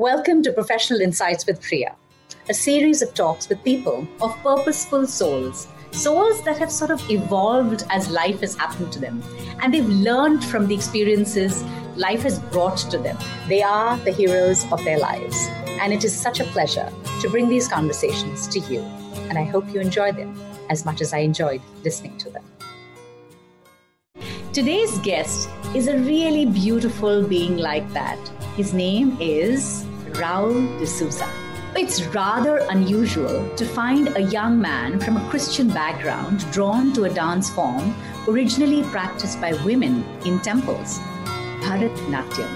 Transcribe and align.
Welcome 0.00 0.42
to 0.44 0.52
Professional 0.54 1.02
Insights 1.02 1.46
with 1.46 1.60
Priya, 1.60 1.94
a 2.48 2.54
series 2.54 3.02
of 3.02 3.12
talks 3.12 3.50
with 3.50 3.62
people 3.62 4.08
of 4.22 4.34
purposeful 4.42 5.06
souls, 5.06 5.68
souls 5.90 6.42
that 6.44 6.56
have 6.56 6.72
sort 6.72 6.90
of 6.90 7.10
evolved 7.10 7.84
as 7.90 8.08
life 8.08 8.40
has 8.40 8.56
happened 8.56 8.90
to 8.92 8.98
them, 8.98 9.22
and 9.60 9.74
they've 9.74 9.86
learned 9.86 10.42
from 10.42 10.66
the 10.66 10.74
experiences 10.74 11.62
life 11.96 12.22
has 12.22 12.38
brought 12.38 12.78
to 12.78 12.96
them. 12.96 13.18
They 13.46 13.62
are 13.62 13.98
the 13.98 14.10
heroes 14.10 14.64
of 14.72 14.82
their 14.84 14.98
lives, 14.98 15.36
and 15.82 15.92
it 15.92 16.02
is 16.02 16.18
such 16.18 16.40
a 16.40 16.44
pleasure 16.44 16.90
to 17.20 17.28
bring 17.28 17.50
these 17.50 17.68
conversations 17.68 18.48
to 18.48 18.60
you, 18.72 18.80
and 19.28 19.36
I 19.36 19.44
hope 19.44 19.68
you 19.68 19.80
enjoy 19.80 20.12
them 20.12 20.34
as 20.70 20.86
much 20.86 21.02
as 21.02 21.12
I 21.12 21.18
enjoyed 21.18 21.60
listening 21.84 22.16
to 22.16 22.30
them. 22.30 22.44
Today's 24.54 24.96
guest 25.00 25.50
is 25.74 25.88
a 25.88 25.98
really 25.98 26.46
beautiful 26.46 27.22
being 27.22 27.58
like 27.58 27.92
that. 27.92 28.18
His 28.56 28.72
name 28.72 29.18
is 29.20 29.86
Raul 30.14 30.78
D'Souza. 30.78 31.28
It's 31.76 32.02
rather 32.06 32.58
unusual 32.70 33.48
to 33.56 33.64
find 33.64 34.16
a 34.16 34.22
young 34.22 34.60
man 34.60 34.98
from 34.98 35.16
a 35.16 35.28
Christian 35.30 35.68
background 35.68 36.50
drawn 36.50 36.92
to 36.94 37.04
a 37.04 37.10
dance 37.10 37.48
form 37.50 37.94
originally 38.28 38.82
practiced 38.84 39.40
by 39.40 39.52
women 39.64 40.04
in 40.24 40.40
temples, 40.40 40.98
Bharatnatyam. 41.62 42.50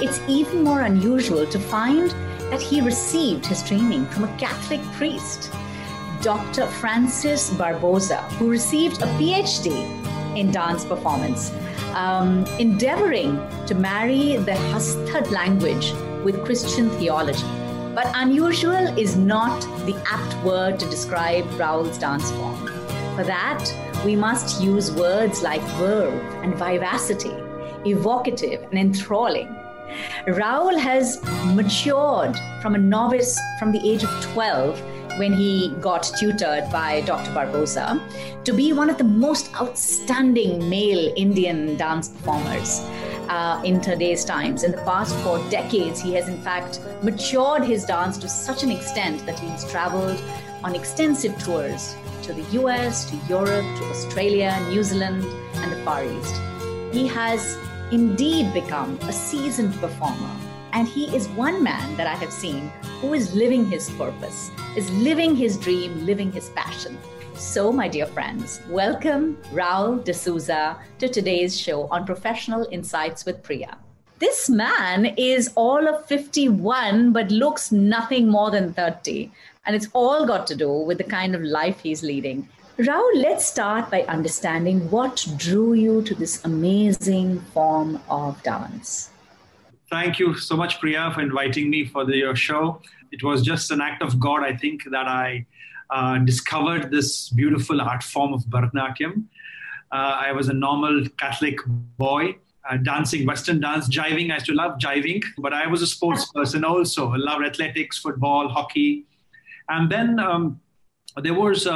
It's 0.00 0.18
even 0.28 0.64
more 0.64 0.80
unusual 0.80 1.46
to 1.46 1.60
find 1.60 2.10
that 2.50 2.62
he 2.62 2.80
received 2.80 3.44
his 3.46 3.62
training 3.62 4.06
from 4.06 4.24
a 4.24 4.36
Catholic 4.38 4.80
priest, 4.92 5.52
Dr. 6.22 6.66
Francis 6.66 7.50
Barbosa, 7.50 8.22
who 8.32 8.48
received 8.48 9.02
a 9.02 9.06
PhD 9.18 9.86
in 10.36 10.50
dance 10.50 10.84
performance, 10.84 11.52
um, 11.94 12.46
endeavoring 12.58 13.38
to 13.66 13.74
marry 13.74 14.36
the 14.38 14.52
Hastad 14.52 15.30
language 15.30 15.92
with 16.24 16.44
Christian 16.44 16.90
theology. 16.90 17.46
But 17.94 18.10
unusual 18.14 18.98
is 18.98 19.16
not 19.16 19.60
the 19.86 20.00
apt 20.06 20.44
word 20.44 20.80
to 20.80 20.88
describe 20.88 21.44
Raul's 21.58 21.98
dance 21.98 22.30
form. 22.32 22.66
For 23.16 23.24
that, 23.24 23.62
we 24.04 24.16
must 24.16 24.62
use 24.62 24.90
words 24.90 25.42
like 25.42 25.62
verve 25.76 26.14
and 26.42 26.54
vivacity, 26.54 27.34
evocative 27.84 28.62
and 28.62 28.78
enthralling. 28.78 29.54
Raul 30.26 30.78
has 30.78 31.22
matured 31.54 32.36
from 32.62 32.74
a 32.74 32.78
novice 32.78 33.38
from 33.58 33.72
the 33.72 33.80
age 33.86 34.02
of 34.04 34.10
12 34.32 34.80
when 35.18 35.32
he 35.32 35.74
got 35.80 36.10
tutored 36.18 36.70
by 36.72 37.02
Dr. 37.02 37.30
Barbosa 37.32 38.00
to 38.44 38.52
be 38.52 38.72
one 38.72 38.88
of 38.88 38.98
the 38.98 39.04
most 39.04 39.54
outstanding 39.60 40.68
male 40.70 41.12
Indian 41.16 41.76
dance 41.76 42.08
performers. 42.08 42.80
Uh, 43.32 43.58
in 43.64 43.80
today's 43.80 44.26
times. 44.26 44.62
In 44.62 44.72
the 44.72 44.82
past 44.82 45.16
four 45.24 45.38
decades, 45.48 46.02
he 46.02 46.12
has 46.12 46.28
in 46.28 46.36
fact 46.42 46.80
matured 47.02 47.64
his 47.64 47.82
dance 47.82 48.18
to 48.18 48.28
such 48.28 48.62
an 48.62 48.70
extent 48.70 49.24
that 49.24 49.38
he's 49.38 49.64
traveled 49.70 50.22
on 50.62 50.74
extensive 50.74 51.38
tours 51.38 51.96
to 52.24 52.34
the 52.34 52.42
US, 52.60 53.06
to 53.08 53.16
Europe, 53.30 53.64
to 53.78 53.84
Australia, 53.84 54.54
New 54.68 54.82
Zealand, 54.82 55.24
and 55.62 55.72
the 55.72 55.82
Far 55.82 56.04
East. 56.04 56.34
He 56.92 57.08
has 57.08 57.56
indeed 57.90 58.52
become 58.52 58.98
a 59.08 59.12
seasoned 59.14 59.72
performer 59.80 60.36
and 60.74 60.86
he 60.86 61.04
is 61.16 61.26
one 61.30 61.62
man 61.62 61.96
that 61.96 62.06
I 62.06 62.14
have 62.16 62.34
seen 62.34 62.70
who 63.00 63.14
is 63.14 63.34
living 63.34 63.64
his 63.64 63.88
purpose, 63.92 64.50
is 64.76 64.90
living 64.90 65.34
his 65.34 65.56
dream, 65.56 66.04
living 66.04 66.30
his 66.32 66.50
passion. 66.50 66.98
So, 67.42 67.70
my 67.70 67.86
dear 67.88 68.06
friends, 68.06 68.60
welcome 68.70 69.36
Raul 69.52 70.02
D'Souza 70.04 70.78
to 70.98 71.08
today's 71.08 71.60
show 71.60 71.86
on 71.88 72.06
Professional 72.06 72.66
Insights 72.70 73.26
with 73.26 73.42
Priya. 73.42 73.76
This 74.20 74.48
man 74.48 75.06
is 75.18 75.50
all 75.54 75.86
of 75.86 76.06
51 76.06 77.12
but 77.12 77.30
looks 77.30 77.70
nothing 77.70 78.28
more 78.28 78.50
than 78.50 78.72
30. 78.72 79.30
And 79.66 79.76
it's 79.76 79.88
all 79.92 80.24
got 80.24 80.46
to 80.46 80.56
do 80.56 80.70
with 80.70 80.96
the 80.96 81.04
kind 81.04 81.34
of 81.34 81.42
life 81.42 81.80
he's 81.80 82.02
leading. 82.02 82.48
Raul, 82.78 83.10
let's 83.16 83.44
start 83.44 83.90
by 83.90 84.02
understanding 84.04 84.88
what 84.90 85.26
drew 85.36 85.74
you 85.74 86.00
to 86.02 86.14
this 86.14 86.42
amazing 86.44 87.40
form 87.52 88.00
of 88.08 88.40
dance. 88.44 89.10
Thank 89.90 90.18
you 90.18 90.36
so 90.36 90.56
much, 90.56 90.80
Priya, 90.80 91.10
for 91.12 91.20
inviting 91.20 91.68
me 91.68 91.84
for 91.84 92.06
the, 92.06 92.16
your 92.16 92.36
show. 92.36 92.80
It 93.10 93.22
was 93.22 93.42
just 93.42 93.70
an 93.72 93.82
act 93.82 94.00
of 94.00 94.18
God, 94.18 94.42
I 94.42 94.56
think, 94.56 94.84
that 94.90 95.06
I 95.06 95.44
uh, 95.92 96.18
discovered 96.18 96.90
this 96.90 97.28
beautiful 97.30 97.80
art 97.80 98.02
form 98.02 98.32
of 98.32 98.42
Bharatanatyam. 98.44 99.24
Uh, 99.90 100.16
I 100.26 100.32
was 100.32 100.48
a 100.48 100.54
normal 100.54 101.04
Catholic 101.18 101.58
boy, 101.98 102.36
uh, 102.68 102.78
dancing 102.78 103.26
Western 103.26 103.60
dance, 103.60 103.88
jiving. 103.88 104.30
I 104.30 104.34
used 104.34 104.46
to 104.46 104.54
love 104.54 104.78
jiving, 104.78 105.22
but 105.38 105.52
I 105.52 105.66
was 105.66 105.82
a 105.82 105.86
sports 105.86 106.30
person 106.32 106.64
also. 106.64 107.12
I 107.12 107.16
loved 107.16 107.44
athletics, 107.44 107.98
football, 107.98 108.48
hockey. 108.48 109.04
And 109.68 109.90
then 109.90 110.18
um, 110.18 110.60
there 111.22 111.34
was 111.34 111.66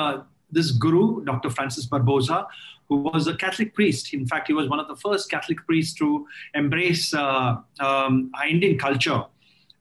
this 0.51 0.71
guru, 0.71 1.25
Dr. 1.25 1.51
Francis 1.51 1.87
Barbosa, 1.87 2.47
who 2.89 2.99
was 2.99 3.27
a 3.27 3.35
Catholic 3.37 3.75
priest. 3.75 4.15
In 4.15 4.27
fact, 4.27 4.47
he 4.47 4.53
was 4.53 4.69
one 4.69 4.81
of 4.81 4.89
the 4.89 4.97
first 4.97 5.31
Catholic 5.31 5.59
priests 5.67 5.95
to 5.99 6.27
embrace 6.55 7.13
uh, 7.13 7.57
um, 7.81 8.31
Indian 8.49 8.79
culture. 8.79 9.25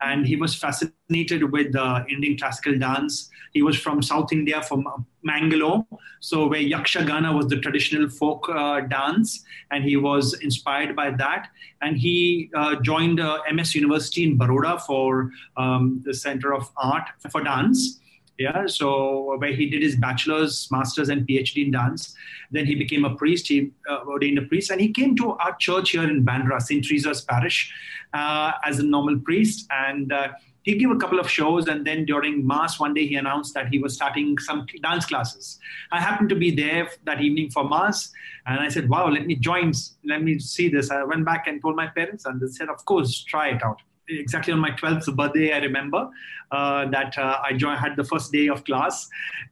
And 0.01 0.25
he 0.25 0.35
was 0.35 0.55
fascinated 0.55 1.51
with 1.51 1.75
uh, 1.75 2.03
Indian 2.09 2.37
classical 2.37 2.77
dance. 2.77 3.29
He 3.53 3.61
was 3.61 3.77
from 3.77 4.01
South 4.01 4.31
India, 4.33 4.61
from 4.61 4.85
Mangalore, 5.23 5.85
so 6.19 6.47
where 6.47 6.61
Yakshagana 6.61 7.35
was 7.35 7.47
the 7.47 7.59
traditional 7.59 8.09
folk 8.09 8.47
uh, 8.49 8.81
dance, 8.81 9.43
and 9.71 9.83
he 9.83 9.97
was 9.97 10.33
inspired 10.41 10.95
by 10.95 11.11
that. 11.11 11.47
And 11.81 11.97
he 11.97 12.51
uh, 12.55 12.75
joined 12.81 13.19
uh, 13.19 13.39
MS 13.51 13.75
University 13.75 14.23
in 14.23 14.37
Baroda 14.37 14.79
for 14.85 15.31
um, 15.57 16.01
the 16.05 16.13
Center 16.13 16.53
of 16.53 16.69
Art 16.77 17.07
for 17.31 17.41
Dance 17.43 17.99
yeah 18.37 18.65
so 18.65 19.37
where 19.37 19.53
he 19.53 19.69
did 19.69 19.81
his 19.81 19.95
bachelor's 19.95 20.69
master's 20.71 21.09
and 21.09 21.27
phd 21.27 21.65
in 21.65 21.71
dance. 21.71 22.15
Then 22.51 22.65
he 22.65 22.75
became 22.75 23.05
a 23.05 23.15
priest. 23.15 23.47
He 23.47 23.71
uh, 23.89 23.99
ordained 24.07 24.37
a 24.37 24.43
priest. 24.43 24.71
And 24.71 24.79
he 24.79 24.91
came 24.91 25.15
to 25.17 25.31
our 25.31 25.55
church 25.55 25.91
here 25.91 26.03
in 26.03 26.25
bandra 26.25 26.61
st 26.61 26.85
teresa's 26.85 27.21
parish 27.21 27.73
uh, 28.13 28.51
as 28.63 28.79
a 28.79 28.83
normal 28.83 29.19
priest. 29.19 29.67
And 29.71 30.11
uh, 30.11 30.29
he 30.63 30.75
gave 30.77 30.91
a 30.91 30.95
couple 30.95 31.19
of 31.19 31.29
shows. 31.29 31.67
And 31.67 31.85
then 31.85 32.05
during 32.05 32.45
mass 32.45 32.79
one 32.79 32.93
day 32.93 33.07
he 33.07 33.15
announced 33.15 33.53
that 33.53 33.67
he 33.69 33.79
was 33.79 33.95
starting 33.95 34.37
some 34.37 34.65
dance 34.81 35.05
classes. 35.05 35.59
I 35.91 35.99
happened 35.99 36.29
to 36.29 36.35
be 36.35 36.51
there 36.51 36.89
that 37.05 37.21
evening 37.21 37.51
for 37.51 37.67
mass. 37.67 38.11
And 38.47 38.59
i 38.59 38.69
said 38.69 38.89
wow 38.89 39.09
let 39.09 39.25
me 39.25 39.35
join. 39.35 39.73
Let 40.03 40.23
me 40.23 40.39
see 40.39 40.69
this. 40.69 40.91
I 40.91 41.03
went 41.03 41.25
back 41.25 41.47
and 41.47 41.61
told 41.61 41.75
my 41.75 41.87
parents. 41.87 42.25
And 42.25 42.39
they 42.39 42.47
said 42.47 42.69
of 42.69 42.83
course 42.85 43.23
try 43.23 43.49
it 43.49 43.63
out 43.63 43.81
exactly 44.09 44.53
on 44.53 44.59
my 44.59 44.71
12th 44.71 45.15
birthday, 45.15 45.53
I 45.53 45.57
remember 45.57 46.09
uh, 46.51 46.85
that 46.89 47.17
uh, 47.17 47.39
I 47.43 47.53
joined, 47.53 47.79
had 47.79 47.95
the 47.95 48.03
first 48.03 48.31
day 48.31 48.47
of 48.47 48.63
class. 48.63 49.07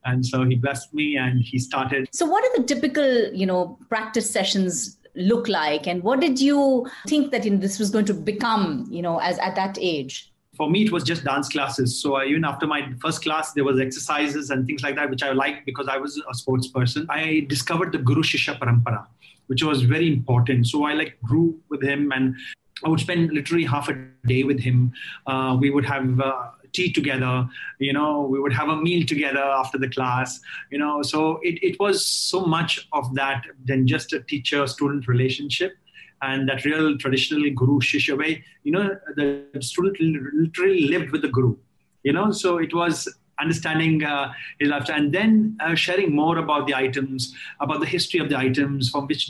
And 0.06 0.26
so 0.26 0.44
he 0.44 0.56
blessed 0.56 0.94
me 0.94 1.18
and 1.18 1.42
he 1.42 1.60
started. 1.60 2.08
So, 2.14 2.26
what 2.26 2.44
are 2.44 2.62
the 2.62 2.68
typical, 2.68 3.34
you 3.34 3.46
know, 3.46 3.78
practice 3.90 4.30
sessions 4.30 4.98
look 5.16 5.48
like? 5.48 5.88
And 5.88 6.04
what 6.04 6.20
did 6.20 6.40
you 6.40 6.90
think 7.08 7.32
that 7.32 7.46
know, 7.46 7.58
this 7.58 7.80
was 7.80 7.90
going 7.90 8.06
to 8.06 8.14
become, 8.14 8.88
you 8.90 9.02
know, 9.02 9.20
as 9.20 9.40
at 9.40 9.56
that 9.56 9.78
age? 9.80 10.30
For 10.56 10.70
me, 10.70 10.84
it 10.84 10.92
was 10.92 11.04
just 11.04 11.24
dance 11.24 11.50
classes. 11.50 12.00
So 12.00 12.18
uh, 12.18 12.26
even 12.26 12.46
after 12.46 12.68
my 12.68 12.88
first 13.02 13.24
class, 13.24 13.54
there 13.54 13.64
was 13.64 13.80
exercises 13.80 14.52
and 14.52 14.68
things 14.68 14.84
like 14.84 14.96
that, 14.98 15.10
which 15.10 15.24
I 15.24 15.32
liked 15.32 15.66
because 15.66 15.88
I 15.88 15.98
was 15.98 16.22
a 16.30 16.34
sports 16.36 16.68
person. 16.68 17.08
I 17.10 17.46
discovered 17.50 17.92
the 17.92 17.98
Guru 17.98 18.22
Shishya 18.22 18.60
Parampara 18.60 19.08
which 19.48 19.64
was 19.64 19.82
very 19.84 20.08
important. 20.12 20.68
So 20.68 20.86
I 20.86 20.94
like 20.94 21.20
grew 21.22 21.60
with 21.70 21.84
him 21.84 22.12
and 22.12 22.36
I 22.84 22.90
would 22.90 23.00
spend 23.00 23.32
literally 23.32 23.66
half 23.66 23.90
a 23.90 23.94
day 24.26 24.44
with 24.44 24.60
him. 24.60 24.94
Uh, 25.26 25.58
we 25.60 25.70
would 25.70 25.86
have 25.86 26.20
uh, 26.20 26.50
tea 26.74 26.92
together, 26.92 27.48
you 27.80 27.94
know, 27.94 28.22
we 28.22 28.40
would 28.40 28.54
have 28.54 28.70
a 28.70 28.76
meal 28.76 29.06
together 29.06 29.40
after 29.40 29.78
the 29.78 29.90
class, 29.90 30.40
you 30.72 30.78
know. 30.78 31.02
So 31.02 31.40
it, 31.44 31.64
it 31.64 31.80
was 31.80 32.06
so 32.06 32.46
much 32.46 32.88
of 32.92 33.14
that 33.16 33.44
than 33.66 33.88
just 33.88 34.12
a 34.14 34.20
teacher 34.22 34.68
student 34.68 35.08
relationship. 35.08 35.76
And 36.22 36.48
that 36.48 36.64
real 36.64 36.98
traditional 36.98 37.50
guru 37.52 37.80
shishya 37.82 38.18
way, 38.18 38.44
you 38.64 38.72
know, 38.72 38.96
the 39.16 39.46
student 39.60 39.98
literally 40.34 40.88
lived 40.88 41.12
with 41.12 41.22
the 41.22 41.28
guru, 41.28 41.58
you 42.04 42.14
know. 42.14 42.32
So 42.32 42.60
it 42.60 42.74
was 42.74 43.14
understanding 43.44 43.96
uh, 44.04 44.26
his 44.60 44.70
lifestyle, 44.74 45.00
and 45.02 45.12
then 45.18 45.58
uh, 45.66 45.76
sharing 45.86 46.10
more 46.22 46.38
about 46.44 46.64
the 46.68 46.76
items, 46.86 47.34
about 47.66 47.80
the 47.84 47.92
history 47.96 48.20
of 48.24 48.30
the 48.32 48.38
items, 48.48 48.90
from 48.94 49.08
which 49.08 49.24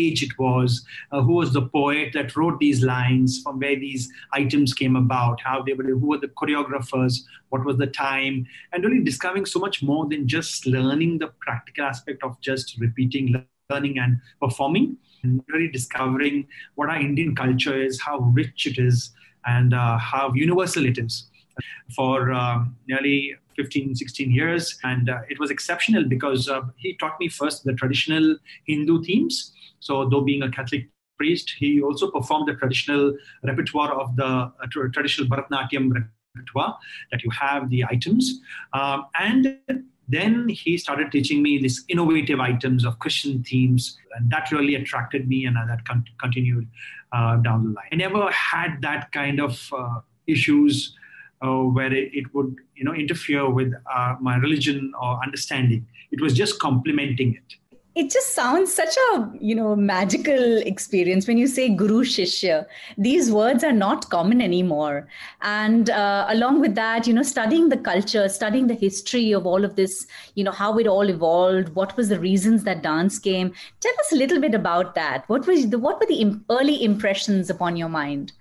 age 0.00 0.22
it 0.28 0.34
was, 0.38 0.84
uh, 1.12 1.20
who 1.26 1.34
was 1.40 1.52
the 1.52 1.66
poet 1.78 2.08
that 2.16 2.36
wrote 2.36 2.58
these 2.60 2.80
lines, 2.82 3.42
from 3.42 3.58
where 3.62 3.78
these 3.86 4.04
items 4.32 4.74
came 4.80 4.96
about, 5.04 5.40
how 5.48 5.58
they 5.62 5.74
were, 5.78 5.84
who 5.84 6.08
were 6.12 6.22
the 6.24 6.32
choreographers, 6.40 7.14
what 7.50 7.64
was 7.64 7.76
the 7.76 7.86
time, 7.86 8.46
and 8.72 8.84
really 8.84 9.04
discovering 9.10 9.46
so 9.54 9.58
much 9.66 9.82
more 9.90 10.04
than 10.12 10.28
just 10.36 10.66
learning 10.66 11.18
the 11.18 11.30
practical 11.46 11.84
aspect 11.84 12.22
of 12.22 12.40
just 12.40 12.78
repeating, 12.86 13.26
learning, 13.70 13.98
and 13.98 14.20
performing. 14.40 14.96
And 15.24 15.42
really 15.48 15.70
discovering 15.78 16.46
what 16.76 16.90
our 16.90 17.00
Indian 17.00 17.34
culture 17.34 17.76
is, 17.86 18.00
how 18.00 18.18
rich 18.40 18.66
it 18.70 18.78
is, 18.78 19.10
and 19.44 19.74
uh, 19.74 19.98
how 19.98 20.32
universal 20.32 20.86
it 20.90 20.96
is 20.96 21.14
for 21.96 22.32
um, 22.32 22.76
nearly 22.86 23.34
15, 23.58 23.94
16 23.94 24.30
years. 24.30 24.78
And 24.84 25.10
uh, 25.10 25.18
it 25.28 25.38
was 25.38 25.50
exceptional 25.50 26.04
because 26.04 26.48
uh, 26.48 26.62
he 26.76 26.96
taught 26.96 27.20
me 27.20 27.28
first 27.28 27.64
the 27.64 27.74
traditional 27.74 28.36
Hindu 28.66 29.02
themes. 29.02 29.52
So, 29.80 30.08
though 30.08 30.22
being 30.22 30.42
a 30.42 30.50
Catholic 30.50 30.88
priest. 31.18 31.54
He 31.58 31.82
also 31.82 32.10
performed 32.10 32.48
the 32.48 32.54
traditional 32.54 33.14
repertoire 33.42 33.92
of 33.92 34.16
the 34.16 34.24
uh, 34.24 34.90
traditional 34.92 35.28
Bharatanatyam 35.28 35.92
repertoire 36.36 36.78
that 37.10 37.22
you 37.22 37.30
have 37.30 37.68
the 37.68 37.84
items. 37.84 38.40
Um, 38.72 39.06
and 39.18 39.58
then 40.08 40.48
he 40.48 40.78
started 40.78 41.12
teaching 41.12 41.42
me 41.42 41.58
these 41.58 41.84
innovative 41.88 42.40
items 42.40 42.86
of 42.86 42.98
Christian 42.98 43.42
themes, 43.42 43.98
and 44.16 44.30
that 44.30 44.50
really 44.50 44.74
attracted 44.76 45.28
me, 45.28 45.44
and 45.44 45.56
that 45.56 45.84
con- 45.86 46.06
continued 46.18 46.66
uh, 47.12 47.36
down 47.36 47.64
the 47.64 47.70
line. 47.70 47.88
I 47.92 47.96
never 47.96 48.30
had 48.30 48.80
that 48.82 49.12
kind 49.12 49.40
of 49.40 49.70
uh, 49.76 50.00
issues 50.26 50.96
uh, 51.42 51.62
where 51.62 51.92
it, 51.92 52.10
it, 52.12 52.34
would, 52.34 52.56
you 52.74 52.84
know, 52.84 52.92
interfere 52.92 53.48
with 53.48 53.72
uh, 53.94 54.16
my 54.20 54.36
religion 54.36 54.92
or 55.00 55.20
understanding. 55.22 55.86
It 56.10 56.20
was 56.20 56.34
just 56.34 56.58
complementing 56.58 57.34
it. 57.34 57.56
It 57.94 58.12
just 58.12 58.32
sounds 58.32 58.72
such 58.72 58.96
a 58.96 59.28
you 59.40 59.56
know 59.56 59.74
magical 59.74 60.58
experience 60.58 61.26
when 61.26 61.36
you 61.36 61.48
say 61.48 61.68
guru 61.68 62.04
shishya. 62.04 62.64
These 62.96 63.32
words 63.32 63.64
are 63.64 63.72
not 63.72 64.08
common 64.08 64.40
anymore. 64.40 65.08
And 65.42 65.90
uh, 65.90 66.26
along 66.28 66.60
with 66.60 66.76
that 66.76 67.08
you 67.08 67.12
know 67.12 67.24
studying 67.24 67.70
the 67.70 67.76
culture 67.76 68.28
studying 68.28 68.68
the 68.68 68.74
history 68.74 69.32
of 69.32 69.46
all 69.46 69.64
of 69.64 69.74
this 69.74 70.06
you 70.36 70.44
know 70.44 70.52
how 70.52 70.78
it 70.78 70.86
all 70.86 71.10
evolved 71.10 71.74
what 71.74 71.96
was 71.96 72.08
the 72.08 72.20
reasons 72.20 72.62
that 72.62 72.84
dance 72.84 73.18
came. 73.18 73.52
Tell 73.80 73.98
us 73.98 74.12
a 74.12 74.16
little 74.16 74.40
bit 74.40 74.54
about 74.54 74.94
that. 74.94 75.28
What 75.28 75.48
was 75.48 75.68
the 75.68 75.80
what 75.80 75.98
were 75.98 76.06
the 76.06 76.40
early 76.50 76.84
impressions 76.84 77.50
upon 77.50 77.76
your 77.76 77.88
mind 77.88 78.32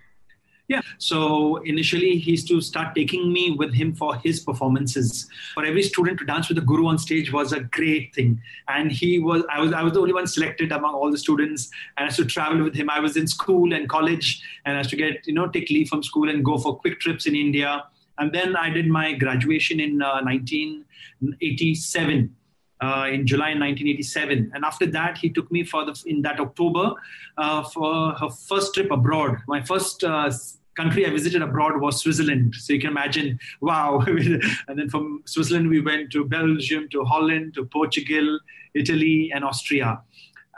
yeah. 0.68 0.82
So 0.98 1.58
initially, 1.58 2.18
he 2.18 2.32
used 2.32 2.48
to 2.50 2.60
start 2.60 2.94
taking 2.94 3.32
me 3.32 3.52
with 3.52 3.74
him 3.74 3.96
for 3.96 4.18
his 4.18 4.42
performances. 4.42 5.30
For 5.54 5.64
every 5.64 5.82
student 5.82 6.20
to 6.20 6.26
dance 6.26 6.50
with 6.50 6.58
the 6.58 6.62
guru 6.62 6.88
on 6.88 6.98
stage 6.98 7.32
was 7.32 7.54
a 7.54 7.62
great 7.62 8.14
thing. 8.14 8.42
And 8.68 8.92
he 8.92 9.20
was, 9.20 9.44
I 9.50 9.62
was, 9.62 9.72
I 9.72 9.82
was 9.82 9.94
the 9.94 10.02
only 10.02 10.12
one 10.12 10.28
selected 10.28 10.74
among 10.74 10.94
all 10.94 11.10
the 11.10 11.18
students. 11.18 11.70
And 11.96 12.04
I 12.04 12.08
used 12.08 12.18
to 12.18 12.26
travel 12.26 12.62
with 12.64 12.76
him. 12.76 12.90
I 12.90 13.00
was 13.00 13.16
in 13.16 13.28
school 13.28 13.74
and 13.74 13.88
college, 13.88 14.44
and 14.66 14.76
I 14.76 14.80
used 14.80 14.90
to 14.90 14.98
get, 14.98 15.26
you 15.26 15.34
know, 15.34 15.48
take 15.48 15.70
leave 15.70 15.88
from 15.88 16.04
school 16.04 16.30
and 16.30 16.44
go 16.44 16.58
for 16.58 16.78
quick 16.78 17.00
trips 17.00 17.28
in 17.28 17.36
India. 17.36 17.86
And 18.18 18.34
then 18.34 18.58
I 18.58 18.70
did 18.70 18.88
my 18.88 19.14
graduation 19.14 19.80
in 19.80 20.02
uh, 20.02 20.20
1987. 20.24 22.36
Uh, 22.80 23.08
in 23.12 23.26
July 23.26 23.56
1987. 23.56 24.52
And 24.54 24.64
after 24.64 24.86
that, 24.86 25.18
he 25.18 25.32
took 25.32 25.52
me 25.52 25.64
for 25.64 25.84
the 25.84 26.00
in 26.06 26.22
that 26.22 26.40
October 26.40 26.94
uh, 27.36 27.64
for 27.64 28.12
her 28.12 28.30
first 28.30 28.76
trip 28.76 28.92
abroad. 28.92 29.38
My 29.48 29.64
first 29.64 30.04
uh, 30.04 30.30
country 30.78 31.06
I 31.06 31.10
visited 31.10 31.42
abroad 31.42 31.82
was 31.82 32.00
Switzerland. 32.02 32.56
So 32.56 32.72
you 32.72 32.80
can 32.80 32.92
imagine, 32.92 33.40
wow. 33.60 34.00
and 34.08 34.80
then 34.80 34.90
from 34.90 35.24
Switzerland, 35.26 35.70
we 35.70 35.82
went 35.82 36.12
to 36.12 36.24
Belgium, 36.24 36.88
to 36.90 37.04
Holland, 37.04 37.56
to 37.56 37.66
Portugal, 37.66 38.40
Italy, 38.76 39.32
and 39.34 39.44
Austria. 39.44 40.02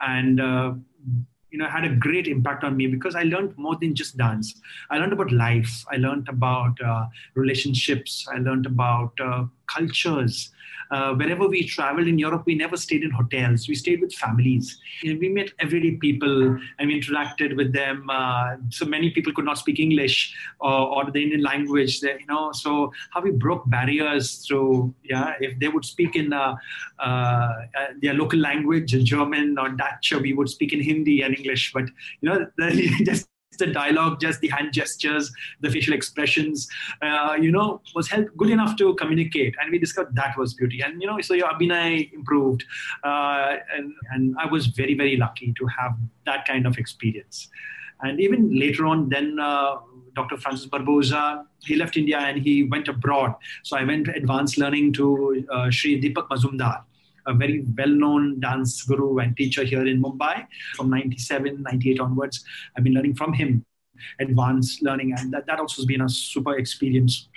And, 0.05 0.39
uh, 0.41 0.73
you 1.49 1.57
know, 1.57 1.67
had 1.67 1.85
a 1.85 1.95
great 1.95 2.27
impact 2.27 2.63
on 2.63 2.77
me 2.77 2.85
because 2.87 3.15
I 3.15 3.23
learned 3.23 3.57
more 3.57 3.75
than 3.75 3.95
just 3.95 4.17
dance. 4.17 4.61
I 4.91 4.97
learned 4.97 5.13
about 5.13 5.31
life. 5.31 5.83
I 5.91 5.95
learned 5.95 6.29
about 6.29 6.79
uh, 6.81 7.05
relationships. 7.33 8.27
I 8.31 8.37
learned 8.37 8.65
about 8.65 9.13
uh, 9.19 9.45
cultures 9.67 10.51
uh, 10.91 11.13
wherever 11.13 11.47
we 11.47 11.63
traveled 11.65 12.07
in 12.07 12.17
Europe, 12.17 12.43
we 12.45 12.55
never 12.55 12.75
stayed 12.77 13.03
in 13.03 13.11
hotels. 13.11 13.67
We 13.67 13.75
stayed 13.75 14.01
with 14.01 14.13
families. 14.13 14.79
We 15.03 15.29
met 15.29 15.51
everyday 15.59 15.97
people 15.97 16.57
and 16.79 16.87
we 16.87 16.99
interacted 16.99 17.55
with 17.55 17.73
them. 17.73 18.09
Uh, 18.09 18.55
so 18.69 18.85
many 18.85 19.11
people 19.11 19.33
could 19.33 19.45
not 19.45 19.57
speak 19.57 19.79
English 19.79 20.35
or, 20.59 20.71
or 20.71 21.11
the 21.11 21.21
Indian 21.21 21.43
language. 21.43 22.01
you 22.01 22.25
know, 22.27 22.51
so 22.51 22.91
how 23.11 23.21
we 23.21 23.31
broke 23.31 23.69
barriers 23.69 24.45
through, 24.47 24.93
yeah, 25.03 25.33
if 25.39 25.57
they 25.59 25.67
would 25.67 25.85
speak 25.85 26.15
in 26.15 26.33
uh, 26.33 26.55
uh 26.99 27.53
their 28.01 28.13
local 28.13 28.39
language, 28.39 28.91
German 29.03 29.57
or 29.57 29.69
Dutch, 29.69 30.13
we 30.21 30.33
would 30.33 30.49
speak 30.49 30.73
in 30.73 30.81
Hindi 30.81 31.21
and 31.21 31.37
English. 31.37 31.71
But 31.73 31.85
you 32.21 32.29
know, 32.29 32.47
just 33.05 33.27
the 33.57 33.67
dialogue, 33.67 34.19
just 34.21 34.39
the 34.41 34.47
hand 34.49 34.73
gestures, 34.73 35.31
the 35.61 35.69
facial 35.69 35.93
expressions, 35.93 36.67
uh, 37.01 37.35
you 37.39 37.51
know, 37.51 37.81
was 37.95 38.07
help 38.07 38.27
good 38.37 38.49
enough 38.49 38.75
to 38.77 38.93
communicate. 38.95 39.55
And 39.61 39.71
we 39.71 39.79
discovered 39.79 40.15
that 40.15 40.37
was 40.37 40.53
beauty. 40.53 40.81
And, 40.81 41.01
you 41.01 41.07
know, 41.07 41.19
so 41.21 41.33
your 41.33 41.49
Abhinay 41.49 42.13
improved. 42.13 42.63
Uh, 43.03 43.57
and, 43.75 43.93
and 44.11 44.35
I 44.39 44.45
was 44.45 44.67
very, 44.67 44.93
very 44.93 45.17
lucky 45.17 45.53
to 45.57 45.65
have 45.67 45.93
that 46.25 46.47
kind 46.47 46.65
of 46.67 46.77
experience. 46.77 47.49
And 48.01 48.19
even 48.21 48.57
later 48.57 48.85
on, 48.85 49.09
then 49.09 49.39
uh, 49.39 49.77
Dr. 50.15 50.37
Francis 50.37 50.67
Barbosa, 50.67 51.45
he 51.59 51.75
left 51.75 51.97
India 51.97 52.19
and 52.19 52.41
he 52.41 52.63
went 52.63 52.87
abroad. 52.87 53.35
So 53.63 53.77
I 53.77 53.83
went 53.83 54.07
advanced 54.07 54.57
learning 54.57 54.93
to 54.93 55.45
uh, 55.51 55.69
Sri 55.69 56.01
Deepak 56.01 56.29
Mazumdar 56.29 56.83
a 57.27 57.33
very 57.33 57.65
well-known 57.77 58.39
dance 58.39 58.83
guru 58.83 59.19
and 59.19 59.35
teacher 59.35 59.63
here 59.63 59.85
in 59.85 60.01
Mumbai 60.01 60.47
from 60.75 60.89
97, 60.89 61.63
98 61.63 61.99
onwards. 61.99 62.43
I've 62.75 62.83
been 62.83 62.93
learning 62.93 63.15
from 63.15 63.33
him, 63.33 63.65
advanced 64.19 64.81
learning, 64.81 65.13
and 65.17 65.33
that, 65.33 65.45
that 65.47 65.59
also 65.59 65.81
has 65.81 65.85
been 65.85 66.01
a 66.01 66.09
super 66.09 66.57
experience. 66.57 67.27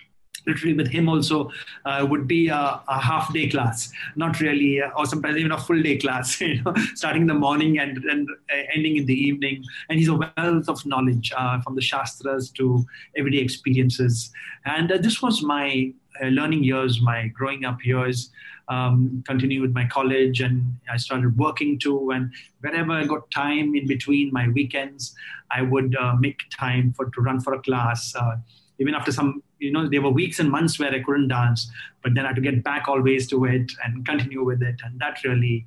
Literally 0.44 0.74
with 0.74 0.88
him 0.88 1.08
also 1.08 1.52
uh, 1.84 2.04
would 2.10 2.26
be 2.26 2.48
a, 2.48 2.80
a, 2.88 3.00
half 3.00 3.32
day 3.32 3.48
class. 3.48 3.92
Not 4.16 4.40
really 4.40 4.82
uh, 4.82 4.90
or 4.96 5.06
sometimes 5.06 5.36
even 5.36 5.52
a 5.52 5.58
full 5.58 5.80
day 5.80 5.98
class 5.98 6.40
you 6.40 6.60
know 6.64 6.74
starting 6.94 7.22
in 7.22 7.28
the 7.28 7.34
morning 7.34 7.78
and, 7.78 7.98
and 7.98 8.28
uh, 8.50 8.56
ending 8.74 8.96
in 8.96 9.06
the 9.06 9.14
evening. 9.14 9.62
And 9.88 10.00
he's 10.00 10.08
a 10.08 10.14
wealth 10.14 10.68
of 10.68 10.84
knowledge 10.84 11.32
uh, 11.36 11.60
from 11.60 11.76
the 11.76 11.80
shastras 11.80 12.50
to 12.52 12.84
everyday 13.16 13.38
experiences. 13.38 14.32
And 14.64 14.90
uh, 14.90 14.98
this 14.98 15.22
was 15.22 15.44
my 15.44 15.92
learning 16.28 16.62
years 16.64 17.00
my 17.00 17.28
growing 17.28 17.64
up 17.64 17.84
years 17.84 18.30
um, 18.68 19.22
continue 19.26 19.60
with 19.60 19.72
my 19.72 19.86
college 19.86 20.40
and 20.40 20.76
I 20.90 20.96
started 20.96 21.36
working 21.36 21.78
too. 21.78 22.10
And 22.10 22.32
whenever 22.60 22.92
I 22.92 23.04
got 23.04 23.30
time 23.30 23.74
in 23.74 23.86
between 23.86 24.32
my 24.32 24.48
weekends, 24.48 25.14
I 25.50 25.62
would 25.62 25.96
uh, 25.96 26.14
make 26.18 26.40
time 26.50 26.92
for 26.92 27.10
to 27.10 27.20
run 27.20 27.40
for 27.40 27.54
a 27.54 27.62
class. 27.62 28.14
Uh, 28.14 28.36
even 28.78 28.94
after 28.94 29.12
some, 29.12 29.42
you 29.58 29.70
know, 29.70 29.88
there 29.88 30.00
were 30.00 30.10
weeks 30.10 30.38
and 30.38 30.50
months 30.50 30.78
where 30.78 30.92
I 30.92 31.00
couldn't 31.00 31.28
dance, 31.28 31.70
but 32.02 32.14
then 32.14 32.24
I 32.24 32.28
had 32.28 32.36
to 32.36 32.42
get 32.42 32.64
back 32.64 32.88
always 32.88 33.28
to 33.28 33.44
it 33.44 33.70
and 33.84 34.06
continue 34.06 34.44
with 34.44 34.62
it. 34.62 34.80
And 34.84 34.98
that 35.00 35.18
really, 35.24 35.66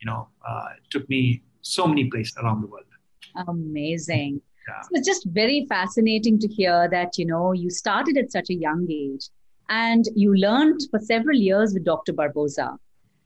you 0.00 0.06
know, 0.06 0.28
uh, 0.46 0.68
took 0.90 1.08
me 1.08 1.42
so 1.60 1.86
many 1.86 2.10
places 2.10 2.36
around 2.38 2.62
the 2.62 2.66
world. 2.66 2.84
Amazing. 3.46 4.40
Yeah. 4.66 4.80
So 4.82 4.88
it's 4.92 5.06
just 5.06 5.26
very 5.26 5.66
fascinating 5.68 6.38
to 6.40 6.48
hear 6.48 6.88
that, 6.90 7.18
you 7.18 7.26
know, 7.26 7.52
you 7.52 7.70
started 7.70 8.16
at 8.16 8.32
such 8.32 8.50
a 8.50 8.54
young 8.54 8.86
age 8.90 9.28
and 9.70 10.04
you 10.14 10.34
learned 10.34 10.80
for 10.90 10.98
several 10.98 11.36
years 11.36 11.72
with 11.72 11.84
Dr. 11.84 12.12
Barbosa. 12.12 12.76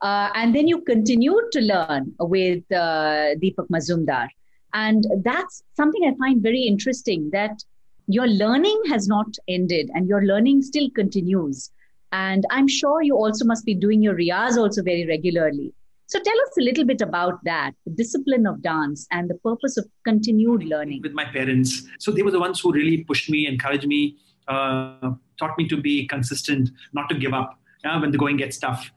Uh, 0.02 0.29
and 0.35 0.55
then 0.55 0.69
you 0.69 0.82
continued 0.82 1.50
to 1.52 1.61
learn 1.62 2.14
with 2.20 2.62
uh, 2.70 3.35
Deepak 3.43 3.69
Mazumdar. 3.73 4.29
And 4.75 5.06
that's 5.23 5.62
something 5.75 6.05
I 6.05 6.14
find 6.17 6.43
very 6.43 6.62
interesting 6.62 7.31
that 7.32 7.64
your 8.06 8.26
learning 8.26 8.82
has 8.88 9.08
not 9.08 9.26
ended 9.48 9.91
and 9.94 10.06
your 10.06 10.22
learning 10.22 10.63
still 10.63 10.91
continues. 10.91 11.70
And 12.13 12.44
I'm 12.51 12.69
sure 12.69 13.03
you 13.03 13.17
also 13.17 13.46
must 13.46 13.65
be 13.65 13.74
doing 13.74 14.03
your 14.03 14.15
riyaz 14.15 14.56
also 14.56 14.82
very 14.82 15.06
regularly. 15.06 15.72
So 16.06 16.20
tell 16.22 16.34
us 16.43 16.58
a 16.58 16.63
little 16.63 16.84
bit 16.84 17.01
about 17.01 17.43
that, 17.44 17.72
the 17.86 17.93
discipline 17.93 18.46
of 18.46 18.63
dance 18.63 19.06
and 19.10 19.31
the 19.31 19.36
purpose 19.36 19.79
of 19.79 19.86
continued 20.05 20.65
learning. 20.65 21.01
With 21.03 21.15
my 21.15 21.24
parents. 21.24 21.84
So 21.98 22.10
they 22.10 22.22
were 22.22 22.31
the 22.31 22.39
ones 22.39 22.60
who 22.60 22.72
really 22.72 23.05
pushed 23.05 23.31
me, 23.31 23.46
encouraged 23.46 23.86
me 23.86 24.19
uh, 24.46 25.13
taught 25.38 25.56
me 25.58 25.69
to 25.69 25.76
be 25.76 26.06
consistent, 26.06 26.70
not 26.93 27.08
to 27.08 27.14
give 27.14 27.32
up 27.32 27.58
yeah, 27.84 28.00
when 28.00 28.10
the 28.10 28.19
going 28.19 28.36
gets 28.36 28.58
tough. 28.58 28.91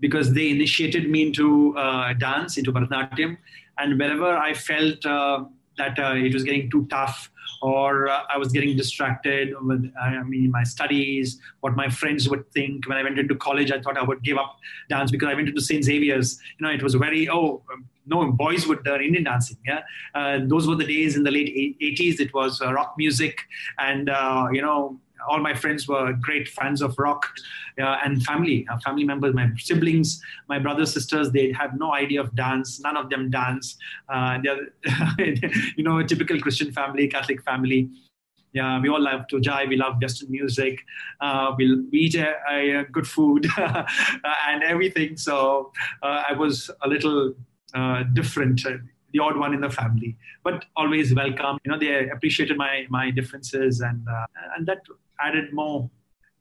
Because 0.00 0.32
they 0.32 0.50
initiated 0.50 1.10
me 1.10 1.22
into 1.22 1.76
uh, 1.76 2.12
dance, 2.12 2.56
into 2.56 2.72
Bharatanatyam, 2.72 3.36
and 3.78 3.98
wherever 3.98 4.36
I 4.36 4.54
felt 4.54 5.04
uh, 5.04 5.44
that 5.76 5.98
uh, 5.98 6.14
it 6.14 6.32
was 6.32 6.44
getting 6.44 6.70
too 6.70 6.86
tough 6.88 7.30
or 7.60 8.08
uh, 8.08 8.22
I 8.32 8.38
was 8.38 8.52
getting 8.52 8.76
distracted 8.76 9.54
with, 9.60 9.92
I 10.00 10.22
mean, 10.22 10.50
my 10.50 10.62
studies, 10.62 11.40
what 11.60 11.74
my 11.74 11.88
friends 11.88 12.28
would 12.28 12.50
think. 12.52 12.88
When 12.88 12.96
I 12.96 13.02
went 13.02 13.18
into 13.18 13.34
college, 13.34 13.72
I 13.72 13.80
thought 13.80 13.96
I 13.96 14.02
would 14.02 14.22
give 14.22 14.38
up 14.38 14.58
dance 14.88 15.10
because 15.10 15.28
I 15.28 15.34
went 15.34 15.48
into 15.48 15.60
St. 15.60 15.84
Xavier's. 15.84 16.38
You 16.58 16.66
know, 16.66 16.72
it 16.72 16.82
was 16.82 16.94
very, 16.94 17.28
oh, 17.28 17.62
no, 18.06 18.30
boys 18.32 18.66
would 18.66 18.84
learn 18.86 19.02
Indian 19.02 19.24
dancing. 19.24 19.58
Yeah, 19.66 19.80
uh, 20.14 20.40
those 20.42 20.66
were 20.66 20.76
the 20.76 20.86
days 20.86 21.16
in 21.16 21.24
the 21.24 21.30
late 21.30 21.76
80s. 21.80 22.20
It 22.20 22.32
was 22.32 22.62
uh, 22.62 22.72
rock 22.72 22.94
music, 22.96 23.40
and 23.78 24.08
uh, 24.08 24.48
you 24.52 24.62
know, 24.62 24.98
all 25.28 25.38
my 25.38 25.54
friends 25.54 25.88
were 25.88 26.12
great 26.20 26.48
fans 26.48 26.82
of 26.82 26.98
rock 26.98 27.26
uh, 27.80 27.96
and 28.04 28.22
family 28.24 28.66
uh, 28.70 28.78
family 28.78 29.04
members 29.04 29.34
my 29.34 29.50
siblings 29.58 30.22
my 30.48 30.58
brothers 30.58 30.92
sisters 30.92 31.30
they 31.32 31.52
had 31.52 31.78
no 31.78 31.94
idea 31.94 32.20
of 32.20 32.34
dance 32.34 32.80
none 32.80 32.96
of 32.96 33.08
them 33.10 33.30
dance 33.30 33.76
uh, 34.08 34.38
you 35.18 35.84
know 35.84 35.98
a 35.98 36.04
typical 36.04 36.40
christian 36.40 36.72
family 36.72 37.08
catholic 37.08 37.42
family 37.42 37.90
yeah, 38.54 38.80
we 38.80 38.88
all 38.88 39.00
love 39.00 39.26
to 39.28 39.36
jive. 39.36 39.68
We 39.68 39.76
love 39.76 40.00
Western 40.00 40.30
music. 40.30 40.80
Uh, 41.20 41.54
we, 41.56 41.82
we 41.92 41.98
eat 41.98 42.14
a, 42.14 42.34
a 42.50 42.84
good 42.84 43.06
food 43.06 43.46
and 43.58 44.62
everything. 44.62 45.18
So 45.18 45.70
uh, 46.02 46.24
I 46.28 46.32
was 46.32 46.70
a 46.82 46.88
little 46.88 47.34
uh, 47.74 48.04
different 48.14 48.62
the 49.12 49.18
odd 49.20 49.36
one 49.38 49.54
in 49.54 49.60
the 49.60 49.70
family, 49.70 50.16
but 50.44 50.64
always 50.76 51.14
welcome. 51.14 51.58
You 51.64 51.72
know, 51.72 51.78
they 51.78 52.10
appreciated 52.10 52.56
my 52.56 52.86
my 52.90 53.10
differences, 53.10 53.80
and 53.80 54.06
uh, 54.06 54.26
and 54.56 54.66
that 54.66 54.82
added 55.20 55.52
more, 55.52 55.90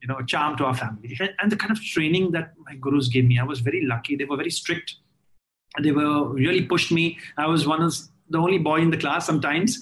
you 0.02 0.08
know, 0.08 0.22
charm 0.22 0.58
to 0.58 0.66
our 0.66 0.76
family. 0.76 1.18
And, 1.40 1.52
the 1.52 1.56
kind 1.56 1.72
of 1.72 1.82
training 1.82 2.32
that 2.32 2.54
my 2.66 2.76
gurus 2.76 3.08
gave 3.08 3.26
me, 3.26 3.40
I 3.40 3.44
was 3.44 3.60
very 3.60 3.86
lucky. 3.86 4.16
They 4.16 4.26
were 4.26 4.38
very 4.38 4.52
strict. 4.52 4.96
They 5.82 5.92
were 5.92 6.30
really 6.30 6.64
pushed 6.64 6.92
me. 6.92 7.18
I 7.38 7.48
was 7.48 7.68
one 7.68 7.82
of 7.82 7.94
the 8.30 8.38
only 8.38 8.58
boy 8.58 8.82
in 8.82 8.90
the 8.90 8.98
class 8.98 9.26
sometimes 9.26 9.80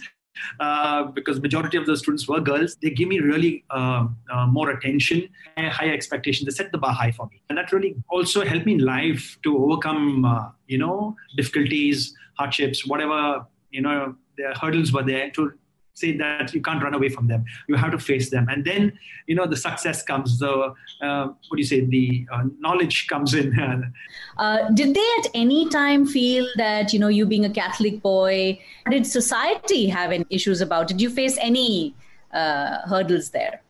uh, 0.60 1.04
because 1.04 1.42
majority 1.42 1.78
of 1.78 1.86
the 1.86 1.96
students 1.98 2.28
were 2.28 2.40
girls 2.40 2.76
they 2.82 2.90
give 2.90 3.08
me 3.08 3.20
really 3.20 3.64
uh, 3.70 4.08
uh, 4.32 4.46
more 4.48 4.70
attention 4.72 5.28
higher 5.58 5.94
expectations 5.94 6.46
they 6.46 6.52
set 6.52 6.72
the 6.72 6.78
bar 6.78 6.94
high 6.94 7.12
for 7.12 7.28
me 7.28 7.42
and 7.50 7.58
that 7.58 7.72
really 7.72 7.96
also 8.10 8.46
helped 8.46 8.66
me 8.66 8.74
in 8.74 8.80
life 8.80 9.38
to 9.44 9.58
overcome 9.58 10.26
uh, 10.26 10.50
you 10.68 10.78
know 10.78 11.16
difficulties 11.38 12.14
hardships 12.38 12.86
whatever 12.86 13.46
you 13.72 13.82
know 13.82 14.16
the 14.38 14.54
hurdles 14.60 14.92
were 14.92 15.04
there 15.04 15.30
to 15.32 15.54
say 15.96 16.16
that 16.18 16.54
you 16.54 16.62
can't 16.62 16.84
run 16.84 16.94
away 16.94 17.10
from 17.10 17.28
them. 17.28 17.46
You 17.68 17.76
have 17.76 17.92
to 17.92 18.00
face 18.00 18.30
them. 18.30 18.48
And 18.50 18.64
then 18.64 18.94
you 19.28 19.36
know 19.36 19.48
the 19.48 19.58
success 19.58 20.04
comes 20.04 20.38
the 20.40 20.74
uh, 21.02 21.26
what 21.26 21.56
do 21.56 21.58
you 21.58 21.64
say 21.64 21.82
the 21.82 22.28
uh, 22.32 22.44
knowledge 22.60 23.08
comes 23.08 23.34
in. 23.34 23.54
Uh, 24.38 24.70
did 24.72 24.94
they 24.94 25.08
at 25.20 25.28
any 25.34 25.70
time 25.70 26.06
feel 26.06 26.46
that 26.58 26.92
you 26.92 27.00
know 27.00 27.08
you 27.08 27.26
being 27.26 27.46
a 27.46 27.50
catholic 27.50 28.02
boy 28.02 28.60
did 28.90 29.08
society 29.08 29.88
have 29.88 30.12
any 30.12 30.26
issues 30.30 30.60
about 30.60 30.88
did 30.88 31.00
you 31.00 31.10
face 31.10 31.38
any 31.40 31.96
uh, 32.34 32.80
hurdles 32.88 33.30
there 33.30 33.62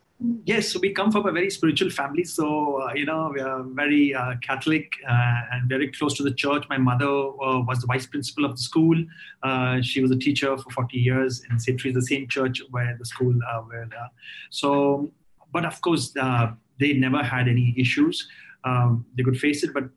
Yes, 0.46 0.70
so 0.70 0.80
we 0.80 0.92
come 0.92 1.12
from 1.12 1.26
a 1.28 1.32
very 1.32 1.50
spiritual 1.50 1.90
family. 1.90 2.24
So, 2.24 2.82
uh, 2.82 2.94
you 2.94 3.06
know, 3.06 3.32
we 3.34 3.42
are 3.42 3.64
very 3.64 4.14
uh, 4.14 4.36
Catholic 4.42 4.94
uh, 5.08 5.42
and 5.52 5.68
very 5.68 5.92
close 5.92 6.14
to 6.18 6.24
the 6.24 6.34
church. 6.34 6.66
My 6.70 6.78
mother 6.78 7.08
uh, 7.08 7.62
was 7.62 7.82
the 7.82 7.88
vice 7.88 8.06
principal 8.06 8.46
of 8.46 8.52
the 8.52 8.62
school. 8.62 9.04
Uh, 9.44 9.82
she 9.82 10.02
was 10.02 10.12
a 10.12 10.16
teacher 10.16 10.56
for 10.58 10.70
40 10.70 10.98
years 10.98 11.44
in 11.50 11.60
St. 11.60 11.82
The 11.94 12.02
same 12.02 12.28
church 12.28 12.62
where 12.70 12.96
the 12.98 13.06
school 13.06 13.34
uh, 13.52 13.62
were. 13.68 13.88
so, 14.50 15.12
but 15.52 15.66
of 15.66 15.80
course, 15.82 16.14
they 16.80 16.94
never 16.94 17.24
had 17.24 17.48
any 17.48 17.74
issues. 17.78 18.28
Um, 18.64 19.06
they 19.16 19.24
could 19.24 19.38
face 19.38 19.64
it, 19.64 19.74
but 19.74 19.90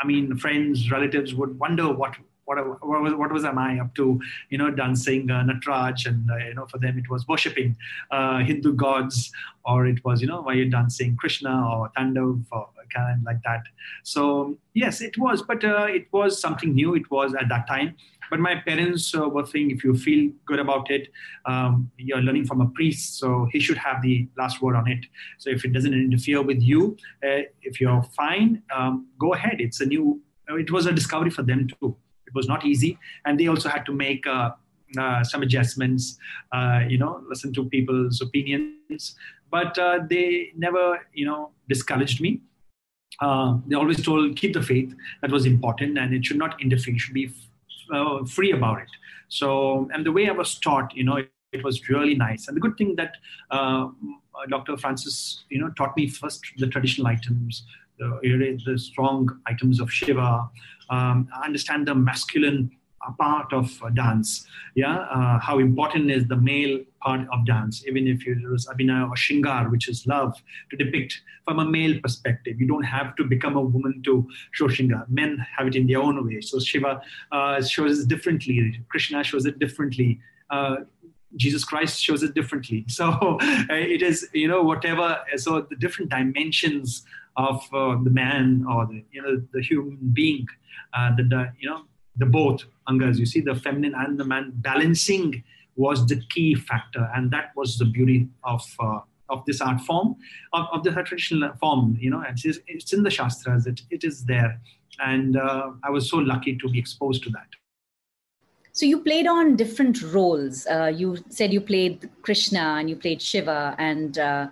I 0.00 0.06
mean, 0.06 0.36
friends, 0.36 0.90
relatives 0.90 1.34
would 1.34 1.58
wonder 1.58 1.92
what 1.92 2.16
what, 2.46 2.58
what, 2.82 3.02
was, 3.02 3.14
what 3.14 3.32
was 3.32 3.44
am 3.44 3.58
I 3.58 3.78
up 3.78 3.94
to? 3.96 4.18
You 4.50 4.58
know, 4.58 4.70
dancing 4.70 5.30
uh, 5.30 5.44
Natraj, 5.44 6.06
and 6.06 6.30
uh, 6.30 6.36
you 6.36 6.54
know, 6.54 6.66
for 6.66 6.78
them 6.78 6.98
it 6.98 7.10
was 7.10 7.26
worshipping 7.28 7.76
uh, 8.10 8.38
Hindu 8.38 8.72
gods, 8.74 9.30
or 9.64 9.86
it 9.86 10.02
was 10.04 10.22
you 10.22 10.28
know, 10.28 10.40
why 10.40 10.54
you 10.54 10.70
dancing 10.70 11.16
Krishna 11.16 11.68
or 11.68 11.90
Tandav 11.96 12.44
or 12.50 12.68
kind 12.94 13.22
like 13.24 13.42
that. 13.44 13.62
So 14.04 14.56
yes, 14.74 15.00
it 15.00 15.18
was, 15.18 15.42
but 15.42 15.64
uh, 15.64 15.86
it 15.88 16.06
was 16.12 16.40
something 16.40 16.74
new. 16.74 16.94
It 16.94 17.10
was 17.10 17.34
at 17.34 17.48
that 17.48 17.66
time. 17.66 17.96
But 18.28 18.40
my 18.40 18.56
parents 18.56 19.14
uh, 19.14 19.28
were 19.28 19.46
saying, 19.46 19.70
if 19.70 19.84
you 19.84 19.94
feel 19.96 20.32
good 20.46 20.58
about 20.58 20.90
it, 20.90 21.08
um, 21.44 21.90
you're 21.96 22.20
learning 22.20 22.46
from 22.46 22.60
a 22.60 22.66
priest, 22.66 23.18
so 23.18 23.48
he 23.52 23.60
should 23.60 23.76
have 23.78 24.02
the 24.02 24.28
last 24.36 24.60
word 24.60 24.74
on 24.74 24.88
it. 24.88 25.06
So 25.38 25.48
if 25.50 25.64
it 25.64 25.72
doesn't 25.72 25.94
interfere 25.94 26.42
with 26.42 26.60
you, 26.60 26.96
uh, 27.24 27.42
if 27.62 27.80
you're 27.80 28.02
fine, 28.16 28.62
um, 28.74 29.06
go 29.18 29.34
ahead. 29.34 29.60
It's 29.60 29.80
a 29.80 29.86
new. 29.86 30.20
It 30.48 30.70
was 30.70 30.86
a 30.86 30.92
discovery 30.92 31.30
for 31.30 31.42
them 31.42 31.68
too 31.80 31.96
it 32.26 32.34
was 32.34 32.48
not 32.48 32.64
easy, 32.64 32.98
and 33.24 33.38
they 33.38 33.46
also 33.46 33.68
had 33.68 33.86
to 33.86 33.92
make 33.92 34.26
uh, 34.26 34.50
uh, 34.98 35.24
some 35.24 35.42
adjustments. 35.42 36.18
Uh, 36.52 36.82
you 36.88 36.98
know, 36.98 37.22
listen 37.28 37.52
to 37.52 37.64
people's 37.68 38.20
opinions, 38.20 39.16
but 39.50 39.78
uh, 39.78 40.00
they 40.08 40.52
never, 40.56 41.06
you 41.12 41.26
know, 41.26 41.50
discouraged 41.68 42.20
me. 42.20 42.40
Uh, 43.20 43.56
they 43.66 43.74
always 43.74 44.02
told 44.02 44.36
keep 44.36 44.52
the 44.52 44.62
faith. 44.62 44.94
That 45.22 45.30
was 45.30 45.46
important, 45.46 45.98
and 45.98 46.14
it 46.14 46.24
should 46.24 46.38
not 46.38 46.60
interfere. 46.60 46.98
Should 46.98 47.14
be 47.14 47.30
uh, 47.92 48.24
free 48.24 48.52
about 48.52 48.80
it. 48.80 48.88
So, 49.28 49.88
and 49.92 50.04
the 50.04 50.12
way 50.12 50.28
I 50.28 50.32
was 50.32 50.58
taught, 50.58 50.94
you 50.94 51.04
know, 51.04 51.16
it, 51.16 51.30
it 51.52 51.64
was 51.64 51.88
really 51.88 52.14
nice. 52.14 52.48
And 52.48 52.56
the 52.56 52.60
good 52.60 52.76
thing 52.76 52.96
that 52.96 53.14
Dr. 54.48 54.76
Francis, 54.76 55.44
you 55.48 55.58
know, 55.58 55.70
taught 55.70 55.96
me 55.96 56.06
first 56.06 56.44
the 56.58 56.66
traditional 56.66 57.06
items, 57.06 57.64
the, 57.98 58.58
the 58.64 58.78
strong 58.78 59.28
items 59.46 59.80
of 59.80 59.92
Shiva, 59.92 60.48
um, 60.90 61.28
understand 61.44 61.88
the 61.88 61.94
masculine 61.94 62.70
part 63.18 63.52
of 63.52 63.70
uh, 63.82 63.90
dance. 63.90 64.46
Yeah, 64.74 64.96
uh, 64.96 65.38
how 65.38 65.58
important 65.58 66.10
is 66.10 66.26
the 66.26 66.36
male 66.36 66.80
part 67.00 67.20
of 67.32 67.46
dance? 67.46 67.84
Even 67.86 68.06
if 68.06 68.26
it 68.26 68.38
was 68.48 68.66
Abhinaya 68.66 69.08
or 69.08 69.14
Shingar, 69.14 69.70
which 69.70 69.88
is 69.88 70.06
love, 70.06 70.34
to 70.70 70.76
depict 70.76 71.20
from 71.44 71.60
a 71.60 71.64
male 71.64 72.00
perspective. 72.00 72.60
You 72.60 72.66
don't 72.66 72.82
have 72.82 73.14
to 73.16 73.24
become 73.24 73.56
a 73.56 73.60
woman 73.60 74.02
to 74.04 74.28
show 74.52 74.66
Shingar. 74.66 75.08
Men 75.08 75.44
have 75.56 75.68
it 75.68 75.76
in 75.76 75.86
their 75.86 76.00
own 76.00 76.26
way. 76.26 76.40
So 76.40 76.58
Shiva 76.58 77.00
uh, 77.32 77.62
shows 77.62 78.00
it 78.00 78.08
differently. 78.08 78.80
Krishna 78.88 79.22
shows 79.22 79.46
it 79.46 79.58
differently. 79.58 80.20
Uh, 80.50 80.76
Jesus 81.36 81.64
Christ 81.64 82.02
shows 82.02 82.22
it 82.22 82.34
differently. 82.34 82.84
So 82.96 83.38
uh, 83.40 83.66
it 83.70 84.02
is, 84.02 84.28
you 84.32 84.48
know, 84.48 84.62
whatever. 84.62 85.18
So 85.36 85.66
the 85.68 85.76
different 85.76 86.10
dimensions 86.10 87.02
of 87.36 87.62
uh, 87.72 87.96
the 88.02 88.10
man 88.10 88.64
or 88.68 88.86
the, 88.86 89.04
you 89.12 89.22
know, 89.22 89.42
the 89.52 89.62
human 89.62 89.98
being 90.12 90.46
uh, 90.94 91.14
the, 91.16 91.22
the, 91.22 91.52
you 91.58 91.68
know 91.68 91.82
the 92.16 92.26
both 92.26 92.64
angas. 92.88 93.18
You 93.18 93.26
see 93.26 93.40
the 93.40 93.54
feminine 93.54 93.94
and 93.94 94.18
the 94.18 94.24
man 94.24 94.52
balancing 94.54 95.44
was 95.76 96.06
the 96.06 96.20
key 96.30 96.54
factor 96.54 97.10
and 97.14 97.30
that 97.30 97.50
was 97.54 97.78
the 97.78 97.84
beauty 97.84 98.28
of 98.44 98.62
uh, 98.80 99.00
of 99.28 99.44
this 99.44 99.60
art 99.60 99.80
form 99.80 100.14
of, 100.52 100.66
of 100.72 100.84
the 100.84 100.90
traditional 100.92 101.52
form 101.60 101.96
you 102.00 102.08
know 102.10 102.22
it's, 102.28 102.58
it's 102.66 102.92
in 102.92 103.02
the 103.02 103.10
shastras 103.10 103.66
it, 103.66 103.82
it 103.90 104.04
is 104.04 104.24
there. 104.24 104.60
And 104.98 105.36
uh, 105.36 105.72
i 105.82 105.90
was 105.90 106.08
so 106.08 106.16
lucky 106.16 106.56
to 106.56 106.68
be 106.68 106.78
exposed 106.78 107.22
to 107.24 107.30
that. 107.30 107.48
So 108.72 108.86
you 108.86 109.00
played 109.00 109.26
on 109.26 109.56
different 109.56 110.02
roles. 110.02 110.66
Uh, 110.66 110.92
you 110.94 111.18
said 111.28 111.52
you 111.52 111.60
played 111.60 112.08
krishna 112.22 112.76
and 112.78 112.88
you 112.88 112.96
played 112.96 113.20
shiva 113.20 113.74
and 113.78 114.18
uh, 114.18 114.48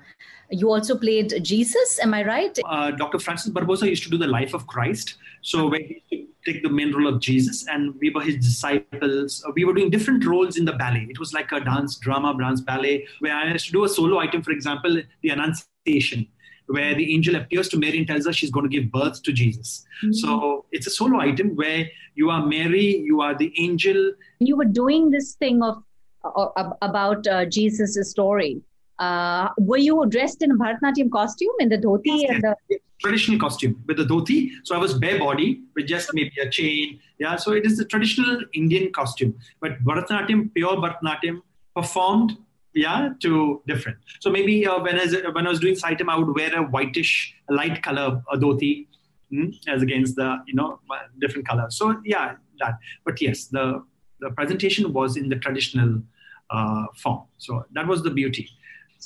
you 0.61 0.71
also 0.71 0.97
played 0.97 1.35
jesus 1.43 1.99
am 2.03 2.15
i 2.15 2.23
right 2.25 2.59
uh, 2.65 2.91
dr 2.91 3.19
francis 3.19 3.53
barbosa 3.53 3.89
used 3.89 4.05
to 4.05 4.11
do 4.11 4.19
the 4.19 4.33
life 4.39 4.55
of 4.55 4.67
christ 4.67 5.17
so 5.43 5.69
where 5.69 5.81
he 6.09 6.29
take 6.45 6.63
the 6.63 6.69
main 6.69 6.93
role 6.93 7.07
of 7.07 7.21
Jesus, 7.21 7.67
and 7.69 7.95
we 8.01 8.11
were 8.11 8.23
his 8.23 8.37
disciples. 8.37 9.43
Uh, 9.47 9.53
we 9.55 9.65
were 9.65 9.73
doing 9.73 9.91
different 9.91 10.25
roles 10.25 10.57
in 10.57 10.65
the 10.65 10.73
ballet. 10.73 11.07
It 11.09 11.19
was 11.19 11.33
like 11.33 11.53
a 11.53 11.61
dance, 11.61 11.97
drama, 11.97 12.37
dance, 12.39 12.61
ballet, 12.61 13.07
where 13.21 13.35
I 13.35 13.53
used 13.53 13.67
to 13.67 13.73
do 13.73 13.85
a 13.85 13.89
solo 13.89 14.19
item, 14.19 14.43
for 14.43 14.51
example, 14.51 15.01
the 15.23 15.29
Annunciation, 15.31 16.27
where 16.67 16.95
the 16.95 17.15
angel 17.15 17.37
appears 17.37 17.69
to 17.71 17.79
Mary 17.79 17.99
and 17.99 18.07
tells 18.07 18.27
her 18.27 18.33
she's 18.33 18.51
going 18.51 18.69
to 18.69 18.75
give 18.75 18.93
birth 18.93 19.23
to 19.23 19.33
Jesus. 19.33 19.85
Mm-hmm. 20.03 20.13
So 20.13 20.67
it's 20.73 20.87
a 20.87 20.91
solo 20.91 21.21
item 21.21 21.57
where 21.57 21.89
you 22.15 22.31
are 22.31 22.45
Mary, 22.45 22.99
you 22.99 23.21
are 23.21 23.35
the 23.35 23.53
angel. 23.59 24.13
You 24.39 24.57
were 24.57 24.65
doing 24.65 25.11
this 25.11 25.35
thing 25.35 25.63
of 25.63 25.83
uh, 26.25 26.71
about 26.81 27.27
uh, 27.27 27.45
Jesus' 27.47 28.11
story. 28.11 28.63
Uh, 28.99 29.49
were 29.59 29.79
you 29.79 30.05
dressed 30.07 30.43
in 30.43 30.51
a 30.53 30.55
Bharatanatyam 30.55 31.11
costume 31.11 31.55
in 31.59 31.69
the 31.69 31.79
dhoti 31.79 32.29
and 32.29 32.43
the 32.43 32.79
traditional 33.05 33.39
costume 33.39 33.83
with 33.87 33.99
the 33.99 34.05
dhoti. 34.05 34.51
So 34.65 34.75
I 34.75 34.79
was 34.79 34.95
bare 34.95 35.19
body 35.19 35.63
with 35.75 35.87
just 35.87 36.11
maybe 36.15 36.33
a 36.41 36.49
chain. 36.49 37.01
Yeah, 37.19 37.37
so 37.37 37.53
it 37.53 37.67
is 37.67 37.77
the 37.77 37.85
traditional 37.85 38.41
Indian 38.55 38.93
costume. 38.93 39.37
But 39.61 39.83
Bharatanatyam, 39.85 40.55
pure 40.55 40.77
Bharatanatyam, 40.77 41.41
performed 41.77 42.37
yeah 42.75 43.11
to 43.21 43.63
different. 43.67 43.99
So 44.21 44.31
maybe 44.31 44.67
uh, 44.67 44.81
when 44.81 44.99
I 44.99 45.05
was, 45.05 45.17
when 45.33 45.47
I 45.47 45.51
was 45.51 45.61
doing 45.61 45.75
Sahityam, 45.75 46.09
I 46.09 46.17
would 46.17 46.35
wear 46.35 46.55
a 46.55 46.63
whitish 46.63 47.35
light 47.49 47.83
color 47.83 48.23
a 48.33 48.37
dhoti 48.37 48.87
mm, 49.33 49.55
as 49.69 49.83
against 49.83 50.17
the 50.17 50.39
you 50.47 50.55
know 50.55 50.79
different 51.21 51.47
color. 51.47 51.67
So 51.71 52.01
yeah, 52.05 52.37
that. 52.61 52.79
But 53.05 53.21
yes, 53.21 53.47
the 53.47 53.85
the 54.21 54.31
presentation 54.31 54.93
was 54.93 55.17
in 55.17 55.29
the 55.29 55.37
traditional 55.37 56.03
uh, 56.51 56.87
form. 56.97 57.23
So 57.39 57.65
that 57.73 57.87
was 57.87 58.03
the 58.03 58.11
beauty. 58.11 58.49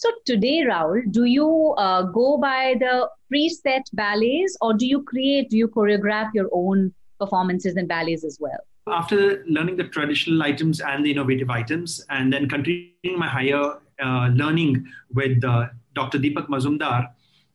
So 0.00 0.10
today, 0.24 0.60
Rahul, 0.60 1.10
do 1.10 1.24
you 1.24 1.74
uh, 1.76 2.02
go 2.02 2.38
by 2.38 2.76
the 2.78 3.10
preset 3.32 3.82
ballets 3.94 4.56
or 4.60 4.72
do 4.72 4.86
you 4.86 5.02
create, 5.02 5.50
do 5.50 5.56
you 5.56 5.66
choreograph 5.66 6.30
your 6.32 6.48
own 6.52 6.94
performances 7.18 7.74
and 7.74 7.88
ballets 7.88 8.22
as 8.22 8.38
well? 8.40 8.60
After 8.86 9.44
learning 9.48 9.76
the 9.76 9.88
traditional 9.88 10.40
items 10.40 10.80
and 10.80 11.04
the 11.04 11.10
innovative 11.10 11.50
items, 11.50 12.00
and 12.10 12.32
then 12.32 12.48
continuing 12.48 13.18
my 13.18 13.26
higher 13.26 13.80
uh, 14.00 14.28
learning 14.28 14.86
with 15.12 15.42
uh, 15.42 15.66
Dr. 15.96 16.20
Deepak 16.20 16.46
Mazumdar, 16.46 17.08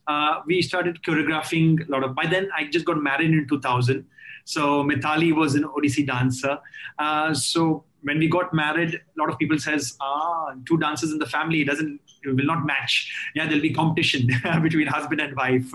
uh, 0.08 0.42
we 0.46 0.62
started 0.62 1.02
choreographing 1.02 1.88
a 1.88 1.90
lot 1.90 2.04
of. 2.04 2.14
By 2.14 2.26
then, 2.26 2.50
I 2.58 2.66
just 2.66 2.84
got 2.84 3.02
married 3.02 3.32
in 3.32 3.48
2000. 3.48 4.06
So 4.44 4.84
Mithali 4.84 5.34
was 5.34 5.56
an 5.56 5.64
Odissi 5.64 6.06
dancer. 6.06 6.60
Uh, 7.00 7.34
so 7.34 7.86
when 8.04 8.20
we 8.20 8.28
got 8.28 8.54
married, 8.54 8.96
a 8.96 9.20
lot 9.20 9.30
of 9.30 9.40
people 9.40 9.58
says, 9.58 9.96
ah, 10.02 10.54
two 10.66 10.78
dancers 10.78 11.12
in 11.12 11.20
the 11.20 11.26
family 11.26 11.64
doesn't 11.64 12.02
will 12.26 12.46
not 12.46 12.66
match. 12.66 13.12
Yeah, 13.36 13.46
there'll 13.46 13.62
be 13.62 13.74
competition 13.74 14.28
between 14.62 14.88
husband 14.88 15.22
and 15.22 15.36
wife. 15.36 15.72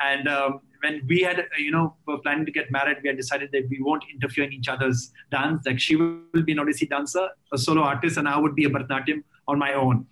And 0.00 0.28
um, 0.28 0.60
when 0.82 1.02
we 1.08 1.20
had, 1.22 1.46
you 1.58 1.70
know, 1.70 1.94
were 2.06 2.18
planning 2.18 2.46
to 2.46 2.52
get 2.52 2.70
married, 2.70 2.98
we 3.02 3.08
had 3.08 3.16
decided 3.16 3.50
that 3.52 3.68
we 3.68 3.80
won't 3.80 4.04
interfere 4.12 4.44
in 4.44 4.52
each 4.52 4.68
other's 4.68 5.12
dance. 5.30 5.66
Like 5.66 5.80
she 5.80 5.96
will 5.96 6.42
be 6.44 6.52
an 6.52 6.58
Odissi 6.58 6.88
dancer, 6.88 7.28
a 7.52 7.58
solo 7.58 7.82
artist, 7.82 8.16
and 8.16 8.28
I 8.28 8.38
would 8.38 8.54
be 8.54 8.64
a 8.64 8.70
Bharatanatyam 8.70 9.22
on 9.46 9.58
my 9.58 9.74
own. 9.74 10.06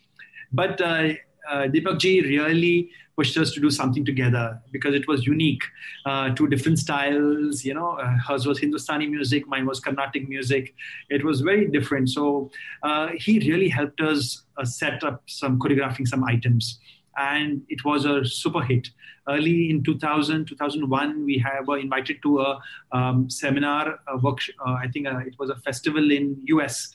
But 0.52 0.80
uh, 0.80 1.08
uh, 1.50 1.66
Deepak 1.68 1.98
ji 1.98 2.20
really 2.22 2.90
pushed 3.16 3.36
us 3.38 3.50
to 3.52 3.60
do 3.60 3.70
something 3.70 4.04
together 4.04 4.60
because 4.72 4.94
it 4.94 5.08
was 5.08 5.26
unique. 5.26 5.62
Uh, 6.04 6.30
two 6.30 6.46
different 6.46 6.78
styles, 6.78 7.64
you 7.64 7.74
know, 7.74 7.92
uh, 7.92 8.16
hers 8.26 8.46
was 8.46 8.58
Hindustani 8.58 9.06
music, 9.06 9.48
mine 9.48 9.66
was 9.66 9.80
Carnatic 9.80 10.28
music. 10.28 10.74
It 11.08 11.24
was 11.24 11.40
very 11.40 11.66
different. 11.66 12.10
So 12.10 12.50
uh, 12.82 13.08
he 13.16 13.38
really 13.40 13.68
helped 13.68 14.00
us 14.00 14.42
uh, 14.58 14.64
set 14.64 15.02
up 15.02 15.22
some 15.26 15.58
choreographing 15.58 16.06
some 16.06 16.24
items. 16.24 16.78
and 17.16 17.62
it 17.68 17.84
was 17.84 18.04
a 18.04 18.24
super 18.24 18.62
hit. 18.62 18.90
Early 19.28 19.70
in 19.70 19.82
2000, 19.82 20.46
2001, 20.46 21.24
we 21.24 21.38
have, 21.38 21.66
were 21.66 21.78
invited 21.78 22.22
to 22.22 22.40
a 22.40 22.60
um, 22.92 23.28
seminar, 23.30 23.98
a 24.06 24.18
workshop, 24.18 24.54
uh, 24.64 24.72
I 24.72 24.88
think 24.88 25.06
uh, 25.06 25.18
it 25.18 25.34
was 25.38 25.50
a 25.50 25.56
festival 25.56 26.10
in 26.10 26.36
US, 26.46 26.94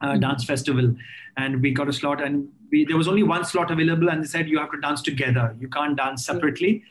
uh, 0.00 0.08
mm-hmm. 0.08 0.20
dance 0.20 0.44
festival, 0.44 0.94
and 1.36 1.62
we 1.62 1.70
got 1.72 1.88
a 1.88 1.92
slot, 1.92 2.22
and 2.22 2.48
we, 2.70 2.84
there 2.84 2.96
was 2.96 3.08
only 3.08 3.22
one 3.22 3.44
slot 3.44 3.70
available, 3.70 4.10
and 4.10 4.22
they 4.22 4.26
said 4.26 4.48
you 4.48 4.58
have 4.58 4.70
to 4.72 4.80
dance 4.80 5.02
together. 5.02 5.56
You 5.58 5.68
can't 5.68 5.96
dance 5.96 6.24
separately. 6.24 6.84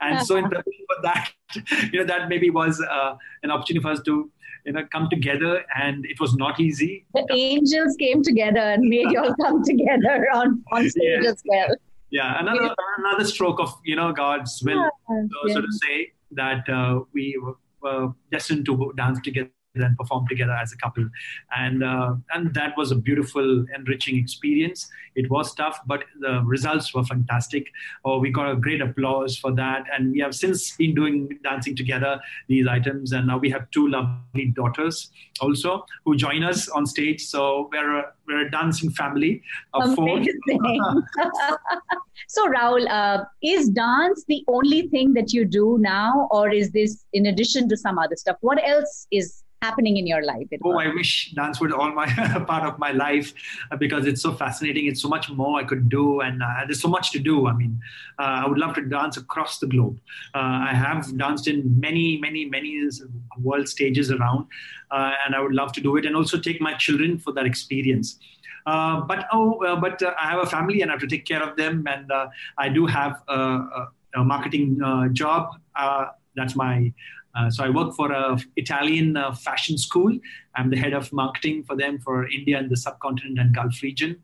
And 0.00 0.24
so, 0.24 0.36
in 0.36 0.44
preparation 0.44 0.86
for 0.86 1.02
that, 1.02 1.32
you 1.92 1.98
know, 2.00 2.04
that 2.04 2.28
maybe 2.28 2.50
was 2.50 2.80
uh, 2.80 3.16
an 3.42 3.50
opportunity 3.50 3.82
for 3.82 3.90
us 3.90 4.00
to 4.02 4.30
you 4.64 4.72
know 4.72 4.84
come 4.92 5.08
together 5.08 5.64
and 5.82 6.04
it 6.06 6.20
was 6.20 6.34
not 6.34 6.60
easy 6.60 7.06
the 7.14 7.26
angels 7.32 7.96
came 7.98 8.22
together 8.22 8.60
and 8.60 8.82
made 8.82 9.10
you 9.10 9.20
all 9.20 9.34
come 9.42 9.62
together 9.72 10.26
on, 10.34 10.62
on 10.72 10.88
stage 10.90 11.22
yeah. 11.22 11.30
as 11.30 11.42
well 11.46 11.68
yeah 12.10 12.40
another 12.40 12.74
another 12.98 13.24
stroke 13.24 13.60
of 13.60 13.72
you 13.84 13.96
know 13.96 14.12
god's 14.12 14.60
will 14.64 14.76
yeah, 14.76 14.88
so, 15.08 15.38
yeah. 15.46 15.54
so 15.54 15.60
to 15.60 15.72
say 15.84 16.12
that 16.32 16.68
uh, 16.68 17.00
we 17.14 17.40
were 17.80 18.12
destined 18.30 18.66
to 18.66 18.92
dance 18.96 19.20
together 19.20 19.50
and 19.80 19.96
perform 19.96 20.26
together 20.28 20.52
as 20.52 20.72
a 20.72 20.76
couple. 20.76 21.08
And 21.56 21.82
uh, 21.82 22.14
and 22.32 22.54
that 22.54 22.76
was 22.76 22.92
a 22.92 22.96
beautiful 22.96 23.64
enriching 23.74 24.16
experience. 24.16 24.88
It 25.14 25.30
was 25.30 25.54
tough 25.54 25.80
but 25.86 26.04
the 26.20 26.42
results 26.44 26.94
were 26.94 27.04
fantastic. 27.04 27.72
Oh, 28.04 28.18
we 28.18 28.30
got 28.30 28.50
a 28.50 28.56
great 28.56 28.80
applause 28.80 29.36
for 29.36 29.52
that. 29.52 29.84
And 29.92 30.12
we 30.12 30.20
have 30.20 30.34
since 30.34 30.76
been 30.76 30.94
doing 30.94 31.38
dancing 31.42 31.74
together 31.74 32.20
these 32.48 32.66
items. 32.66 33.12
And 33.12 33.26
now 33.26 33.38
we 33.38 33.50
have 33.50 33.70
two 33.70 33.88
lovely 33.88 34.46
daughters 34.54 35.10
also 35.40 35.86
who 36.04 36.16
join 36.16 36.44
us 36.44 36.68
on 36.68 36.86
stage. 36.86 37.24
So 37.24 37.68
we're 37.72 37.98
a, 37.98 38.12
we're 38.26 38.46
a 38.46 38.50
dancing 38.50 38.90
family 38.90 39.42
of 39.74 39.94
four. 39.94 40.20
So 42.30 42.46
Raul, 42.46 42.86
uh, 42.90 43.24
is 43.42 43.70
dance 43.70 44.24
the 44.28 44.44
only 44.48 44.88
thing 44.88 45.14
that 45.14 45.32
you 45.32 45.46
do 45.46 45.78
now 45.80 46.28
or 46.30 46.50
is 46.50 46.72
this 46.72 47.04
in 47.14 47.24
addition 47.24 47.70
to 47.70 47.76
some 47.76 47.98
other 47.98 48.16
stuff? 48.16 48.36
What 48.42 48.58
else 48.68 49.06
is 49.10 49.44
happening 49.62 49.96
in 49.96 50.06
your 50.06 50.22
life? 50.24 50.46
Oh, 50.62 50.78
I 50.78 50.88
wish 50.88 51.32
dance 51.32 51.60
would 51.60 51.72
all 51.72 51.92
my 51.92 52.06
part 52.46 52.64
of 52.64 52.78
my 52.78 52.92
life 52.92 53.32
uh, 53.70 53.76
because 53.76 54.06
it's 54.06 54.22
so 54.22 54.32
fascinating. 54.32 54.86
It's 54.86 55.02
so 55.02 55.08
much 55.08 55.30
more 55.30 55.58
I 55.58 55.64
could 55.64 55.88
do, 55.88 56.20
and 56.20 56.42
uh, 56.42 56.46
there's 56.66 56.80
so 56.80 56.88
much 56.88 57.10
to 57.12 57.18
do. 57.18 57.46
I 57.46 57.52
mean, 57.52 57.80
uh, 58.18 58.42
I 58.44 58.48
would 58.48 58.58
love 58.58 58.74
to 58.76 58.82
dance 58.82 59.16
across 59.16 59.58
the 59.58 59.66
globe. 59.66 59.98
Uh, 60.34 60.68
I 60.70 60.74
have 60.74 61.16
danced 61.16 61.48
in 61.48 61.78
many, 61.78 62.18
many, 62.18 62.44
many 62.44 62.88
world 63.40 63.68
stages 63.68 64.10
around, 64.10 64.46
uh, 64.90 65.12
and 65.24 65.34
I 65.34 65.40
would 65.40 65.54
love 65.54 65.72
to 65.72 65.80
do 65.80 65.96
it, 65.96 66.06
and 66.06 66.14
also 66.14 66.38
take 66.38 66.60
my 66.60 66.74
children 66.74 67.18
for 67.18 67.32
that 67.32 67.46
experience. 67.46 68.18
Uh, 68.66 69.00
but 69.00 69.26
oh, 69.32 69.78
but 69.80 70.02
I 70.02 70.30
have 70.30 70.42
a 70.42 70.46
family 70.46 70.82
and 70.82 70.90
I 70.90 70.94
have 70.94 71.00
to 71.00 71.06
take 71.06 71.24
care 71.24 71.42
of 71.42 71.56
them, 71.56 71.86
and 71.86 72.10
I 72.58 72.68
do 72.68 72.86
have 72.86 73.22
a, 73.28 73.88
a 74.14 74.24
marketing 74.24 74.80
job. 75.12 75.54
that's 76.36 76.54
my 76.54 76.92
uh, 77.38 77.50
so 77.50 77.64
I 77.64 77.70
work 77.70 77.94
for 77.94 78.10
a 78.10 78.38
Italian 78.56 79.16
uh, 79.16 79.32
fashion 79.32 79.78
school. 79.78 80.18
I'm 80.56 80.70
the 80.70 80.76
head 80.76 80.92
of 80.92 81.12
marketing 81.12 81.64
for 81.64 81.76
them 81.76 81.98
for 81.98 82.28
India 82.28 82.58
and 82.58 82.68
the 82.68 82.76
subcontinent 82.76 83.38
and 83.38 83.54
Gulf 83.54 83.82
region. 83.82 84.16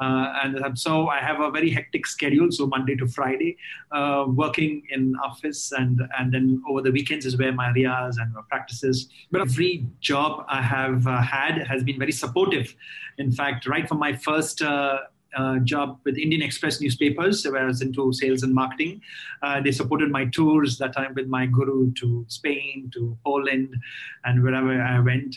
Uh, 0.00 0.32
and 0.42 0.78
so 0.78 1.08
I 1.08 1.18
have 1.20 1.40
a 1.40 1.50
very 1.50 1.70
hectic 1.70 2.06
schedule. 2.06 2.50
So 2.50 2.66
Monday 2.66 2.96
to 2.96 3.06
Friday, 3.06 3.56
uh, 3.92 4.24
working 4.26 4.82
in 4.90 5.14
office, 5.24 5.70
and 5.70 6.00
and 6.18 6.32
then 6.32 6.62
over 6.68 6.82
the 6.82 6.90
weekends 6.90 7.26
is 7.26 7.36
where 7.36 7.52
my 7.52 7.68
riyaz 7.68 8.16
and 8.18 8.32
my 8.32 8.40
practices. 8.48 9.08
But 9.30 9.42
every 9.42 9.86
job 10.00 10.44
I 10.48 10.62
have 10.62 11.06
uh, 11.06 11.20
had 11.20 11.58
has 11.68 11.84
been 11.84 11.98
very 11.98 12.12
supportive. 12.12 12.74
In 13.18 13.30
fact, 13.30 13.68
right 13.68 13.86
from 13.88 13.98
my 13.98 14.14
first 14.14 14.62
uh, 15.36 15.44
uh, 15.54 15.58
job 15.58 15.98
with 16.04 16.16
Indian 16.18 16.42
Express 16.42 16.80
newspapers, 16.80 17.46
where 17.46 17.62
I 17.62 17.66
was 17.66 17.82
into 17.82 18.12
sales 18.12 18.42
and 18.42 18.54
marketing. 18.54 19.00
Uh, 19.42 19.60
they 19.60 19.72
supported 19.72 20.10
my 20.10 20.26
tours 20.26 20.78
that 20.78 20.92
time 20.92 21.14
with 21.14 21.26
my 21.26 21.46
guru 21.46 21.92
to 21.92 22.24
Spain, 22.28 22.90
to 22.94 23.16
Poland, 23.24 23.74
and 24.24 24.42
wherever 24.42 24.80
I 24.80 25.00
went. 25.00 25.36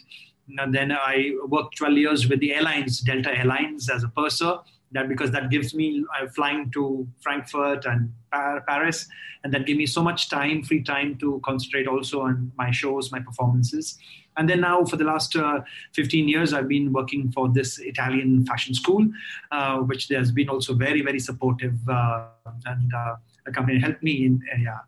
And 0.57 0.73
then 0.73 0.91
I 0.91 1.33
worked 1.47 1.77
12 1.77 1.97
years 1.97 2.29
with 2.29 2.39
the 2.39 2.53
airlines, 2.53 3.01
Delta 3.01 3.37
Airlines, 3.37 3.89
as 3.89 4.03
a 4.03 4.09
purser. 4.09 4.59
That 4.93 5.09
because 5.09 5.31
that 5.31 5.49
gives 5.49 5.73
me 5.73 6.05
I'm 6.17 6.29
flying 6.29 6.71
to 6.71 7.05
Frankfurt 7.19 7.85
and 7.85 8.13
Paris, 8.31 9.05
and 9.43 9.53
that 9.53 9.65
gave 9.65 9.75
me 9.75 9.85
so 9.85 10.01
much 10.01 10.29
time, 10.29 10.63
free 10.63 10.81
time 10.81 11.17
to 11.17 11.41
concentrate 11.43 11.87
also 11.87 12.21
on 12.21 12.53
my 12.57 12.71
shows, 12.71 13.11
my 13.11 13.19
performances. 13.19 13.97
And 14.37 14.47
then 14.47 14.61
now, 14.61 14.85
for 14.85 14.97
the 14.97 15.03
last 15.03 15.35
uh, 15.35 15.61
15 15.93 16.27
years, 16.27 16.53
I've 16.53 16.67
been 16.67 16.93
working 16.93 17.31
for 17.31 17.49
this 17.49 17.79
Italian 17.79 18.45
fashion 18.45 18.73
school, 18.73 19.07
uh, 19.51 19.77
which 19.79 20.07
has 20.09 20.31
been 20.31 20.49
also 20.49 20.73
very, 20.73 21.01
very 21.01 21.19
supportive. 21.19 21.75
Uh, 21.89 22.27
and 22.65 22.93
uh, 22.93 23.15
the 23.45 23.51
company 23.51 23.79
helped 23.79 24.03
me 24.03 24.25
in, 24.25 24.41
uh, 24.53 24.57
yeah, 24.61 24.79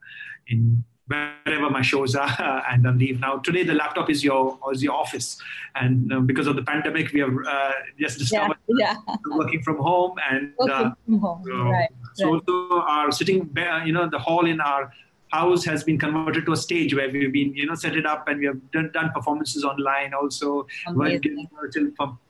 in 0.47 0.83
wherever 1.09 1.69
my 1.71 1.81
shows 1.81 2.15
are 2.15 2.63
and 2.71 2.87
I 2.87 2.91
leave 2.91 3.19
now. 3.19 3.37
Today, 3.37 3.63
the 3.63 3.73
laptop 3.73 4.09
is 4.09 4.23
your 4.23 4.59
is 4.71 4.83
your 4.83 4.93
office, 4.93 5.41
and 5.75 6.13
uh, 6.13 6.19
because 6.19 6.47
of 6.47 6.55
the 6.55 6.63
pandemic, 6.63 7.11
we 7.11 7.19
have 7.21 7.35
uh, 7.47 7.71
just 7.99 8.19
discovered 8.19 8.57
yeah, 8.67 8.95
yeah. 9.07 9.15
working 9.35 9.61
from 9.63 9.77
home 9.77 10.15
and 10.29 10.53
uh, 10.59 10.91
from 11.05 11.19
home. 11.19 11.43
So, 11.45 11.53
right, 11.63 11.89
so 12.13 12.25
right. 12.25 12.43
also 12.47 12.81
our 12.81 13.11
sitting, 13.11 13.49
you 13.85 13.93
know, 13.93 14.07
the 14.07 14.19
hall 14.19 14.45
in 14.45 14.61
our 14.61 14.91
house 15.31 15.63
has 15.65 15.83
been 15.83 15.97
converted 15.97 16.45
to 16.45 16.53
a 16.53 16.57
stage 16.57 16.93
where 16.95 17.09
we've 17.09 17.31
been, 17.31 17.53
you 17.55 17.65
know, 17.65 17.75
set 17.75 17.95
it 17.95 18.05
up 18.05 18.27
and 18.27 18.39
we 18.39 18.45
have 18.45 18.71
done, 18.71 18.89
done 18.93 19.11
performances 19.13 19.63
online 19.63 20.13
also, 20.13 20.67
virtual 20.89 21.45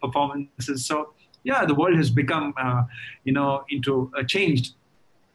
performances. 0.01 0.85
So 0.85 1.13
yeah, 1.43 1.65
the 1.65 1.75
world 1.75 1.95
has 1.95 2.09
become, 2.09 2.53
uh, 2.57 2.83
you 3.23 3.33
know, 3.33 3.63
into 3.69 4.12
uh, 4.17 4.23
changed. 4.23 4.73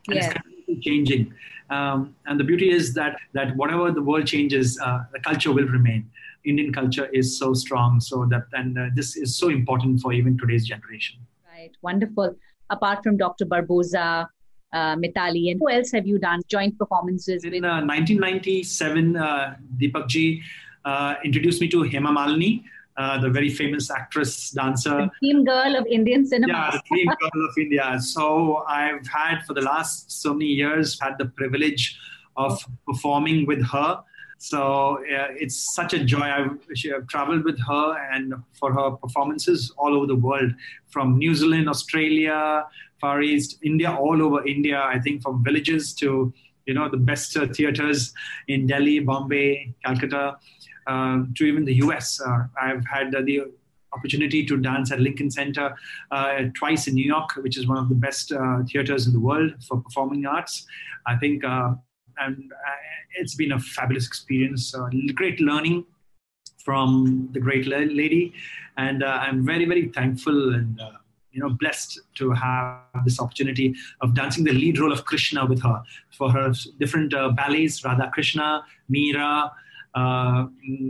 And 0.08 0.16
yeah. 0.16 0.32
it's 0.68 0.84
changing. 0.84 1.32
Um, 1.70 2.14
and 2.26 2.38
the 2.38 2.44
beauty 2.44 2.70
is 2.70 2.92
that 2.94 3.16
that 3.32 3.56
whatever 3.56 3.90
the 3.90 4.02
world 4.02 4.26
changes, 4.26 4.78
uh, 4.80 5.04
the 5.12 5.20
culture 5.20 5.52
will 5.52 5.66
remain. 5.66 6.10
Indian 6.44 6.72
culture 6.74 7.06
is 7.06 7.38
so 7.38 7.54
strong, 7.54 8.00
so 8.00 8.26
that 8.26 8.44
and 8.52 8.78
uh, 8.78 8.86
this 8.94 9.16
is 9.16 9.34
so 9.34 9.48
important 9.48 10.00
for 10.00 10.12
even 10.12 10.36
today's 10.36 10.66
generation. 10.66 11.18
Right, 11.50 11.72
wonderful. 11.80 12.36
Apart 12.68 13.02
from 13.02 13.16
Dr. 13.16 13.46
Barbosa, 13.46 14.28
uh, 14.74 14.96
Mithali, 14.96 15.50
and 15.50 15.60
who 15.60 15.70
else 15.70 15.92
have 15.92 16.06
you 16.06 16.18
done 16.18 16.42
joint 16.48 16.78
performances 16.78 17.44
in 17.44 17.52
with? 17.52 17.64
Uh, 17.64 17.80
1997, 17.86 19.16
uh, 19.16 19.56
Deepak 19.80 20.08
ji 20.08 20.42
uh, 20.84 21.14
introduced 21.24 21.60
me 21.60 21.68
to 21.68 21.84
Hema 21.84 22.12
Malini. 22.18 22.64
Uh, 22.96 23.20
the 23.20 23.28
very 23.28 23.50
famous 23.50 23.90
actress, 23.90 24.50
dancer. 24.50 24.90
The 24.90 25.10
dream 25.20 25.44
girl 25.44 25.74
of 25.74 25.84
Indian 25.86 26.24
cinema. 26.24 26.52
Yeah, 26.52 26.70
the 26.70 26.82
dream 26.88 27.06
girl 27.20 27.48
of 27.48 27.58
India. 27.58 27.98
So 28.00 28.64
I've 28.68 29.06
had 29.06 29.40
for 29.46 29.54
the 29.54 29.62
last 29.62 30.12
so 30.12 30.32
many 30.32 30.46
years 30.46 30.98
had 31.00 31.18
the 31.18 31.24
privilege 31.24 31.98
of 32.36 32.64
performing 32.86 33.46
with 33.46 33.64
her. 33.66 34.00
So 34.38 34.98
uh, 34.98 35.28
it's 35.36 35.74
such 35.74 35.94
a 35.94 36.04
joy. 36.04 36.20
I've, 36.20 36.58
I've, 36.94 37.06
traveled 37.08 37.44
with 37.44 37.58
her 37.66 37.98
and 38.12 38.34
for 38.52 38.72
her 38.72 38.90
performances 38.92 39.72
all 39.78 39.94
over 39.96 40.06
the 40.06 40.16
world, 40.16 40.52
from 40.88 41.18
New 41.18 41.34
Zealand, 41.34 41.68
Australia, 41.68 42.66
Far 43.00 43.22
East, 43.22 43.58
India, 43.62 43.92
all 43.92 44.22
over 44.22 44.46
India. 44.46 44.80
I 44.82 44.98
think 44.98 45.22
from 45.22 45.42
villages 45.42 45.94
to 45.94 46.32
you 46.66 46.74
know 46.74 46.88
the 46.88 46.96
best 46.96 47.36
uh, 47.36 47.46
theaters 47.46 48.12
in 48.48 48.66
Delhi, 48.66 48.98
Bombay, 49.00 49.74
Calcutta 49.84 50.36
uh, 50.86 51.22
to 51.36 51.44
even 51.44 51.64
the 51.64 51.74
US. 51.76 52.20
Uh, 52.20 52.46
I've 52.60 52.84
had 52.86 53.14
uh, 53.14 53.22
the 53.22 53.42
opportunity 53.92 54.44
to 54.44 54.56
dance 54.56 54.90
at 54.92 55.00
Lincoln 55.00 55.30
Center 55.30 55.74
uh, 56.10 56.42
twice 56.54 56.86
in 56.88 56.94
New 56.94 57.04
York, 57.04 57.30
which 57.36 57.56
is 57.56 57.66
one 57.66 57.78
of 57.78 57.88
the 57.88 57.94
best 57.94 58.32
uh, 58.32 58.62
theaters 58.70 59.06
in 59.06 59.12
the 59.12 59.20
world 59.20 59.52
for 59.66 59.80
performing 59.80 60.26
arts. 60.26 60.66
I 61.06 61.16
think, 61.16 61.44
uh, 61.44 61.74
and 62.18 62.52
it's 63.14 63.34
been 63.34 63.52
a 63.52 63.58
fabulous 63.58 64.06
experience, 64.06 64.74
uh, 64.74 64.88
great 65.14 65.40
learning 65.40 65.84
from 66.64 67.28
the 67.32 67.40
great 67.40 67.66
lady, 67.66 68.32
and 68.76 69.02
uh, 69.02 69.18
I'm 69.22 69.44
very, 69.44 69.66
very 69.66 69.88
thankful 69.88 70.54
and 70.54 70.80
uh, 70.80 70.92
you 71.32 71.40
know 71.40 71.50
blessed 71.50 72.00
to 72.14 72.30
have 72.30 73.04
this 73.04 73.20
opportunity 73.20 73.74
of 74.00 74.14
dancing 74.14 74.44
the 74.44 74.52
lead 74.52 74.78
role 74.78 74.92
of 74.92 75.04
Krishna 75.04 75.44
with 75.44 75.62
her 75.62 75.82
for 76.16 76.30
her 76.30 76.52
different 76.78 77.12
ballets, 77.36 77.84
Radha 77.84 78.10
Krishna, 78.14 78.64
Meera, 78.90 79.50
uh, 79.94 80.46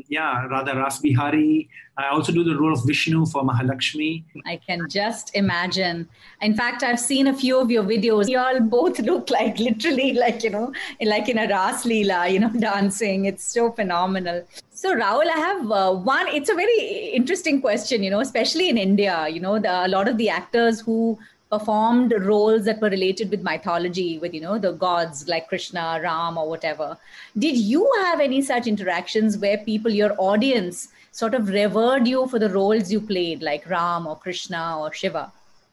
yeah, 0.08 0.46
Radha 0.46 0.74
Ras 0.74 0.98
Bihari. 0.98 1.68
I 1.96 2.08
also 2.08 2.32
do 2.32 2.42
the 2.42 2.56
role 2.56 2.72
of 2.72 2.84
Vishnu 2.86 3.26
for 3.26 3.42
Mahalakshmi. 3.42 4.24
I 4.46 4.56
can 4.56 4.88
just 4.88 5.34
imagine. 5.36 6.08
In 6.40 6.54
fact, 6.54 6.82
I've 6.82 6.98
seen 6.98 7.26
a 7.26 7.34
few 7.34 7.58
of 7.60 7.70
your 7.70 7.84
videos. 7.84 8.28
You 8.28 8.38
all 8.38 8.60
both 8.60 8.98
look 9.10 9.30
like 9.30 9.58
literally 9.58 10.14
like, 10.14 10.42
you 10.42 10.50
know, 10.50 10.72
like 11.02 11.28
in 11.28 11.38
a 11.38 11.46
Ras 11.46 11.84
Leela, 11.84 12.30
you 12.32 12.40
know, 12.40 12.48
dancing. 12.58 13.26
It's 13.26 13.44
so 13.44 13.72
phenomenal. 13.72 14.42
So, 14.70 14.94
Rahul, 14.94 15.28
I 15.28 15.38
have 15.38 15.70
uh, 15.70 15.92
one. 15.92 16.26
It's 16.28 16.50
a 16.50 16.54
very 16.54 17.10
interesting 17.14 17.60
question, 17.60 18.02
you 18.02 18.10
know, 18.10 18.20
especially 18.20 18.70
in 18.70 18.78
India. 18.78 19.28
You 19.28 19.40
know, 19.40 19.58
the, 19.58 19.86
a 19.86 19.88
lot 19.88 20.08
of 20.08 20.16
the 20.16 20.30
actors 20.30 20.80
who 20.80 21.18
performed 21.54 22.14
roles 22.30 22.64
that 22.64 22.80
were 22.80 22.90
related 22.90 23.30
with 23.30 23.42
mythology, 23.42 24.18
with 24.18 24.34
you 24.34 24.40
know 24.40 24.58
the 24.58 24.72
gods 24.72 25.28
like 25.28 25.48
Krishna, 25.48 26.00
Ram, 26.02 26.38
or 26.38 26.48
whatever. 26.48 26.96
Did 27.38 27.56
you 27.56 27.90
have 28.02 28.20
any 28.20 28.42
such 28.42 28.66
interactions 28.66 29.38
where 29.38 29.58
people, 29.58 29.90
your 29.90 30.14
audience, 30.18 30.88
sort 31.12 31.34
of 31.34 31.48
revered 31.48 32.08
you 32.08 32.26
for 32.26 32.38
the 32.38 32.50
roles 32.50 32.90
you 32.90 33.00
played, 33.00 33.42
like 33.42 33.68
Ram 33.70 34.06
or 34.06 34.16
Krishna 34.16 34.78
or 34.80 34.92
Shiva? 34.92 35.32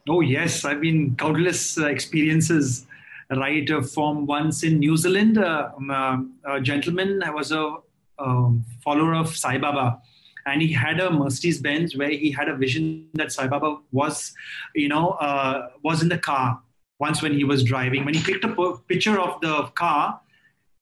Oh, 0.09 0.21
yes. 0.21 0.65
I've 0.65 0.81
been 0.81 1.15
countless 1.15 1.77
uh, 1.77 1.87
experiences. 1.87 2.85
Right 3.33 3.69
uh, 3.71 3.81
from 3.81 4.25
once 4.25 4.61
in 4.69 4.79
New 4.79 4.97
Zealand, 4.97 5.37
uh, 5.37 5.69
um, 5.77 6.33
a 6.43 6.59
gentleman 6.59 7.23
I 7.23 7.29
was 7.29 7.53
a 7.53 7.77
um, 8.19 8.65
follower 8.83 9.13
of 9.15 9.29
Sai 9.43 9.57
Baba 9.57 10.01
and 10.45 10.61
he 10.61 10.71
had 10.71 10.99
a 10.99 11.11
Mercedes 11.11 11.59
Benz 11.59 11.95
where 11.95 12.09
he 12.09 12.31
had 12.31 12.49
a 12.49 12.55
vision 12.55 13.07
that 13.13 13.31
Sai 13.31 13.47
Baba 13.47 13.77
was, 13.91 14.33
you 14.75 14.87
know, 14.87 15.11
uh, 15.11 15.69
was 15.83 16.01
in 16.01 16.09
the 16.09 16.17
car 16.17 16.61
once 16.99 17.21
when 17.21 17.33
he 17.33 17.43
was 17.43 17.63
driving. 17.63 18.05
When 18.05 18.13
he 18.13 18.21
picked 18.21 18.45
up 18.45 18.57
a 18.57 18.77
picture 18.87 19.19
of 19.19 19.41
the 19.41 19.63
car, 19.75 20.19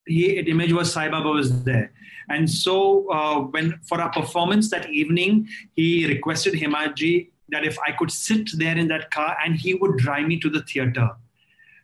he, 0.05 0.41
the 0.41 0.51
image 0.51 0.73
was 0.73 0.91
Sai 0.91 1.09
Baba 1.09 1.29
was 1.29 1.63
there. 1.63 1.91
And 2.29 2.49
so 2.49 3.09
uh, 3.11 3.39
when 3.39 3.79
for 3.87 3.99
our 4.01 4.11
performance 4.11 4.69
that 4.69 4.89
evening, 4.89 5.47
he 5.75 6.07
requested 6.07 6.53
Hemaji 6.53 7.29
that 7.49 7.65
if 7.65 7.77
I 7.85 7.91
could 7.91 8.11
sit 8.11 8.49
there 8.57 8.77
in 8.77 8.87
that 8.89 9.11
car 9.11 9.35
and 9.43 9.55
he 9.55 9.73
would 9.73 9.97
drive 9.97 10.27
me 10.27 10.39
to 10.39 10.49
the 10.49 10.61
theater. 10.63 11.09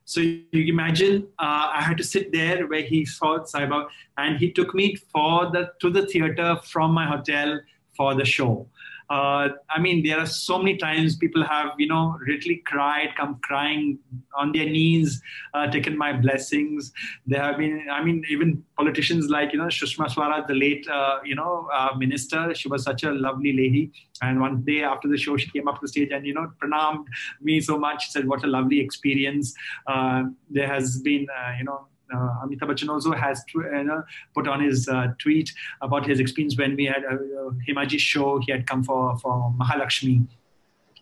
So 0.06 0.22
you 0.22 0.40
imagine 0.54 1.28
uh, 1.40 1.70
I 1.74 1.82
had 1.82 1.98
to 1.98 2.04
sit 2.04 2.32
there 2.32 2.68
where 2.68 2.84
he 2.84 3.06
saw 3.06 3.40
Baba 3.54 3.88
and 4.18 4.38
he 4.38 4.52
took 4.52 4.76
me 4.76 4.96
for 4.96 5.50
the 5.52 5.72
to 5.82 5.90
the 5.90 6.06
theater 6.06 6.58
from 6.64 6.92
my 6.92 7.08
hotel 7.08 7.60
for 7.98 8.14
the 8.14 8.26
show 8.26 8.68
uh, 9.10 9.50
I 9.70 9.80
mean, 9.80 10.04
there 10.04 10.20
are 10.20 10.26
so 10.26 10.58
many 10.58 10.78
times 10.78 11.16
people 11.16 11.44
have, 11.44 11.72
you 11.78 11.88
know, 11.88 12.18
literally 12.28 12.64
cried, 12.66 13.10
come 13.16 13.40
crying 13.44 14.00
on 14.36 14.52
their 14.52 14.66
knees, 14.66 15.22
uh, 15.54 15.68
taken 15.68 15.98
my 15.98 16.14
blessings. 16.14 16.92
There 17.28 17.42
have 17.42 17.58
been, 17.58 17.88
I 17.92 18.04
mean, 18.04 18.24
even 18.30 18.64
politicians 18.78 19.30
like, 19.30 19.54
you 19.54 19.60
know, 19.60 19.66
Sushma 19.66 20.10
Swaraj, 20.10 20.48
the 20.48 20.56
late, 20.56 20.88
uh, 20.88 21.20
you 21.24 21.36
know, 21.36 21.68
uh, 21.74 21.96
minister, 21.98 22.54
she 22.56 22.68
was 22.68 22.84
such 22.84 23.04
a 23.04 23.12
lovely 23.12 23.54
lady. 23.54 23.92
And 24.22 24.42
one 24.42 24.64
day 24.64 24.84
after 24.84 25.08
the 25.08 25.18
show, 25.18 25.38
she 25.38 25.50
came 25.52 25.68
up 25.68 25.76
to 25.76 25.82
the 25.82 25.88
stage 25.88 26.10
and, 26.12 26.26
you 26.26 26.34
know, 26.34 26.52
pranamed 26.60 27.06
me 27.42 27.62
so 27.62 27.78
much, 27.78 28.10
said, 28.10 28.28
what 28.28 28.44
a 28.44 28.48
lovely 28.48 28.80
experience. 28.80 29.54
Uh, 29.88 30.24
there 30.50 30.68
has 30.68 31.00
been, 31.00 31.28
uh, 31.30 31.54
you 31.58 31.66
know, 31.66 31.88
uh, 32.14 32.46
Amitabh 32.46 32.70
Bachchan 32.70 32.90
also 32.90 33.12
has 33.14 33.44
uh, 33.56 34.02
put 34.34 34.48
on 34.48 34.62
his 34.62 34.88
uh, 34.88 35.14
tweet 35.18 35.52
about 35.82 36.06
his 36.06 36.20
experience 36.20 36.58
when 36.58 36.76
we 36.76 36.86
had 36.86 37.04
a, 37.04 37.16
a 37.16 37.52
Hemaji 37.68 38.00
show. 38.00 38.40
He 38.40 38.52
had 38.52 38.68
come 38.68 38.84
for 38.84 39.18
for 39.18 39.54
Mahalakshmi 39.60 40.28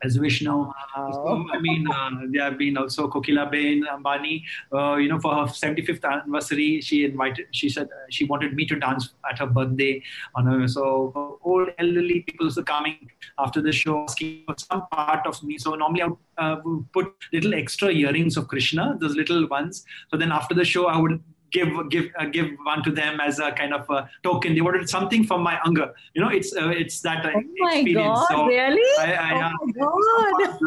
as 0.04 0.16
Vishnu. 0.16 0.52
Wow. 0.52 1.46
I 1.54 1.60
mean, 1.60 1.88
uh, 1.90 2.12
there 2.30 2.44
have 2.44 2.58
been 2.58 2.78
also 2.78 3.08
Kokilaben 3.08 3.84
Ambani. 3.84 4.44
Uh, 4.74 4.96
you 4.96 5.10
know, 5.10 5.20
for 5.20 5.34
her 5.36 5.44
75th 5.44 6.04
anniversary, 6.04 6.82
she 6.82 7.06
invited. 7.06 7.48
She 7.52 7.70
said 7.70 7.88
uh, 7.88 8.06
she 8.10 8.26
wanted 8.26 8.54
me 8.56 8.66
to 8.68 8.76
dance 8.76 9.10
at 9.30 9.40
her 9.40 9.48
birthday. 9.48 10.02
On 10.36 10.46
her, 10.46 10.68
so 10.68 11.40
old 11.44 11.70
elderly 11.78 12.22
people 12.22 12.48
are 12.48 12.64
coming 12.64 13.10
after 13.38 13.62
the 13.62 13.72
show 13.72 14.04
asking 14.04 14.44
for 14.46 14.56
some 14.58 14.88
part 14.92 15.26
of 15.26 15.42
me. 15.44 15.58
So 15.58 15.76
normally 15.76 16.02
I 16.02 16.08
would 16.08 16.18
uh, 16.38 16.58
put 16.94 17.14
little 17.32 17.54
extra 17.54 17.90
earrings 17.90 18.38
of 18.38 18.48
Krishna, 18.48 18.98
those 19.00 19.16
little 19.16 19.48
ones. 19.48 19.86
So 20.12 20.18
then 20.18 20.32
after 20.32 20.56
the 20.56 20.66
show, 20.66 20.88
I 20.88 20.98
would 20.98 21.22
give 21.54 21.70
give 21.90 22.06
uh, 22.20 22.26
give 22.26 22.48
one 22.64 22.84
to 22.84 22.92
them 22.92 23.20
as 23.22 23.40
a 23.40 23.52
kind 23.52 23.74
of 23.74 23.90
a 23.90 24.10
token. 24.24 24.56
They 24.56 24.62
wanted 24.62 24.90
something 24.90 25.24
from 25.24 25.42
my 25.42 25.60
anger. 25.66 25.94
You 26.14 26.22
know, 26.24 26.30
it's 26.30 26.56
uh, 26.56 26.70
it's 26.70 27.00
that 27.02 27.26
uh, 27.26 27.32
oh 27.36 27.44
my 27.60 27.76
experience. 27.76 28.20
God, 28.20 28.28
so 28.28 28.46
really? 28.46 28.90
I, 29.00 29.14
I, 29.14 29.52
oh 29.54 29.66
my 29.66 29.72
God. 29.80 30.62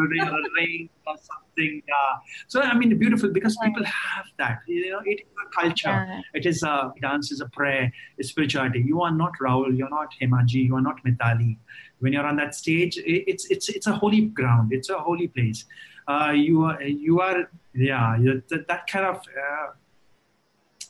ring 0.57 0.89
or 1.07 1.17
something. 1.31 1.83
Yeah. 1.89 2.13
So 2.49 2.63
I 2.63 2.75
mean, 2.79 2.97
beautiful 2.99 3.31
because 3.31 3.57
people 3.63 3.85
have 3.85 4.27
that. 4.39 4.61
You 4.67 4.93
know, 4.93 5.03
it 5.05 5.21
is 5.21 5.27
a 5.45 5.61
culture. 5.61 5.89
Yeah. 6.09 6.21
It 6.35 6.47
is 6.47 6.63
a 6.63 6.93
dance, 7.03 7.33
is 7.33 7.41
a 7.41 7.49
prayer, 7.49 7.93
it's 8.19 8.31
spirituality. 8.31 8.85
You 8.87 9.03
are 9.03 9.13
not 9.13 9.33
Rahul. 9.41 9.77
You're 9.77 9.91
not 9.91 10.15
Hemaji. 10.21 10.65
You 10.67 10.77
are 10.77 10.87
not 10.91 11.05
Mithali. 11.05 11.59
When 11.99 12.13
you're 12.13 12.27
on 12.27 12.37
that 12.37 12.55
stage, 12.55 12.99
it's 13.05 13.51
it's 13.51 13.69
it's 13.69 13.87
a 13.87 13.93
holy 13.93 14.23
ground. 14.27 14.73
It's 14.73 14.91
a 14.91 14.99
holy 14.99 15.29
place. 15.29 15.65
Uh, 16.09 16.33
you 16.37 16.65
are 16.65 16.81
you 16.83 17.21
are 17.21 17.51
yeah 17.75 18.17
that, 18.49 18.69
that 18.69 18.87
kind 18.87 19.07
of 19.07 19.17
uh, 19.17 19.67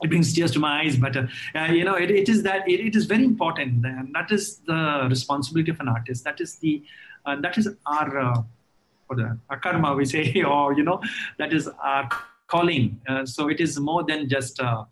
it 0.03 0.09
brings 0.09 0.33
tears 0.33 0.51
to 0.51 0.59
my 0.59 0.83
eyes 0.83 0.97
but 0.97 1.17
uh, 1.17 1.27
uh, 1.55 1.73
you 1.73 1.85
know 1.85 1.95
it, 1.95 2.11
it 2.11 2.29
is 2.29 2.43
that 2.43 2.69
it, 2.69 2.81
it 2.81 2.97
is 2.97 3.07
very 3.07 3.25
important. 3.25 3.85
And 3.85 4.15
that 4.15 4.31
is 4.31 4.59
the 4.67 5.07
responsibility 5.09 5.71
of 5.71 5.81
an 5.81 5.89
artist. 5.89 6.25
That 6.25 6.41
is 6.41 6.57
the 6.57 6.83
uh, 7.25 7.37
that 7.41 7.59
is 7.59 7.69
our 7.87 8.19
uh, 8.19 8.43
the, 9.11 9.39
our 9.51 9.59
karma 9.59 9.95
we 9.95 10.05
say 10.05 10.43
or 10.47 10.75
you 10.75 10.85
know 10.85 11.01
that 11.39 11.53
is 11.53 11.69
our 11.83 12.09
calling. 12.47 13.01
Uh, 13.09 13.25
so 13.27 13.49
it 13.49 13.61
is 13.61 13.79
more 13.79 14.05
than 14.05 14.29
just 14.29 14.61
a 14.61 14.87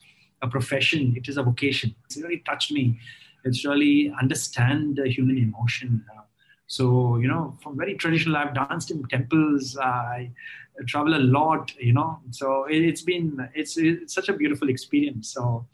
profession. 0.50 1.14
It 1.16 1.28
is 1.28 1.38
a 1.38 1.42
vocation. 1.42 1.94
It's 2.04 2.18
really 2.18 2.42
touched 2.44 2.70
me. 2.70 2.98
It's 3.44 3.64
really 3.64 4.12
understand 4.20 4.96
the 4.96 5.08
human 5.08 5.38
emotion. 5.38 6.04
Uh, 6.14 6.22
so 6.66 7.18
you 7.18 7.28
know 7.28 7.56
from 7.62 7.76
very 7.76 7.94
traditional 7.94 8.36
i've 8.36 8.54
danced 8.54 8.90
in 8.90 9.02
temples. 9.04 9.76
I 9.76 10.30
travel 10.86 11.14
a 11.14 11.22
lot, 11.22 11.72
you 11.78 11.92
know. 11.92 12.20
So 12.30 12.64
it, 12.64 12.88
has 12.88 13.02
been 13.02 13.48
it's, 13.54 13.76
it's 13.76 14.14
such 14.14 14.28
a 14.28 14.32
beautiful 14.32 14.68
experience. 14.68 15.32
So 15.32 15.66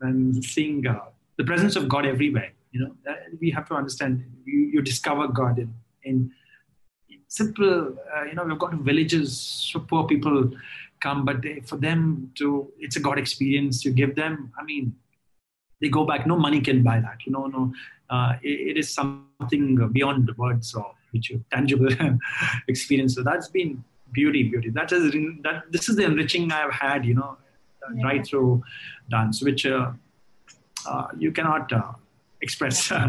and 0.00 0.44
seeing 0.44 0.86
uh, 0.86 1.00
the 1.36 1.44
presence 1.44 1.76
of 1.76 1.88
God 1.88 2.06
everywhere, 2.06 2.52
you 2.72 2.80
know, 2.80 2.94
we 3.40 3.50
have 3.50 3.66
to 3.68 3.74
understand. 3.74 4.24
You, 4.44 4.60
you 4.74 4.82
discover 4.82 5.28
God 5.28 5.58
in, 5.58 5.74
in 6.02 6.30
simple. 7.28 7.96
Uh, 8.16 8.24
you 8.24 8.34
know, 8.34 8.44
we've 8.44 8.58
got 8.58 8.74
villages, 8.74 9.38
so 9.38 9.80
poor 9.80 10.06
people 10.06 10.50
come, 11.00 11.24
but 11.24 11.42
they, 11.42 11.60
for 11.60 11.76
them 11.76 12.30
to, 12.36 12.70
it's 12.78 12.96
a 12.96 13.00
God 13.00 13.18
experience. 13.18 13.84
You 13.84 13.92
give 13.92 14.14
them. 14.14 14.52
I 14.58 14.64
mean, 14.64 14.94
they 15.80 15.88
go 15.88 16.04
back. 16.04 16.26
No 16.26 16.36
money 16.36 16.60
can 16.60 16.82
buy 16.82 17.00
that. 17.00 17.18
You 17.26 17.32
know, 17.32 17.46
no. 17.46 17.72
Uh, 18.08 18.34
it, 18.42 18.70
it 18.70 18.76
is 18.76 18.92
something 18.92 19.88
beyond 19.92 20.30
words 20.36 20.74
or 20.74 20.94
which 21.12 21.30
you 21.30 21.44
tangible 21.52 21.88
experience. 22.68 23.14
So 23.14 23.22
that's 23.22 23.48
been 23.48 23.82
beauty 24.12 24.44
beauty. 24.44 24.70
That 24.70 24.92
is 24.92 25.12
that 25.42 25.64
this 25.70 25.88
is 25.88 25.96
the 25.96 26.04
enriching 26.04 26.50
i've 26.52 26.72
had 26.72 27.04
you 27.04 27.14
know 27.14 27.36
yeah. 27.94 28.04
right 28.04 28.26
through 28.26 28.62
dance 29.10 29.42
which 29.42 29.66
uh, 29.66 29.92
uh, 30.86 31.08
you 31.18 31.32
cannot 31.32 31.72
uh, 31.72 31.92
express. 32.40 32.92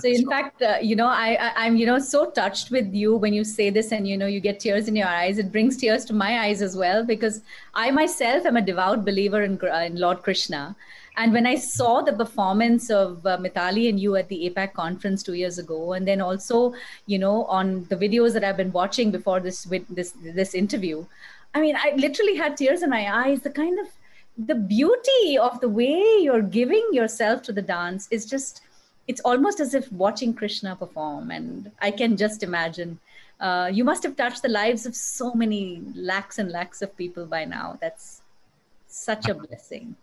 So 0.00 0.06
in 0.06 0.28
fact 0.28 0.60
uh, 0.60 0.76
you 0.82 0.94
know 0.96 1.06
I, 1.06 1.52
I 1.56 1.66
am 1.66 1.76
you 1.76 1.86
know 1.86 1.98
so 1.98 2.30
touched 2.30 2.70
with 2.70 2.92
you 2.92 3.16
when 3.16 3.32
you 3.32 3.42
say 3.42 3.70
this 3.70 3.90
and 3.90 4.06
you 4.06 4.18
know 4.18 4.26
you 4.26 4.38
get 4.38 4.60
tears 4.60 4.86
in 4.86 4.94
your 4.94 5.08
eyes. 5.08 5.38
It 5.38 5.50
brings 5.50 5.78
tears 5.78 6.04
to 6.06 6.12
my 6.12 6.40
eyes 6.40 6.60
as 6.60 6.76
well 6.76 7.06
because 7.06 7.40
i 7.72 7.90
myself 7.90 8.44
am 8.44 8.58
a 8.58 8.60
devout 8.60 9.06
believer 9.06 9.42
in, 9.44 9.58
in 9.86 9.96
lord 9.96 10.22
krishna 10.22 10.76
and 11.18 11.32
when 11.32 11.46
I 11.46 11.56
saw 11.56 12.00
the 12.00 12.12
performance 12.12 12.90
of 12.90 13.26
uh, 13.26 13.36
Mithali 13.38 13.88
and 13.88 13.98
you 13.98 14.14
at 14.14 14.28
the 14.28 14.48
APAC 14.48 14.72
conference 14.72 15.24
two 15.24 15.34
years 15.34 15.58
ago, 15.58 15.94
and 15.94 16.06
then 16.06 16.20
also, 16.20 16.74
you 17.06 17.18
know, 17.18 17.44
on 17.46 17.86
the 17.90 17.96
videos 17.96 18.32
that 18.34 18.44
I've 18.44 18.56
been 18.56 18.70
watching 18.70 19.10
before 19.10 19.40
this 19.40 19.64
this 19.90 20.12
this 20.22 20.54
interview, 20.54 21.04
I 21.54 21.60
mean, 21.60 21.76
I 21.76 21.92
literally 21.96 22.36
had 22.36 22.56
tears 22.56 22.84
in 22.84 22.90
my 22.90 23.04
eyes. 23.24 23.40
The 23.40 23.50
kind 23.50 23.80
of 23.80 23.88
the 24.46 24.54
beauty 24.54 25.36
of 25.36 25.60
the 25.60 25.68
way 25.68 26.00
you're 26.20 26.48
giving 26.60 26.88
yourself 26.92 27.42
to 27.42 27.52
the 27.52 27.62
dance 27.62 28.06
is 28.12 28.24
just 28.24 28.62
it's 29.08 29.20
almost 29.22 29.58
as 29.58 29.74
if 29.74 29.90
watching 29.90 30.32
krishna 30.32 30.76
perform. 30.76 31.32
And 31.32 31.72
i 31.80 31.90
can 31.90 32.16
just 32.16 32.44
imagine 32.44 32.98
uh, 33.40 33.70
you 33.72 33.82
must 33.82 34.04
have 34.04 34.16
touched 34.16 34.42
the 34.42 34.48
lives 34.48 34.86
of 34.86 34.94
so 34.94 35.32
many 35.34 35.82
lakhs 35.94 36.38
and 36.38 36.52
lakhs 36.52 36.82
of 36.82 36.96
people 36.96 37.26
by 37.26 37.44
now. 37.44 37.78
That's 37.80 38.22
such 38.86 39.28
a 39.28 39.34
blessing 39.34 39.96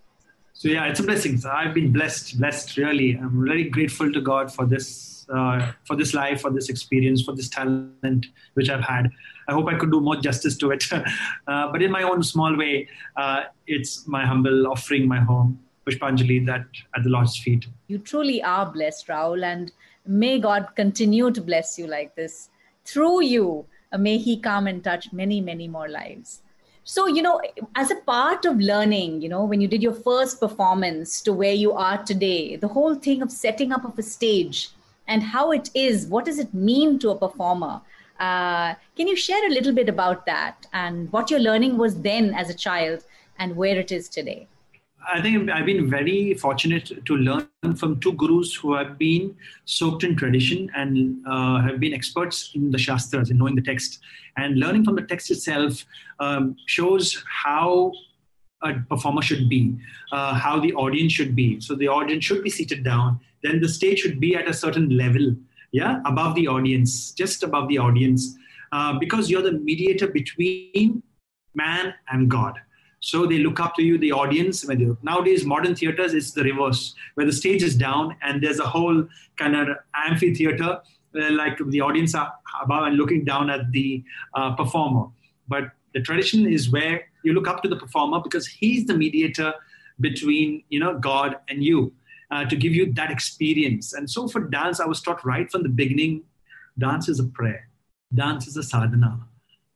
so 0.58 0.70
yeah, 0.70 0.86
it's 0.86 1.02
a 1.02 1.04
blessing. 1.04 1.38
So 1.38 1.50
I've 1.50 1.74
been 1.74 1.91
blessed, 1.91 2.39
blessed 2.39 2.78
really. 2.78 3.12
I'm 3.12 3.38
really 3.38 3.65
grateful 3.65 4.10
to 4.12 4.22
God 4.22 4.54
for 4.54 4.65
this, 4.65 5.28
uh, 5.28 5.74
for 5.84 5.98
this 5.98 6.13
life, 6.13 6.39
for 6.39 6.50
this 6.50 6.70
experience, 6.70 7.22
for 7.22 7.36
this 7.36 7.50
talent 7.50 8.28
which 8.54 8.70
I've 8.70 8.84
had. 8.84 9.10
I 9.50 9.52
hope 9.52 9.68
I 9.68 9.76
could 9.76 9.91
do 9.91 10.00
more 10.00 10.15
justice 10.15 10.56
to 10.58 10.72
it. 10.72 10.86
uh, 10.94 11.72
but 11.74 11.82
in 11.82 11.91
my 11.91 12.04
own 12.04 12.24
small 12.24 12.56
way, 12.58 12.88
uh, 13.18 13.44
it's 13.68 14.08
my 14.08 14.26
humble 14.26 14.68
offering, 14.68 15.10
my 15.10 15.20
home, 15.20 15.60
Pushpanjali, 15.86 16.46
that 16.46 16.65
at 16.96 17.04
the 17.04 17.10
Lord's 17.10 17.38
feet. 17.38 17.68
You 17.88 17.98
truly 17.98 18.41
are 18.41 18.65
blessed, 18.65 19.08
Rahul, 19.08 19.44
and 19.44 19.74
may 20.08 20.39
God 20.39 20.70
continue 20.78 21.32
to 21.32 21.41
bless 21.41 21.78
you 21.78 21.86
like 21.86 22.15
this. 22.15 22.50
Through 22.86 23.24
you, 23.24 23.65
may 24.00 24.18
He 24.18 24.39
come 24.39 24.68
and 24.68 24.82
touch 24.82 25.12
many, 25.12 25.41
many 25.41 25.68
more 25.68 25.89
lives 25.89 26.44
so 26.88 27.08
you 27.08 27.21
know 27.21 27.41
as 27.74 27.89
a 27.89 27.95
part 28.08 28.45
of 28.45 28.58
learning 28.60 29.19
you 29.21 29.28
know 29.28 29.43
when 29.43 29.60
you 29.60 29.67
did 29.67 29.82
your 29.82 29.93
first 29.93 30.39
performance 30.39 31.19
to 31.19 31.34
where 31.34 31.54
you 31.54 31.71
are 31.74 31.98
today 32.04 32.56
the 32.56 32.67
whole 32.67 32.93
thing 32.93 33.24
of 33.24 33.32
setting 33.32 33.71
up 33.71 33.84
of 33.84 33.98
a 33.98 34.04
stage 34.04 34.69
and 35.08 35.24
how 35.24 35.52
it 35.52 35.69
is 35.74 36.06
what 36.08 36.26
does 36.26 36.39
it 36.39 36.54
mean 36.54 37.00
to 37.00 37.10
a 37.10 37.15
performer? 37.15 37.82
Uh, 38.19 38.74
can 38.95 39.08
you 39.08 39.15
share 39.15 39.45
a 39.45 39.50
little 39.50 39.74
bit 39.74 39.89
about 39.89 40.26
that 40.26 40.65
and 40.71 41.12
what 41.12 41.30
your 41.30 41.39
learning 41.39 41.78
was 41.78 42.02
then 42.02 42.34
as 42.34 42.50
a 42.50 42.54
child 42.54 43.04
and 43.39 43.56
where 43.56 43.78
it 43.78 43.91
is 43.91 44.08
today 44.08 44.48
I 45.13 45.22
think 45.22 45.50
I've 45.50 45.65
been 45.65 45.89
very 45.89 46.34
fortunate 46.34 47.06
to 47.06 47.15
learn 47.15 47.76
from 47.76 48.00
two 48.00 48.13
gurus 48.13 48.54
who 48.56 48.74
have 48.74 48.98
been 48.98 49.36
soaked 49.65 50.04
in 50.04 50.15
tradition 50.15 50.70
and 50.76 51.26
uh, 51.28 51.62
have 51.62 51.80
been 51.80 51.94
experts 51.94 52.52
in 52.56 52.72
the 52.72 52.78
Shastras, 52.78 53.30
in 53.30 53.38
knowing 53.38 53.56
the 53.56 53.62
text. 53.62 54.00
And 54.38 54.60
learning 54.60 54.84
from 54.84 54.96
the 54.96 55.04
text 55.04 55.32
itself 55.32 55.86
um, 56.20 56.56
shows 56.65 57.24
how 57.28 57.91
a 58.63 58.74
performer 58.89 59.22
should 59.22 59.48
be, 59.48 59.76
uh, 60.12 60.34
how 60.34 60.60
the 60.60 60.74
audience 60.74 61.13
should 61.13 61.36
be. 61.36 61.60
So 61.62 61.76
the 61.76 61.88
audience 61.88 62.26
should 62.26 62.44
be 62.44 62.50
seated 62.50 62.84
down. 62.84 63.20
Then 63.44 63.62
the 63.62 63.70
stage 63.70 64.00
should 64.00 64.20
be 64.20 64.36
at 64.36 64.48
a 64.48 64.54
certain 64.54 64.98
level, 64.98 65.36
yeah, 65.72 66.02
above 66.06 66.36
the 66.36 66.48
audience, 66.48 67.12
just 67.12 67.44
above 67.44 67.68
the 67.68 67.78
audience. 67.78 68.36
uh, 68.72 69.00
because 69.00 69.30
you're 69.30 69.41
the 69.41 69.54
mediator 69.54 70.08
between 70.08 71.02
man 71.54 71.94
and 72.12 72.30
God. 72.30 72.60
So 73.06 73.28
they 73.28 73.38
look 73.38 73.60
up 73.60 73.76
to 73.76 73.84
you, 73.84 74.00
the 74.00 74.13
audience. 74.13 74.68
Nowadays, 75.04 75.46
modern 75.46 75.76
theaters, 75.76 76.15
it's 76.15 76.32
the 76.32 76.44
reverse, 76.44 76.96
where 77.13 77.28
the 77.28 77.32
stage 77.32 77.62
is 77.62 77.76
down 77.76 78.15
and 78.24 78.41
there's 78.41 78.58
a 78.58 78.65
whole 78.65 79.08
kind 79.38 79.56
of 79.56 79.78
amphitheater, 79.94 80.82
like 81.13 81.60
the 81.68 81.82
audience 81.82 82.15
are 82.15 82.34
above 82.63 82.88
and 82.88 82.98
looking 82.98 83.24
down 83.24 83.52
at 83.52 83.72
the 83.72 84.04
uh, 84.34 84.56
performer. 84.56 85.06
But 85.48 85.65
the 85.94 86.02
tradition 86.02 86.52
is 86.52 86.72
where 86.72 87.04
you 87.24 87.34
look 87.34 87.48
up 87.48 87.62
to 87.62 87.70
the 87.70 87.76
performer 87.76 88.22
because 88.22 88.48
he's 88.48 88.88
the 88.88 88.98
mediator 88.98 89.54
between 90.00 90.63
you 90.70 90.80
know 90.80 90.98
God 90.98 91.36
and 91.48 91.63
you 91.63 91.94
uh, 92.32 92.46
to 92.46 92.56
give 92.56 92.74
you 92.74 92.91
that 92.94 93.12
experience. 93.12 93.94
And 93.94 94.10
so 94.10 94.28
for 94.28 94.39
dance, 94.41 94.80
I 94.80 94.88
was 94.88 95.00
taught 95.00 95.24
right 95.24 95.50
from 95.52 95.62
the 95.62 95.70
beginning, 95.70 96.24
dance 96.80 97.08
is 97.08 97.20
a 97.20 97.26
prayer, 97.26 97.70
dance 98.15 98.48
is 98.48 98.58
a 98.58 98.63
sadhana, 98.63 99.20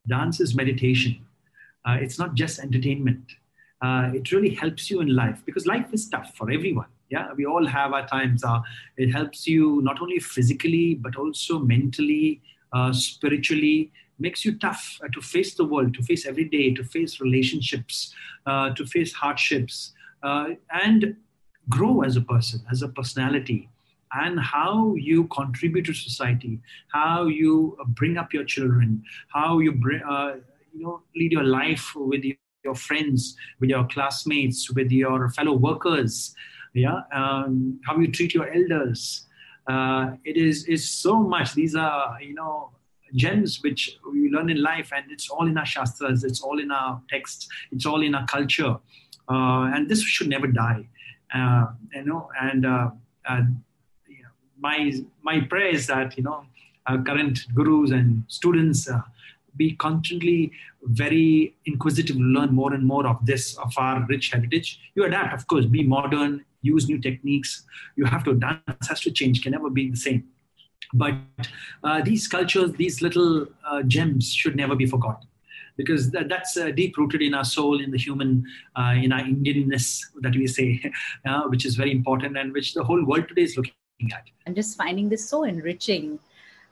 dance 0.08 0.39
is 0.39 0.56
meditation 0.56 1.28
uh, 1.89 1.97
it's 1.99 2.19
not 2.19 2.36
just 2.36 2.60
entertainment. 2.60 3.23
Uh, 3.82 4.12
it 4.13 4.32
really 4.32 4.49
helps 4.49 4.89
you 4.91 4.99
in 4.99 5.15
life 5.15 5.41
because 5.45 5.65
life 5.65 5.88
is 5.93 6.08
tough 6.10 6.36
for 6.36 6.52
everyone. 6.52 6.88
Yeah, 7.10 7.30
we 7.36 7.45
all 7.45 7.65
have 7.65 7.93
our 7.93 8.06
times. 8.08 8.43
Uh, 8.43 8.60
it 8.97 9.12
helps 9.12 9.47
you 9.47 9.82
not 9.82 10.02
only 10.02 10.19
physically 10.19 10.95
but 10.95 11.15
also 11.15 11.60
mentally, 11.60 12.41
uh, 12.73 12.93
spiritually. 12.93 13.91
Makes 14.21 14.43
you 14.43 14.58
tough 14.58 14.99
uh, 15.02 15.08
to 15.13 15.21
face 15.21 15.56
the 15.56 15.63
world, 15.63 15.93
to 15.93 16.04
face 16.04 16.25
every 16.25 16.43
day, 16.43 16.73
to 16.73 16.84
face 16.84 17.21
relationships, 17.21 18.13
uh, 18.45 18.71
to 18.71 18.86
face 18.86 19.13
hardships, 19.13 19.93
and 20.21 21.15
grow 21.69 22.02
as 22.02 22.17
a 22.17 22.21
person, 22.21 22.60
as 22.69 22.82
a 22.82 22.89
personality 22.89 23.69
and 24.12 24.39
how 24.39 24.95
you 24.95 25.25
contribute 25.25 25.86
to 25.86 25.93
society, 25.93 26.60
how 26.91 27.28
you 27.28 27.78
bring 27.89 28.17
up 28.17 28.34
your 28.34 28.43
children, 28.43 29.04
how 29.28 29.60
you 29.60 29.71
bring, 29.71 30.02
uh, 30.02 30.38
you 30.73 30.84
know 30.84 31.01
lead 31.15 31.32
your 31.32 31.43
life 31.43 31.93
with 31.95 32.23
your 32.63 32.75
friends 32.75 33.36
with 33.60 33.69
your 33.69 33.86
classmates 33.88 34.69
with 34.71 34.91
your 34.91 35.29
fellow 35.29 35.53
workers. 35.53 36.34
Yeah 36.73 37.01
um, 37.13 37.79
how 37.86 37.97
you 37.97 38.12
treat 38.12 38.34
your 38.34 38.51
elders. 38.51 39.25
Uh, 39.67 40.12
it 40.23 40.38
is 40.38 40.65
is 40.65 40.89
so 40.89 41.19
much. 41.19 41.53
These 41.53 41.75
are 41.75 42.21
you 42.21 42.34
know 42.34 42.71
gems 43.15 43.62
which 43.63 43.97
we 44.12 44.29
learn 44.29 44.49
in 44.49 44.62
life 44.62 44.91
and 44.95 45.12
it's 45.12 45.29
all 45.29 45.47
in 45.47 45.58
our 45.58 45.65
shastras 45.65 46.23
it's 46.23 46.41
all 46.41 46.60
in 46.60 46.69
our 46.69 47.01
texts 47.10 47.47
it's 47.71 47.86
all 47.86 48.01
in 48.01 48.13
our 48.15 48.25
culture. 48.27 48.77
Uh, 49.27 49.71
and 49.73 49.89
this 49.89 50.01
should 50.01 50.27
never 50.27 50.47
die. 50.47 50.88
Uh, 51.34 51.67
you 51.93 52.05
know 52.05 52.29
and 52.41 52.65
uh, 52.65 52.89
you 54.08 54.23
know, 54.23 54.29
my 54.58 54.91
my 55.23 55.39
prayer 55.41 55.69
is 55.69 55.88
that 55.88 56.17
you 56.17 56.23
know 56.23 56.45
current 57.05 57.45
gurus 57.53 57.91
and 57.91 58.23
students 58.27 58.89
uh, 58.89 59.01
be 59.55 59.75
constantly 59.75 60.51
very 60.83 61.55
inquisitive 61.65 62.15
learn 62.17 62.53
more 62.53 62.73
and 62.73 62.85
more 62.85 63.05
of 63.07 63.25
this, 63.25 63.57
of 63.57 63.73
our 63.77 64.05
rich 64.07 64.31
heritage. 64.31 64.79
You 64.95 65.05
adapt, 65.05 65.33
of 65.33 65.47
course, 65.47 65.65
be 65.65 65.83
modern, 65.83 66.45
use 66.62 66.88
new 66.88 66.99
techniques. 66.99 67.63
You 67.95 68.05
have 68.05 68.23
to, 68.25 68.33
dance 68.33 68.88
has 68.88 69.01
to 69.01 69.12
change, 69.12 69.41
can 69.41 69.51
never 69.51 69.69
be 69.69 69.89
the 69.89 69.97
same. 69.97 70.25
But 70.93 71.13
uh, 71.83 72.01
these 72.01 72.27
cultures, 72.27 72.73
these 72.73 73.01
little 73.01 73.47
uh, 73.69 73.83
gems 73.83 74.33
should 74.33 74.55
never 74.55 74.75
be 74.75 74.85
forgotten 74.85 75.27
because 75.77 76.12
that, 76.12 76.27
that's 76.27 76.57
uh, 76.57 76.71
deep 76.71 76.97
rooted 76.97 77.21
in 77.21 77.33
our 77.33 77.45
soul, 77.45 77.79
in 77.79 77.91
the 77.91 77.97
human, 77.97 78.43
uh, 78.75 78.95
in 79.01 79.13
our 79.13 79.21
Indianness 79.21 80.03
that 80.21 80.35
we 80.35 80.47
say, 80.47 80.81
uh, 81.25 81.43
which 81.43 81.65
is 81.65 81.75
very 81.75 81.91
important 81.91 82.38
and 82.38 82.51
which 82.53 82.73
the 82.73 82.83
whole 82.83 83.03
world 83.05 83.27
today 83.27 83.43
is 83.43 83.55
looking 83.55 83.73
at. 84.12 84.23
I'm 84.45 84.55
just 84.55 84.77
finding 84.77 85.09
this 85.09 85.27
so 85.29 85.43
enriching 85.43 86.19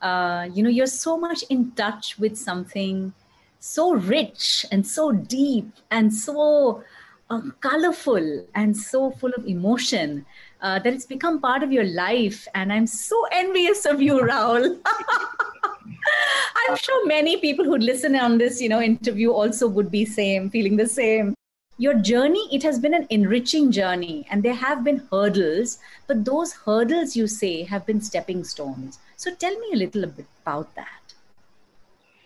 uh, 0.01 0.47
you 0.53 0.63
know 0.63 0.69
you're 0.69 0.87
so 0.87 1.17
much 1.17 1.43
in 1.49 1.71
touch 1.71 2.17
with 2.19 2.37
something 2.37 3.13
so 3.59 3.93
rich 3.93 4.65
and 4.71 4.85
so 4.85 5.11
deep 5.11 5.67
and 5.91 6.13
so 6.13 6.83
uh, 7.29 7.41
colorful 7.59 8.45
and 8.55 8.77
so 8.77 9.11
full 9.11 9.31
of 9.37 9.45
emotion 9.45 10.25
uh, 10.61 10.79
that 10.79 10.93
it's 10.93 11.05
become 11.05 11.41
part 11.41 11.63
of 11.63 11.71
your 11.71 11.83
life. 11.83 12.47
And 12.53 12.71
i'm 12.71 12.87
so 12.87 13.25
envious 13.31 13.85
of 13.85 14.01
you 14.01 14.19
Rahul. 14.19 14.79
I'm 16.69 16.77
sure 16.77 17.05
many 17.07 17.37
people 17.37 17.65
who'd 17.65 17.83
listen 17.83 18.15
on 18.15 18.37
this 18.37 18.61
you 18.61 18.69
know 18.69 18.81
interview 18.81 19.31
also 19.31 19.67
would 19.67 19.91
be 19.91 20.05
same 20.05 20.49
feeling 20.49 20.77
the 20.77 20.87
same. 20.87 21.33
Your 21.77 21.93
journey 21.93 22.47
it 22.51 22.63
has 22.63 22.79
been 22.79 22.93
an 22.93 23.07
enriching 23.09 23.71
journey 23.71 24.25
and 24.31 24.41
there 24.41 24.55
have 24.55 24.83
been 24.83 25.07
hurdles 25.11 25.79
but 26.07 26.25
those 26.25 26.53
hurdles 26.53 27.15
you 27.15 27.27
say 27.27 27.63
have 27.63 27.85
been 27.85 28.01
stepping 28.01 28.43
stones 28.43 28.99
so 29.17 29.33
tell 29.35 29.57
me 29.59 29.69
a 29.73 29.75
little 29.75 30.05
bit 30.05 30.27
about 30.43 30.73
that. 30.75 31.01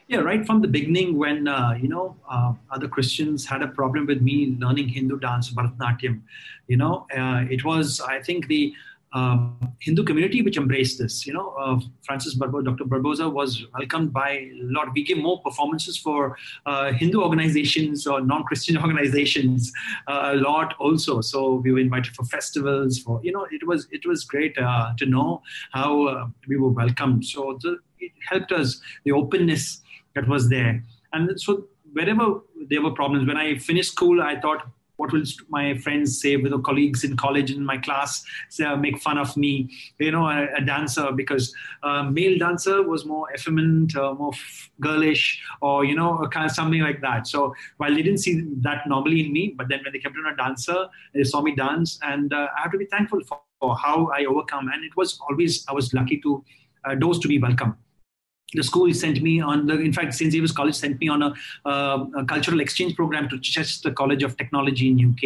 Yeah 0.08 0.20
right 0.20 0.46
from 0.46 0.62
the 0.62 0.68
beginning 0.68 1.18
when 1.18 1.48
uh, 1.48 1.72
you 1.82 1.88
know 1.88 2.18
uh, 2.30 2.52
other 2.70 2.90
christians 2.90 3.46
had 3.46 3.62
a 3.62 3.68
problem 3.68 4.06
with 4.06 4.22
me 4.22 4.58
learning 4.64 4.90
hindu 4.96 5.18
dance 5.26 5.50
bharatanatyam 5.60 6.20
you 6.68 6.76
know 6.82 7.08
uh, 7.20 7.46
it 7.56 7.64
was 7.64 8.02
i 8.02 8.18
think 8.22 8.48
the 8.48 8.74
um, 9.14 9.58
Hindu 9.80 10.04
community 10.04 10.42
which 10.42 10.58
embraced 10.58 11.00
this. 11.00 11.26
You 11.26 11.34
know, 11.34 11.50
uh, 11.60 11.80
Francis 12.04 12.36
Barbosa, 12.38 12.66
Dr. 12.66 12.86
Barbosa 12.86 13.32
was 13.32 13.66
welcomed 13.74 14.14
by 14.14 14.30
a 14.30 14.52
lot. 14.62 14.94
We 14.94 15.04
gave 15.04 15.18
more 15.18 15.42
performances 15.42 15.98
for 15.98 16.38
uh, 16.66 16.94
Hindu 16.94 17.22
organizations 17.22 18.08
or 18.08 18.22
non-Christian 18.22 18.78
organizations 18.84 19.72
uh, 20.08 20.32
a 20.34 20.36
lot 20.36 20.76
also. 20.80 21.22
So 21.22 21.56
we 21.56 21.72
were 21.72 21.80
invited 21.80 22.16
for 22.16 22.24
festivals. 22.26 23.00
For 23.00 23.20
you 23.24 23.32
know, 23.32 23.48
it 23.52 23.66
was 23.68 23.88
it 23.92 24.06
was 24.06 24.24
great 24.24 24.58
uh, 24.58 24.94
to 24.98 25.06
know 25.06 25.42
how 25.72 26.08
uh, 26.08 26.28
we 26.48 26.58
were 26.58 26.70
welcomed. 26.70 27.26
So 27.26 27.58
the, 27.62 27.78
it 28.00 28.12
helped 28.30 28.52
us 28.52 28.82
the 29.04 29.12
openness 29.12 29.82
that 30.16 30.28
was 30.28 30.50
there, 30.50 30.84
and 31.14 31.40
so 31.40 31.68
wherever 31.94 32.40
there 32.70 32.82
were 32.82 32.92
problems, 32.92 33.28
when 33.28 33.38
I 33.38 33.58
finished 33.58 33.92
school, 33.92 34.22
I 34.22 34.40
thought 34.40 34.68
what 35.02 35.12
will 35.12 35.24
my 35.50 35.66
friends 35.84 36.22
say 36.22 36.36
with 36.38 36.52
the 36.52 36.60
colleagues 36.60 37.04
in 37.04 37.18
college 37.18 37.50
in 37.52 37.66
my 37.66 37.78
class 37.78 38.24
say, 38.50 38.64
uh, 38.64 38.76
make 38.76 38.98
fun 39.08 39.18
of 39.18 39.36
me 39.36 39.54
you 40.00 40.12
know 40.12 40.28
a, 40.28 40.48
a 40.60 40.62
dancer 40.62 41.12
because 41.12 41.54
a 41.84 42.04
male 42.04 42.38
dancer 42.38 42.78
was 42.84 43.06
more 43.14 43.26
effeminate 43.34 43.96
uh, 43.96 44.14
more 44.14 44.32
girlish 44.80 45.24
or 45.62 45.84
you 45.84 45.96
know 45.96 46.10
kind 46.32 46.46
of 46.46 46.52
something 46.52 46.82
like 46.82 47.02
that. 47.02 47.28
So 47.28 47.54
while 47.78 47.94
they 47.96 48.04
didn't 48.04 48.20
see 48.20 48.36
that 48.68 48.88
normally 48.88 49.22
in 49.26 49.34
me 49.34 49.56
but 49.58 49.70
then 49.70 49.80
when 49.84 49.92
they 49.94 50.00
kept 50.00 50.16
on 50.24 50.34
a 50.34 50.38
dancer 50.38 50.80
they 51.16 51.24
saw 51.24 51.42
me 51.42 51.56
dance 51.56 52.00
and 52.04 52.34
uh, 52.34 52.48
i 52.58 52.62
have 52.62 52.72
to 52.72 52.78
be 52.78 52.86
thankful 52.86 53.22
for, 53.24 53.40
for, 53.60 53.76
how 53.76 53.98
i 54.18 54.26
overcome. 54.26 54.68
And 54.74 54.84
it 54.84 54.96
was 54.96 55.20
always 55.28 55.66
i 55.68 55.74
was 55.74 55.94
lucky 55.94 56.20
to 56.22 56.44
uh, 56.86 56.96
doors 56.96 57.20
to 57.20 57.28
be 57.28 57.40
welcome 57.40 57.76
the 58.54 58.64
school 58.64 58.94
sent 58.94 59.22
me 59.22 59.40
on 59.40 59.66
the 59.66 59.80
in 59.80 59.94
fact 59.94 60.14
st 60.14 60.32
xavier's 60.32 60.52
college 60.52 60.76
sent 60.76 61.00
me 61.00 61.08
on 61.08 61.22
a, 61.24 61.34
uh, 61.66 62.06
a 62.18 62.26
cultural 62.26 62.60
exchange 62.60 62.96
program 62.96 63.30
to 63.30 63.40
chester 63.40 63.92
college 63.92 64.24
of 64.24 64.36
technology 64.38 64.90
in 64.90 65.00
uk 65.10 65.24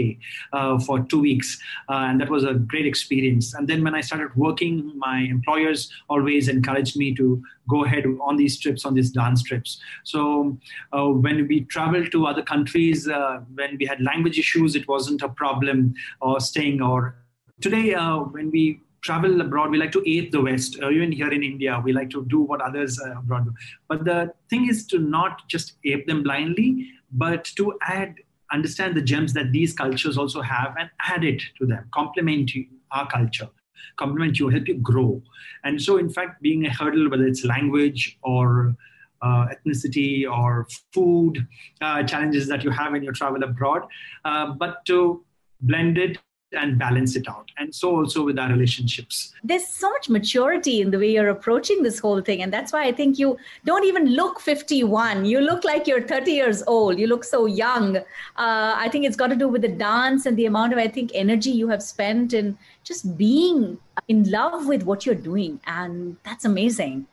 uh, 0.53 0.79
for 0.79 0.99
two 1.05 1.19
weeks. 1.19 1.59
Uh, 1.89 2.05
and 2.09 2.21
that 2.21 2.29
was 2.29 2.43
a 2.43 2.53
great 2.53 2.85
experience. 2.85 3.53
And 3.53 3.67
then 3.67 3.83
when 3.83 3.95
i 3.95 4.01
started 4.01 4.35
working 4.35 4.91
my 4.95 5.19
employers 5.19 5.91
always 6.09 6.47
encouraged 6.47 6.97
me 6.97 7.13
to 7.15 7.41
go 7.67 7.83
ahead 7.83 8.05
on 8.21 8.37
these 8.37 8.59
trips 8.59 8.85
on 8.85 8.93
these 8.93 9.11
dance 9.11 9.41
trips. 9.41 9.79
So 10.03 10.57
uh, 10.93 11.07
when 11.07 11.47
we 11.47 11.61
traveled 11.61 12.11
to 12.11 12.27
other 12.27 12.43
countries 12.43 13.07
uh, 13.07 13.39
when 13.53 13.77
we 13.79 13.85
had 13.85 14.01
language 14.01 14.37
issues 14.37 14.75
it 14.75 14.87
wasn't 14.87 15.21
a 15.21 15.29
problem 15.29 15.93
or 16.21 16.39
staying 16.39 16.81
or 16.81 17.15
today 17.61 17.93
uh, 17.93 18.19
when 18.19 18.51
we 18.51 18.81
travel 19.05 19.39
abroad, 19.39 19.69
we 19.69 19.77
like 19.77 19.91
to 19.91 20.03
ape 20.09 20.31
the 20.31 20.41
West. 20.41 20.77
Uh, 20.81 20.89
even 20.89 21.11
here 21.11 21.31
in 21.31 21.43
India, 21.43 21.79
we 21.83 21.93
like 21.93 22.09
to 22.09 22.25
do 22.25 22.41
what 22.41 22.59
others 22.59 22.99
uh, 22.99 23.19
abroad 23.19 23.45
do. 23.45 23.53
But 23.87 24.03
the 24.03 24.33
thing 24.49 24.67
is 24.67 24.85
to 24.87 24.97
not 24.97 25.47
just 25.47 25.73
ape 25.85 26.07
them 26.07 26.23
blindly, 26.23 26.89
but 27.11 27.45
to 27.57 27.77
add, 27.83 28.15
understand 28.51 28.97
the 28.97 29.03
gems 29.03 29.31
that 29.33 29.51
these 29.51 29.73
cultures 29.73 30.17
also 30.17 30.41
have 30.41 30.75
and 30.79 30.89
add 30.99 31.23
it 31.23 31.41
to 31.59 31.67
them, 31.67 31.87
complement 31.93 32.51
our 32.91 33.07
culture, 33.07 33.49
complement 33.97 34.39
you, 34.39 34.49
help 34.49 34.67
you 34.67 34.79
grow. 34.79 35.21
And 35.63 35.79
so, 35.79 35.97
in 35.97 36.09
fact, 36.09 36.41
being 36.41 36.65
a 36.65 36.73
hurdle, 36.73 37.07
whether 37.09 37.27
it's 37.27 37.45
language 37.45 38.17
or 38.23 38.75
uh, 39.21 39.47
ethnicity 39.53 40.29
or 40.29 40.67
food 40.93 41.47
uh, 41.81 42.03
challenges 42.03 42.47
that 42.47 42.63
you 42.63 42.71
have 42.71 42.91
when 42.91 43.03
you 43.03 43.11
travel 43.11 43.43
abroad, 43.43 43.83
uh, 44.25 44.47
but 44.47 44.83
to 44.85 45.23
blend 45.61 45.97
it 45.99 46.17
and 46.51 46.77
balance 46.77 47.15
it 47.15 47.27
out. 47.27 47.49
And 47.57 47.73
so 47.73 47.95
also 47.97 48.23
with 48.23 48.39
our 48.39 48.49
relationships. 48.49 49.33
There's 49.43 49.67
so 49.67 49.89
much 49.91 50.09
maturity 50.09 50.81
in 50.81 50.91
the 50.91 50.99
way 50.99 51.11
you're 51.11 51.29
approaching 51.29 51.83
this 51.83 51.99
whole 51.99 52.21
thing. 52.21 52.41
And 52.41 52.53
that's 52.53 52.71
why 52.71 52.85
I 52.85 52.91
think 52.91 53.19
you 53.19 53.37
don't 53.65 53.83
even 53.83 54.07
look 54.13 54.39
51. 54.39 55.25
You 55.25 55.41
look 55.41 55.63
like 55.63 55.87
you're 55.87 56.01
30 56.01 56.31
years 56.31 56.63
old. 56.67 56.99
You 56.99 57.07
look 57.07 57.23
so 57.23 57.45
young. 57.45 57.97
Uh, 57.97 58.03
I 58.37 58.89
think 58.91 59.05
it's 59.05 59.15
got 59.15 59.27
to 59.27 59.35
do 59.35 59.47
with 59.47 59.61
the 59.61 59.69
dance 59.69 60.25
and 60.25 60.37
the 60.37 60.45
amount 60.45 60.73
of, 60.73 60.79
I 60.79 60.87
think, 60.87 61.11
energy 61.13 61.51
you 61.51 61.67
have 61.69 61.83
spent 61.83 62.33
in 62.33 62.57
just 62.83 63.17
being 63.17 63.77
in 64.07 64.29
love 64.29 64.67
with 64.67 64.83
what 64.83 65.05
you're 65.05 65.15
doing. 65.15 65.59
And 65.65 66.17
that's 66.23 66.45
amazing. 66.45 67.07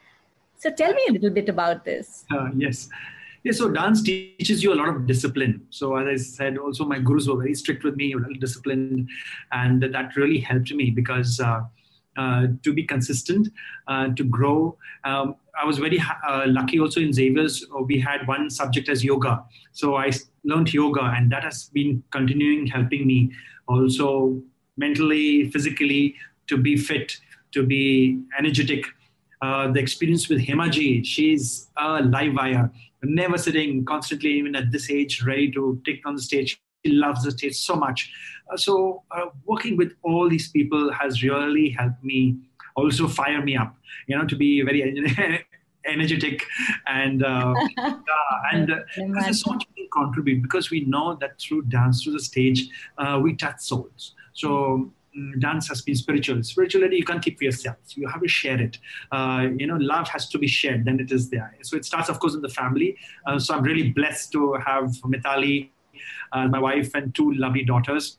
So 0.59 0.71
tell 0.71 0.93
me 0.93 1.03
a 1.09 1.13
little 1.13 1.31
bit 1.31 1.49
about 1.49 1.85
this. 1.85 2.25
Uh, 2.31 2.51
yes. 2.55 2.89
Yeah, 3.45 3.53
so 3.53 3.69
dance 3.69 4.03
teaches 4.03 4.63
you 4.63 4.73
a 4.73 4.77
lot 4.77 4.89
of 4.89 5.07
discipline. 5.07 5.67
So 5.71 5.97
as 5.97 6.07
I 6.07 6.23
said, 6.23 6.59
also 6.59 6.85
my 6.85 7.01
gurus 7.01 7.27
were 7.27 7.37
very 7.37 7.55
strict 7.55 7.83
with 7.83 7.97
me, 7.97 8.15
well 8.15 8.27
disciplined, 8.39 9.09
and 9.51 9.83
that 9.83 10.17
really 10.17 10.39
helped 10.39 10.73
me 10.73 10.91
because 10.91 11.41
uh, 11.41 11.63
uh, 12.17 12.47
to 12.63 12.73
be 12.73 12.85
consistent, 12.85 13.49
uh, 13.89 14.09
to 14.15 14.23
grow. 14.23 14.77
Um, 15.05 15.37
I 15.61 15.65
was 15.65 15.79
very 15.79 15.99
uh, 16.29 16.45
lucky 16.47 16.79
also 16.79 17.01
in 17.01 17.13
Xavier's. 17.13 17.67
Uh, 17.75 17.83
we 17.83 17.99
had 17.99 18.27
one 18.29 18.49
subject 18.49 18.89
as 18.89 19.03
yoga. 19.03 19.45
So 19.73 19.97
I 19.97 20.13
learned 20.45 20.73
yoga, 20.73 21.03
and 21.03 21.33
that 21.33 21.43
has 21.43 21.71
been 21.73 22.03
continuing 22.11 22.67
helping 22.67 23.07
me 23.07 23.33
also 23.67 24.41
mentally, 24.77 25.51
physically, 25.51 26.15
to 26.47 26.57
be 26.57 26.77
fit, 26.77 27.17
to 27.53 27.65
be 27.65 28.21
energetic. 28.39 28.85
Uh, 29.41 29.73
the 29.73 29.81
experience 29.81 30.29
with 30.29 30.39
Hemaji, 30.39 31.05
she's 31.05 31.69
a 31.77 32.03
live 32.03 32.35
wire, 32.35 32.71
never 33.03 33.39
sitting, 33.39 33.85
constantly, 33.85 34.31
even 34.31 34.55
at 34.57 34.71
this 34.71 34.91
age, 34.91 35.23
ready 35.23 35.51
to 35.53 35.81
take 35.85 36.07
on 36.07 36.17
the 36.17 36.23
stage. 36.23 36.61
She 36.85 36.93
loves 36.93 37.25
the 37.25 37.31
stage 37.31 37.57
so 37.57 37.77
much. 37.77 38.13
Uh, 38.51 38.57
so, 38.57 39.03
uh, 39.11 39.27
working 39.45 39.77
with 39.77 39.93
all 40.03 40.29
these 40.29 40.49
people 40.51 40.93
has 40.93 41.23
really 41.23 41.71
helped 41.71 42.03
me 42.03 42.37
also 42.75 43.07
fire 43.07 43.43
me 43.43 43.57
up, 43.57 43.77
you 44.07 44.17
know, 44.17 44.27
to 44.27 44.37
be 44.37 44.63
very 44.63 44.83
energetic 45.87 46.45
and 46.87 47.25
uh, 47.25 47.55
uh, 47.79 47.93
and 48.53 48.71
uh, 48.71 48.77
there's 48.97 49.43
so 49.43 49.53
much 49.53 49.65
we 49.77 49.83
can 49.83 49.91
contribute 49.93 50.43
because 50.43 50.71
we 50.71 50.85
know 50.85 51.17
that 51.21 51.41
through 51.41 51.63
dance 51.63 52.03
through 52.03 52.13
the 52.13 52.21
stage 52.21 52.69
uh, 52.99 53.19
we 53.23 53.35
touch 53.35 53.61
souls 53.61 54.15
so 54.33 54.91
dance 55.39 55.69
has 55.69 55.83
been 55.83 55.95
spiritual 55.95 56.43
spirituality 56.43 56.97
you 56.97 57.05
can't 57.05 57.23
keep 57.23 57.39
for 57.39 57.45
yourself 57.45 57.77
you 57.97 58.09
have 58.09 58.23
to 58.23 58.29
share 58.29 58.61
it 58.61 58.79
uh, 59.13 59.47
you 59.59 59.67
know 59.67 59.77
love 59.77 60.09
has 60.09 60.29
to 60.29 60.39
be 60.39 60.47
shared 60.47 60.85
then 60.85 60.99
it 61.01 61.13
is 61.13 61.29
there 61.31 61.55
so 61.63 61.77
it 61.77 61.85
starts 61.85 62.09
of 62.09 62.19
course 62.19 62.35
in 62.35 62.41
the 62.41 62.49
family 62.49 62.97
uh, 63.27 63.39
so 63.39 63.55
i'm 63.55 63.63
really 63.63 63.91
blessed 63.91 64.33
to 64.33 64.55
have 64.55 64.87
mitali 65.05 65.71
my 66.33 66.59
wife 66.59 66.95
and 66.95 67.15
two 67.15 67.33
lovely 67.35 67.65
daughters 67.65 68.19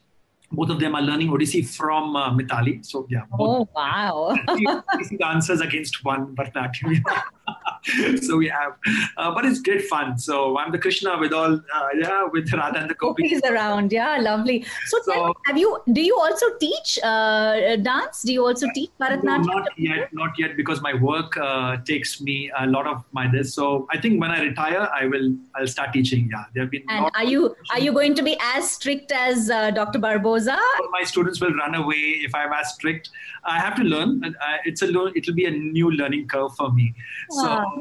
both 0.54 0.70
of 0.70 0.80
them 0.80 0.96
are 0.96 1.02
learning 1.02 1.30
Odissi 1.30 1.68
from 1.68 2.16
uh, 2.16 2.32
Mitali. 2.32 2.86
So 2.86 3.08
yeah. 3.10 3.24
Oh 3.40 3.68
wow! 3.76 4.38
Odissi 4.48 5.18
dancers 5.18 5.62
against 5.62 6.06
one 6.06 6.36
Bharatanatyam. 6.36 7.02
so 8.22 8.38
we 8.38 8.48
have, 8.48 8.74
uh, 9.18 9.34
but 9.34 9.46
it's 9.46 9.60
great 9.60 9.86
fun. 9.86 10.18
So 10.18 10.58
I'm 10.58 10.72
the 10.72 10.80
Krishna 10.80 11.18
with 11.20 11.34
all, 11.34 11.54
uh, 11.54 11.88
yeah, 11.98 12.24
with 12.32 12.52
Radha 12.54 12.80
and 12.80 12.90
the 12.90 12.96
gopis 12.96 13.42
around. 13.46 13.92
Yeah, 13.92 14.18
lovely. 14.22 14.66
So, 14.86 15.00
so 15.04 15.28
me, 15.28 15.34
have 15.48 15.58
you? 15.58 15.80
Do 15.92 16.02
you 16.02 16.18
also 16.18 16.46
teach 16.60 17.00
uh, 17.04 17.76
dance? 17.78 18.22
Do 18.22 18.34
you 18.34 18.46
also 18.46 18.68
teach 18.74 18.92
Bharatanatyam? 19.00 19.46
No, 19.46 19.60
not 19.60 19.68
yet, 19.78 20.14
not 20.14 20.32
yet, 20.38 20.56
because 20.56 20.82
my 20.82 20.94
work 20.94 21.36
uh, 21.38 21.78
takes 21.86 22.22
me 22.22 22.52
a 22.58 22.68
lot 22.68 22.88
of 22.88 23.04
my 23.12 23.28
this. 23.28 23.54
So 23.54 23.88
I 23.92 24.00
think 24.00 24.22
when 24.22 24.32
I 24.32 24.42
retire, 24.42 24.90
I 24.94 25.06
will, 25.08 25.36
I'll 25.56 25.68
start 25.68 25.94
teaching. 25.94 26.30
Yeah, 26.32 26.46
there 26.54 26.64
have 26.64 26.72
been. 26.72 26.84
And 26.90 27.10
are 27.16 27.24
you 27.24 27.56
are 27.72 27.80
you 27.80 27.92
going 27.92 28.16
to 28.16 28.24
be 28.24 28.38
as 28.42 28.70
strict 28.70 29.12
as 29.12 29.50
uh, 29.50 29.72
Dr. 29.72 30.00
Barbosa? 30.00 30.58
My 30.92 31.04
students 31.04 31.42
will 31.42 31.54
run 31.54 31.76
away 31.76 32.04
if 32.28 32.34
I'm 32.36 32.54
as 32.54 32.74
strict. 32.74 33.10
I 33.44 33.60
have 33.60 33.76
to 33.76 33.84
learn. 33.84 34.24
Uh, 34.24 34.58
it's 34.66 34.82
a. 34.82 34.88
It'll 35.16 35.34
be 35.34 35.46
a 35.46 35.52
new 35.52 35.92
learning 35.92 36.28
curve 36.28 36.56
for 36.56 36.72
me. 36.72 36.94
Wow. 37.30 37.44
So 37.44 37.73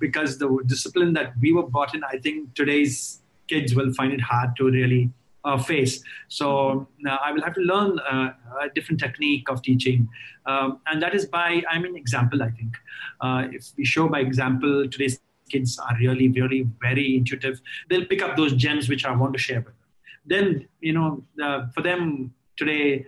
because 0.00 0.38
the 0.38 0.48
discipline 0.66 1.12
that 1.14 1.32
we 1.40 1.52
were 1.52 1.62
brought 1.62 1.94
in, 1.94 2.02
I 2.04 2.18
think 2.18 2.54
today's 2.54 3.20
kids 3.48 3.74
will 3.74 3.92
find 3.92 4.12
it 4.12 4.20
hard 4.20 4.56
to 4.56 4.70
really 4.70 5.10
uh, 5.44 5.58
face. 5.58 6.02
So 6.28 6.86
uh, 7.08 7.16
I 7.24 7.32
will 7.32 7.42
have 7.42 7.54
to 7.54 7.60
learn 7.60 7.98
uh, 8.00 8.32
a 8.60 8.68
different 8.74 9.00
technique 9.00 9.48
of 9.50 9.62
teaching. 9.62 10.08
Um, 10.46 10.80
and 10.86 11.02
that 11.02 11.14
is 11.14 11.26
by, 11.26 11.62
I'm 11.70 11.84
an 11.84 11.96
example, 11.96 12.42
I 12.42 12.50
think. 12.50 12.76
Uh, 13.20 13.48
if 13.50 13.68
we 13.76 13.84
show 13.84 14.08
by 14.08 14.20
example, 14.20 14.88
today's 14.88 15.20
kids 15.50 15.78
are 15.78 15.96
really, 15.98 16.28
really 16.28 16.66
very 16.80 17.16
intuitive. 17.16 17.60
They'll 17.88 18.06
pick 18.06 18.22
up 18.22 18.36
those 18.36 18.52
gems 18.52 18.88
which 18.88 19.04
I 19.04 19.12
want 19.12 19.32
to 19.32 19.38
share 19.38 19.60
with 19.60 19.66
them. 19.66 19.74
Then, 20.26 20.68
you 20.80 20.92
know, 20.92 21.24
for 21.74 21.82
them 21.82 22.32
today, 22.56 23.06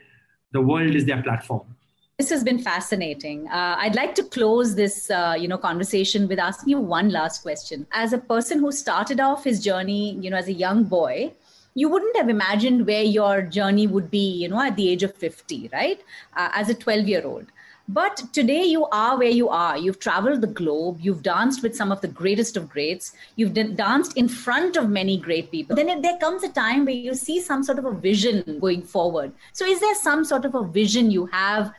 the 0.52 0.60
world 0.60 0.94
is 0.94 1.04
their 1.04 1.22
platform 1.22 1.76
this 2.22 2.30
has 2.30 2.44
been 2.44 2.60
fascinating. 2.60 3.48
Uh, 3.48 3.74
I'd 3.78 3.96
like 3.96 4.14
to 4.14 4.22
close 4.22 4.76
this, 4.76 5.10
uh, 5.10 5.34
you 5.36 5.48
know, 5.48 5.58
conversation 5.58 6.28
with 6.28 6.38
asking 6.38 6.68
you 6.68 6.78
one 6.78 7.08
last 7.08 7.42
question. 7.42 7.84
As 7.90 8.12
a 8.12 8.18
person 8.18 8.60
who 8.60 8.70
started 8.70 9.18
off 9.18 9.42
his 9.42 9.60
journey, 9.64 10.14
you 10.20 10.30
know, 10.30 10.36
as 10.36 10.46
a 10.46 10.52
young 10.52 10.84
boy, 10.84 11.32
you 11.74 11.88
wouldn't 11.88 12.16
have 12.16 12.28
imagined 12.28 12.86
where 12.86 13.02
your 13.02 13.42
journey 13.42 13.88
would 13.88 14.08
be, 14.08 14.24
you 14.42 14.48
know, 14.48 14.60
at 14.60 14.76
the 14.76 14.88
age 14.88 15.02
of 15.02 15.12
50, 15.16 15.70
right? 15.72 16.00
Uh, 16.36 16.50
as 16.54 16.68
a 16.68 16.74
12 16.74 17.08
year 17.08 17.26
old. 17.26 17.46
But 17.88 18.22
today 18.32 18.62
you 18.62 18.86
are 18.86 19.18
where 19.18 19.36
you 19.40 19.48
are. 19.48 19.76
You've 19.76 19.98
traveled 19.98 20.42
the 20.42 20.46
globe. 20.60 20.98
You've 21.00 21.24
danced 21.24 21.64
with 21.64 21.74
some 21.74 21.90
of 21.90 22.02
the 22.02 22.12
greatest 22.20 22.56
of 22.56 22.68
greats. 22.68 23.14
You've 23.34 23.54
danced 23.54 24.16
in 24.16 24.28
front 24.28 24.76
of 24.76 24.88
many 24.88 25.18
great 25.18 25.50
people. 25.50 25.74
Then 25.74 26.00
there 26.00 26.18
comes 26.18 26.44
a 26.44 26.48
time 26.48 26.84
where 26.84 26.94
you 26.94 27.14
see 27.14 27.40
some 27.40 27.64
sort 27.64 27.80
of 27.80 27.84
a 27.84 27.92
vision 27.92 28.60
going 28.60 28.82
forward. 28.82 29.32
So, 29.52 29.66
is 29.66 29.80
there 29.80 29.96
some 29.96 30.24
sort 30.24 30.44
of 30.44 30.54
a 30.54 30.64
vision 30.64 31.10
you 31.10 31.26
have 31.26 31.74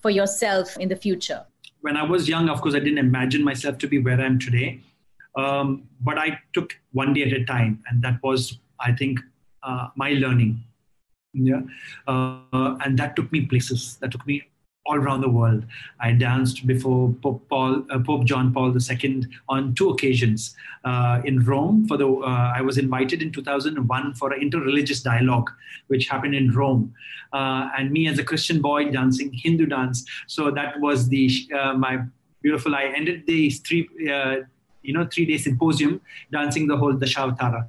for 0.00 0.10
yourself 0.10 0.76
in 0.78 0.88
the 0.88 0.96
future? 0.96 1.44
When 1.80 1.96
I 1.96 2.02
was 2.02 2.28
young, 2.28 2.48
of 2.48 2.60
course, 2.60 2.74
I 2.74 2.80
didn't 2.80 2.98
imagine 2.98 3.44
myself 3.44 3.78
to 3.78 3.86
be 3.86 3.98
where 3.98 4.20
I 4.20 4.24
am 4.24 4.38
today. 4.38 4.80
Um, 5.36 5.88
but 6.00 6.18
I 6.18 6.38
took 6.52 6.76
one 6.92 7.14
day 7.14 7.22
at 7.22 7.32
a 7.32 7.44
time, 7.44 7.82
and 7.88 8.02
that 8.02 8.20
was, 8.22 8.58
I 8.80 8.92
think, 8.92 9.20
uh, 9.62 9.88
my 9.94 10.10
learning. 10.10 10.64
Yeah, 11.32 11.60
uh, 12.08 12.76
and 12.84 12.98
that 12.98 13.14
took 13.14 13.30
me 13.30 13.46
places. 13.46 13.98
That 14.00 14.10
took 14.10 14.26
me 14.26 14.48
all 14.88 14.96
around 14.96 15.20
the 15.20 15.28
world. 15.28 15.64
I 16.00 16.12
danced 16.12 16.66
before 16.66 17.12
Pope, 17.22 17.46
Paul, 17.48 17.84
uh, 17.90 17.98
Pope 17.98 18.24
John 18.24 18.52
Paul 18.52 18.74
II 18.76 19.24
on 19.48 19.74
two 19.74 19.90
occasions 19.90 20.56
uh, 20.84 21.20
in 21.24 21.44
Rome. 21.44 21.86
For 21.86 21.96
the 21.96 22.08
uh, 22.08 22.52
I 22.56 22.62
was 22.62 22.78
invited 22.78 23.22
in 23.22 23.30
2001 23.30 24.14
for 24.14 24.32
an 24.32 24.40
interreligious 24.40 25.02
dialogue, 25.02 25.50
which 25.88 26.08
happened 26.08 26.34
in 26.34 26.52
Rome, 26.52 26.92
uh, 27.32 27.68
and 27.76 27.92
me 27.92 28.08
as 28.08 28.18
a 28.18 28.24
Christian 28.24 28.60
boy 28.62 28.90
dancing 28.90 29.32
Hindu 29.32 29.66
dance. 29.66 30.04
So 30.26 30.50
that 30.50 30.80
was 30.80 31.08
the 31.08 31.30
uh, 31.54 31.74
my 31.74 31.98
beautiful. 32.42 32.74
I 32.74 32.84
ended 32.84 33.26
the 33.26 33.50
three 33.50 33.88
you 34.82 34.94
know 34.94 35.06
three 35.12 35.26
day 35.26 35.36
symposium 35.36 36.00
dancing 36.32 36.66
the 36.66 36.76
whole 36.76 36.94
Dashavatara 36.94 37.68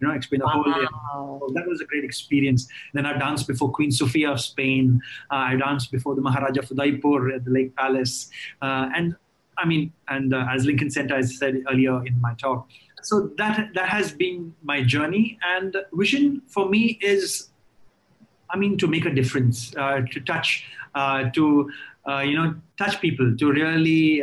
you 0.00 0.06
know, 0.06 0.14
explain 0.14 0.40
the 0.40 0.46
wow. 0.46 0.62
whole. 0.62 1.40
So 1.40 1.54
that 1.54 1.66
was 1.66 1.80
a 1.80 1.84
great 1.84 2.04
experience. 2.04 2.68
Then 2.92 3.06
I 3.06 3.16
danced 3.18 3.46
before 3.46 3.70
Queen 3.70 3.90
Sofia 3.90 4.30
of 4.32 4.40
Spain. 4.40 5.00
Uh, 5.30 5.52
I 5.52 5.56
danced 5.56 5.90
before 5.92 6.14
the 6.14 6.20
Maharaja 6.20 6.60
of 6.60 6.70
Udaipur 6.70 7.30
at 7.30 7.44
the 7.44 7.50
Lake 7.50 7.74
Palace, 7.76 8.30
uh, 8.62 8.88
and 8.94 9.16
I 9.56 9.66
mean, 9.66 9.92
and 10.08 10.34
uh, 10.34 10.46
as 10.50 10.64
Lincoln 10.64 10.90
Center, 10.90 11.14
I 11.14 11.22
said 11.22 11.62
earlier 11.70 12.04
in 12.06 12.20
my 12.20 12.34
talk. 12.34 12.68
So 13.02 13.30
that 13.36 13.70
that 13.74 13.88
has 13.88 14.12
been 14.12 14.54
my 14.62 14.82
journey, 14.82 15.38
and 15.56 15.76
vision 15.92 16.42
for 16.48 16.68
me 16.68 16.98
is, 17.00 17.50
I 18.50 18.56
mean, 18.56 18.78
to 18.78 18.86
make 18.86 19.04
a 19.04 19.10
difference, 19.10 19.74
uh, 19.76 20.00
to 20.10 20.20
touch, 20.20 20.64
uh, 20.94 21.30
to 21.30 21.70
uh, 22.08 22.20
you 22.20 22.36
know, 22.36 22.54
touch 22.78 23.00
people, 23.00 23.36
to 23.36 23.52
really 23.52 24.22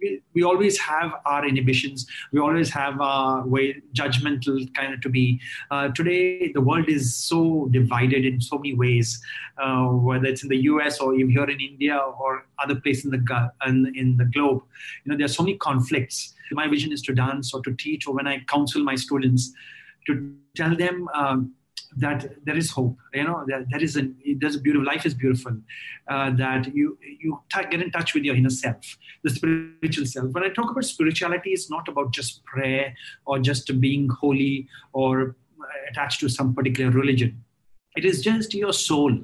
we, 0.00 0.22
we 0.34 0.42
always 0.42 0.78
have 0.78 1.12
our 1.24 1.46
inhibitions. 1.46 2.06
We 2.32 2.40
always 2.40 2.70
have 2.70 3.00
our 3.00 3.46
way 3.46 3.82
judgmental 3.92 4.72
kind 4.74 4.94
of 4.94 5.00
to 5.02 5.08
be. 5.08 5.40
Uh, 5.70 5.88
today, 5.88 6.52
the 6.52 6.60
world 6.60 6.88
is 6.88 7.14
so 7.14 7.68
divided 7.70 8.24
in 8.24 8.40
so 8.40 8.56
many 8.56 8.74
ways, 8.74 9.20
uh, 9.58 9.86
whether 9.86 10.26
it's 10.26 10.42
in 10.42 10.48
the 10.48 10.62
U.S. 10.72 11.00
or 11.00 11.14
even 11.14 11.30
here 11.30 11.44
in 11.44 11.60
India 11.60 11.96
or 11.96 12.46
other 12.62 12.76
places 12.76 13.06
in 13.06 13.10
the 13.10 13.52
in, 13.66 13.92
in 13.96 14.16
the 14.16 14.24
globe. 14.26 14.62
You 15.04 15.12
know, 15.12 15.16
there 15.16 15.26
are 15.26 15.28
so 15.28 15.42
many 15.42 15.56
conflicts. 15.58 16.34
My 16.52 16.68
vision 16.68 16.92
is 16.92 17.02
to 17.02 17.14
dance 17.14 17.52
or 17.52 17.62
to 17.62 17.74
teach, 17.74 18.06
or 18.06 18.14
when 18.14 18.26
I 18.26 18.40
counsel 18.40 18.82
my 18.82 18.94
students, 18.94 19.52
to 20.06 20.34
tell 20.54 20.76
them. 20.76 21.08
Um, 21.14 21.54
that 21.96 22.26
there 22.44 22.56
is 22.56 22.70
hope 22.70 22.98
you 23.14 23.24
know 23.24 23.44
that 23.48 23.64
there 23.70 23.82
is 23.82 23.96
a 23.96 24.02
there's 24.38 24.56
a 24.56 24.60
beautiful 24.60 24.86
life 24.86 25.06
is 25.06 25.14
beautiful 25.14 25.56
uh, 26.08 26.30
that 26.30 26.74
you 26.74 26.98
you 27.00 27.40
t- 27.52 27.68
get 27.70 27.80
in 27.80 27.90
touch 27.90 28.14
with 28.14 28.24
your 28.24 28.36
inner 28.36 28.50
self 28.50 28.98
the 29.24 29.30
spiritual 29.30 30.06
self. 30.06 30.30
When 30.32 30.44
i 30.44 30.48
talk 30.48 30.70
about 30.70 30.84
spirituality 30.84 31.50
it's 31.50 31.70
not 31.70 31.88
about 31.88 32.12
just 32.12 32.44
prayer 32.44 32.94
or 33.24 33.38
just 33.38 33.80
being 33.80 34.08
holy 34.08 34.68
or 34.92 35.36
attached 35.90 36.20
to 36.20 36.28
some 36.28 36.54
particular 36.54 36.90
religion. 36.90 37.42
It 37.96 38.04
is 38.04 38.22
just 38.22 38.54
your 38.54 38.72
soul. 38.72 39.18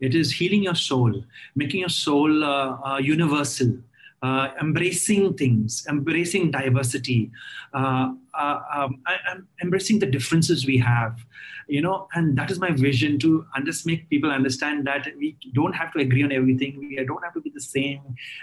It 0.00 0.14
is 0.14 0.32
healing 0.32 0.62
your 0.62 0.74
soul 0.74 1.24
making 1.54 1.80
your 1.80 1.88
soul 1.88 2.44
uh, 2.44 2.76
uh, 2.84 2.98
universal 2.98 3.78
uh, 4.22 4.48
embracing 4.60 5.34
things, 5.34 5.86
embracing 5.88 6.50
diversity, 6.50 7.30
uh, 7.74 8.12
uh, 8.34 8.60
um, 8.74 9.02
embracing 9.62 9.98
the 9.98 10.06
differences 10.06 10.66
we 10.66 10.78
have, 10.78 11.18
you 11.68 11.82
know, 11.82 12.08
and 12.14 12.36
that 12.38 12.50
is 12.50 12.58
my 12.58 12.70
vision 12.70 13.18
to 13.18 13.44
just 13.64 13.86
make 13.86 14.08
people 14.08 14.30
understand 14.30 14.86
that 14.86 15.06
we 15.18 15.36
don't 15.52 15.74
have 15.74 15.92
to 15.92 15.98
agree 16.00 16.22
on 16.22 16.32
everything, 16.32 16.78
we 16.78 16.96
don't 17.04 17.22
have 17.22 17.34
to 17.34 17.40
be 17.40 17.50
the 17.50 17.60
same, 17.60 18.00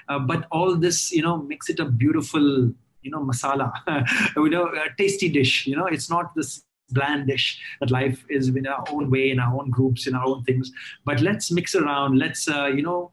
uh, 0.09 0.19
but 0.19 0.45
all 0.51 0.75
this, 0.75 1.11
you 1.11 1.21
know, 1.21 1.37
makes 1.37 1.69
it 1.69 1.79
a 1.79 1.85
beautiful, 1.85 2.71
you 3.01 3.11
know, 3.11 3.19
masala, 3.19 3.73
you 4.35 4.49
know, 4.49 4.67
a 4.67 4.95
tasty 4.97 5.29
dish. 5.29 5.65
You 5.65 5.75
know, 5.75 5.87
it's 5.87 6.09
not 6.09 6.35
this 6.35 6.63
bland 6.91 7.27
dish 7.27 7.59
that 7.79 7.89
life 7.89 8.23
is 8.29 8.49
in 8.49 8.67
our 8.67 8.85
own 8.91 9.09
way, 9.09 9.31
in 9.31 9.39
our 9.39 9.59
own 9.59 9.71
groups, 9.71 10.05
in 10.05 10.13
our 10.13 10.25
own 10.25 10.43
things. 10.43 10.71
But 11.03 11.21
let's 11.21 11.51
mix 11.51 11.73
around. 11.75 12.19
Let's, 12.19 12.47
uh, 12.47 12.67
you 12.67 12.83
know. 12.83 13.11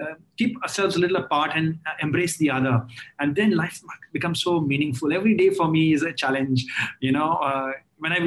Uh, 0.00 0.14
keep 0.38 0.56
ourselves 0.62 0.96
a 0.96 0.98
little 0.98 1.18
apart 1.18 1.50
and 1.54 1.78
uh, 1.86 1.90
embrace 2.00 2.38
the 2.38 2.50
other 2.50 2.82
and 3.20 3.36
then 3.36 3.50
life 3.54 3.78
becomes 4.14 4.42
so 4.42 4.58
meaningful 4.58 5.12
every 5.12 5.34
day 5.36 5.50
for 5.50 5.68
me 5.68 5.92
is 5.92 6.02
a 6.02 6.12
challenge 6.14 6.64
you 7.00 7.12
know 7.12 7.34
uh, 7.34 7.72
when 7.98 8.10
i 8.10 8.18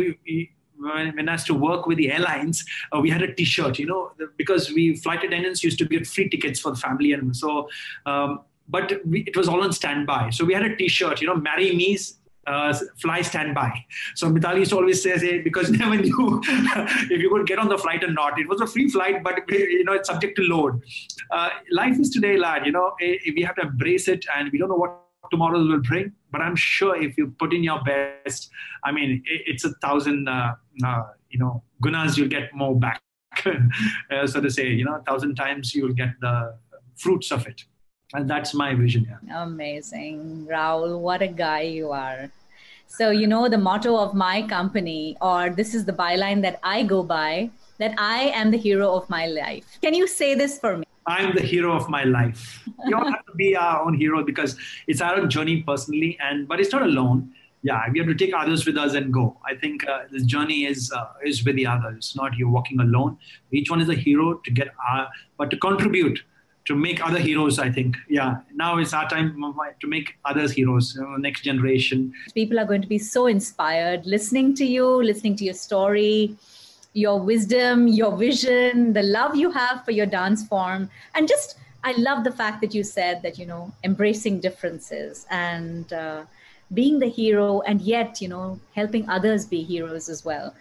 when, 0.78 1.16
when 1.16 1.30
I 1.30 1.34
used 1.34 1.48
to 1.48 1.54
work 1.54 1.88
with 1.88 1.98
the 1.98 2.12
airlines, 2.12 2.66
uh, 2.94 3.00
we 3.00 3.10
had 3.10 3.22
a 3.22 3.34
T-shirt, 3.34 3.80
you 3.80 3.86
know, 3.86 4.12
because 4.38 4.72
we 4.72 4.96
flight 4.96 5.24
attendants 5.24 5.64
used 5.64 5.78
to 5.80 5.86
get 5.86 6.06
free 6.06 6.30
tickets 6.30 6.60
for 6.60 6.72
the 6.72 6.78
family, 6.78 7.14
and 7.14 7.36
so. 7.36 7.70
Um, 8.06 8.42
but 8.68 9.00
we, 9.06 9.22
it 9.22 9.38
was 9.38 9.48
all 9.48 9.62
on 9.62 9.72
standby. 9.72 10.32
So 10.32 10.44
we 10.44 10.54
had 10.54 10.64
a 10.64 10.76
T-shirt, 10.76 11.22
you 11.22 11.28
know, 11.28 11.36
"Marry 11.36 11.76
me's 11.76 12.18
uh, 12.48 12.74
fly 13.02 13.22
standby. 13.22 13.72
So 14.16 14.30
Mitali 14.30 14.60
used 14.60 14.72
to 14.72 14.78
always 14.78 15.02
say, 15.02 15.18
say 15.18 15.42
because 15.42 15.70
never 15.84 15.98
knew 15.98 16.42
if 16.46 17.22
you 17.22 17.30
could 17.30 17.48
get 17.48 17.60
on 17.60 17.70
the 17.70 17.78
flight 17.78 18.04
or 18.04 18.12
not. 18.12 18.40
It 18.40 18.48
was 18.48 18.62
a 18.62 18.68
free 18.68 18.90
flight, 18.90 19.24
but 19.24 19.40
you 19.50 19.84
know 19.84 19.94
it's 19.94 20.10
subject 20.10 20.36
to 20.38 20.44
load. 20.44 20.82
Uh, 21.32 21.50
life 21.72 22.00
is 22.00 22.10
today, 22.10 22.38
lad. 22.38 22.66
You 22.66 22.72
know 22.72 22.94
eh, 23.02 23.18
we 23.36 23.42
have 23.44 23.56
to 23.56 23.64
embrace 23.64 24.08
it, 24.08 24.26
and 24.36 24.52
we 24.52 24.58
don't 24.58 24.70
know 24.70 24.76
what 24.76 25.02
tomorrow 25.32 25.60
will 25.60 25.82
bring. 25.82 26.12
But 26.32 26.42
I'm 26.42 26.56
sure 26.56 27.02
if 27.02 27.18
you 27.18 27.34
put 27.40 27.54
in 27.54 27.64
your 27.64 27.82
best, 27.84 28.50
I 28.84 28.92
mean, 28.92 29.24
it's 29.26 29.66
a 29.66 29.72
thousand, 29.82 30.28
uh, 30.28 30.56
uh, 30.86 31.04
you 31.30 31.40
know, 31.40 31.64
gunas 31.84 32.18
you'll 32.18 32.28
get 32.30 32.54
more 32.54 32.78
back. 32.78 33.02
uh, 33.46 34.28
so 34.28 34.42
to 34.42 34.50
say, 34.50 34.68
you 34.68 34.86
know, 34.86 34.96
a 34.96 35.02
thousand 35.04 35.36
times 35.36 35.74
you'll 35.74 35.94
get 35.94 36.10
the 36.22 36.56
fruits 36.96 37.32
of 37.32 37.48
it. 37.48 37.64
And 38.16 38.30
that's 38.30 38.54
my 38.54 38.74
vision. 38.74 39.06
Yeah. 39.10 39.44
Amazing. 39.44 40.48
Rahul, 40.50 41.00
what 41.00 41.22
a 41.22 41.28
guy 41.28 41.62
you 41.62 41.92
are. 41.92 42.32
So, 42.88 43.10
you 43.10 43.28
know, 43.28 43.50
the 43.50 43.58
motto 43.58 43.98
of 43.98 44.14
my 44.14 44.42
company, 44.44 45.18
or 45.22 45.50
this 45.50 45.76
is 45.76 45.86
the 45.86 45.92
byline 45.92 46.42
that 46.44 46.60
I 46.64 46.84
go 46.84 47.04
by, 47.04 47.50
that 47.78 47.94
I 47.98 48.32
am 48.42 48.52
the 48.52 48.58
hero 48.58 48.94
of 48.96 49.10
my 49.10 49.26
life. 49.28 49.66
Can 49.82 49.94
you 49.94 50.08
say 50.08 50.34
this 50.34 50.60
for 50.60 50.78
me? 50.78 50.86
I'm 51.08 51.36
the 51.36 51.42
hero 51.42 51.74
of 51.74 51.90
my 51.90 52.04
life. 52.04 52.64
We 52.86 52.94
all 52.94 53.12
have 53.12 53.26
to 53.26 53.36
be 53.36 53.56
our 53.56 53.82
own 53.82 53.94
hero 53.94 54.24
because 54.24 54.56
it's 54.88 55.02
our 55.02 55.18
own 55.18 55.30
journey 55.30 55.62
personally, 55.62 56.18
and 56.22 56.48
but 56.48 56.60
it's 56.60 56.72
not 56.72 56.82
alone. 56.82 57.32
Yeah, 57.62 57.84
we 57.92 58.00
have 58.00 58.08
to 58.08 58.16
take 58.16 58.34
others 58.34 58.66
with 58.66 58.78
us 58.78 58.94
and 58.94 59.14
go. 59.14 59.38
I 59.46 59.56
think 59.56 59.88
uh, 59.88 60.04
this 60.12 60.24
journey 60.24 60.66
is 60.66 60.92
uh, 60.92 61.06
is 61.24 61.44
with 61.46 61.58
the 61.58 61.68
others, 61.68 62.14
not 62.16 62.38
you 62.38 62.50
walking 62.50 62.80
alone. 62.80 63.18
Each 63.52 63.70
one 63.70 63.82
is 63.82 63.90
a 63.90 63.94
hero 63.94 64.42
to 64.46 64.52
get 64.52 64.70
our, 64.90 65.08
but 65.38 65.52
to 65.52 65.58
contribute 65.58 66.24
to 66.66 66.76
make 66.76 67.06
other 67.06 67.20
heroes 67.20 67.60
i 67.60 67.70
think 67.70 67.96
yeah 68.10 68.38
now 68.54 68.78
it's 68.78 68.94
our 68.94 69.08
time 69.10 69.36
to 69.80 69.88
make 69.88 70.18
others 70.26 70.52
heroes 70.52 70.96
you 70.96 71.02
know, 71.02 71.16
next 71.18 71.42
generation 71.42 72.12
people 72.34 72.60
are 72.60 72.66
going 72.66 72.82
to 72.82 72.88
be 72.88 72.98
so 72.98 73.28
inspired 73.28 74.06
listening 74.06 74.54
to 74.56 74.66
you 74.66 74.86
listening 75.04 75.36
to 75.36 75.44
your 75.44 75.54
story 75.54 76.36
your 76.96 77.20
wisdom, 77.20 77.88
your 77.88 78.16
vision, 78.16 78.94
the 78.94 79.04
love 79.04 79.36
you 79.36 79.52
have 79.52 79.84
for 79.84 79.92
your 79.92 80.06
dance 80.06 80.48
form. 80.48 80.90
And 81.14 81.28
just, 81.28 81.58
I 81.84 81.92
love 81.98 82.24
the 82.24 82.32
fact 82.32 82.62
that 82.62 82.74
you 82.74 82.84
said 82.84 83.22
that, 83.22 83.38
you 83.38 83.46
know, 83.46 83.74
embracing 83.84 84.40
differences 84.40 85.28
and 85.30 85.92
uh, 85.92 86.24
being 86.74 87.00
the 87.00 87.10
hero 87.10 87.60
and 87.62 87.82
yet, 87.82 88.22
you 88.22 88.30
know, 88.30 88.60
helping 88.74 89.08
others 89.10 89.46
be 89.46 89.62
heroes 89.62 90.08
as 90.08 90.24
well. 90.24 90.56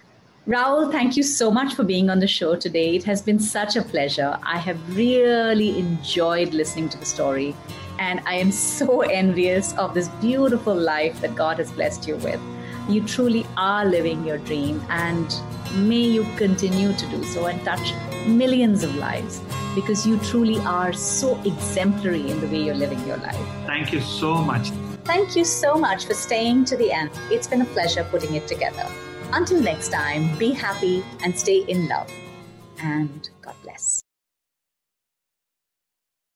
Rahul, 0.47 0.93
thank 0.93 1.17
you 1.17 1.23
so 1.23 1.51
much 1.51 1.73
for 1.73 1.85
being 1.85 2.11
on 2.11 2.19
the 2.19 2.27
show 2.27 2.55
today. 2.55 2.97
It 2.97 3.05
has 3.05 3.23
been 3.23 3.39
such 3.39 3.77
a 3.77 3.83
pleasure. 3.83 4.39
I 4.43 4.59
have 4.59 4.79
really 4.95 5.79
enjoyed 5.79 6.53
listening 6.53 6.91
to 6.91 6.99
the 6.99 7.07
story, 7.07 7.57
and 7.99 8.21
I 8.27 8.35
am 8.35 8.53
so 8.53 9.01
envious 9.21 9.73
of 9.79 9.95
this 9.95 10.09
beautiful 10.21 10.75
life 10.75 11.19
that 11.23 11.35
God 11.35 11.57
has 11.57 11.73
blessed 11.73 12.07
you 12.07 12.17
with. 12.17 12.39
You 12.91 13.03
truly 13.07 13.47
are 13.57 13.87
living 13.87 14.27
your 14.27 14.37
dream, 14.37 14.85
and 14.91 15.35
may 15.77 16.03
you 16.03 16.27
continue 16.37 16.93
to 16.93 17.07
do 17.07 17.25
so 17.25 17.47
and 17.47 17.59
touch 17.65 17.95
millions 18.27 18.85
of 18.85 18.95
lives 18.97 19.41
because 19.75 20.07
you 20.07 20.19
truly 20.19 20.59
are 20.61 20.93
so 20.93 21.41
exemplary 21.47 22.31
in 22.31 22.39
the 22.43 22.49
way 22.49 22.63
you're 22.63 22.75
living 22.75 23.03
your 23.07 23.17
life. 23.17 23.49
Thank 23.65 23.95
you 23.95 24.03
so 24.03 24.35
much. 24.35 24.69
Thank 25.05 25.37
you 25.37 25.45
so 25.45 25.77
much 25.77 26.05
for 26.05 26.13
staying 26.13 26.67
to 26.67 26.77
the 26.77 26.93
end. 26.93 27.11
It's 27.31 27.47
been 27.47 27.63
a 27.63 27.67
pleasure 27.77 28.05
putting 28.11 28.35
it 28.35 28.47
together. 28.47 28.87
Until 29.33 29.61
next 29.61 29.91
time, 29.91 30.37
be 30.39 30.53
happy 30.53 31.05
and 31.23 31.39
stay 31.39 31.65
in 31.69 31.89
love. 31.89 32.11
And 32.79 33.29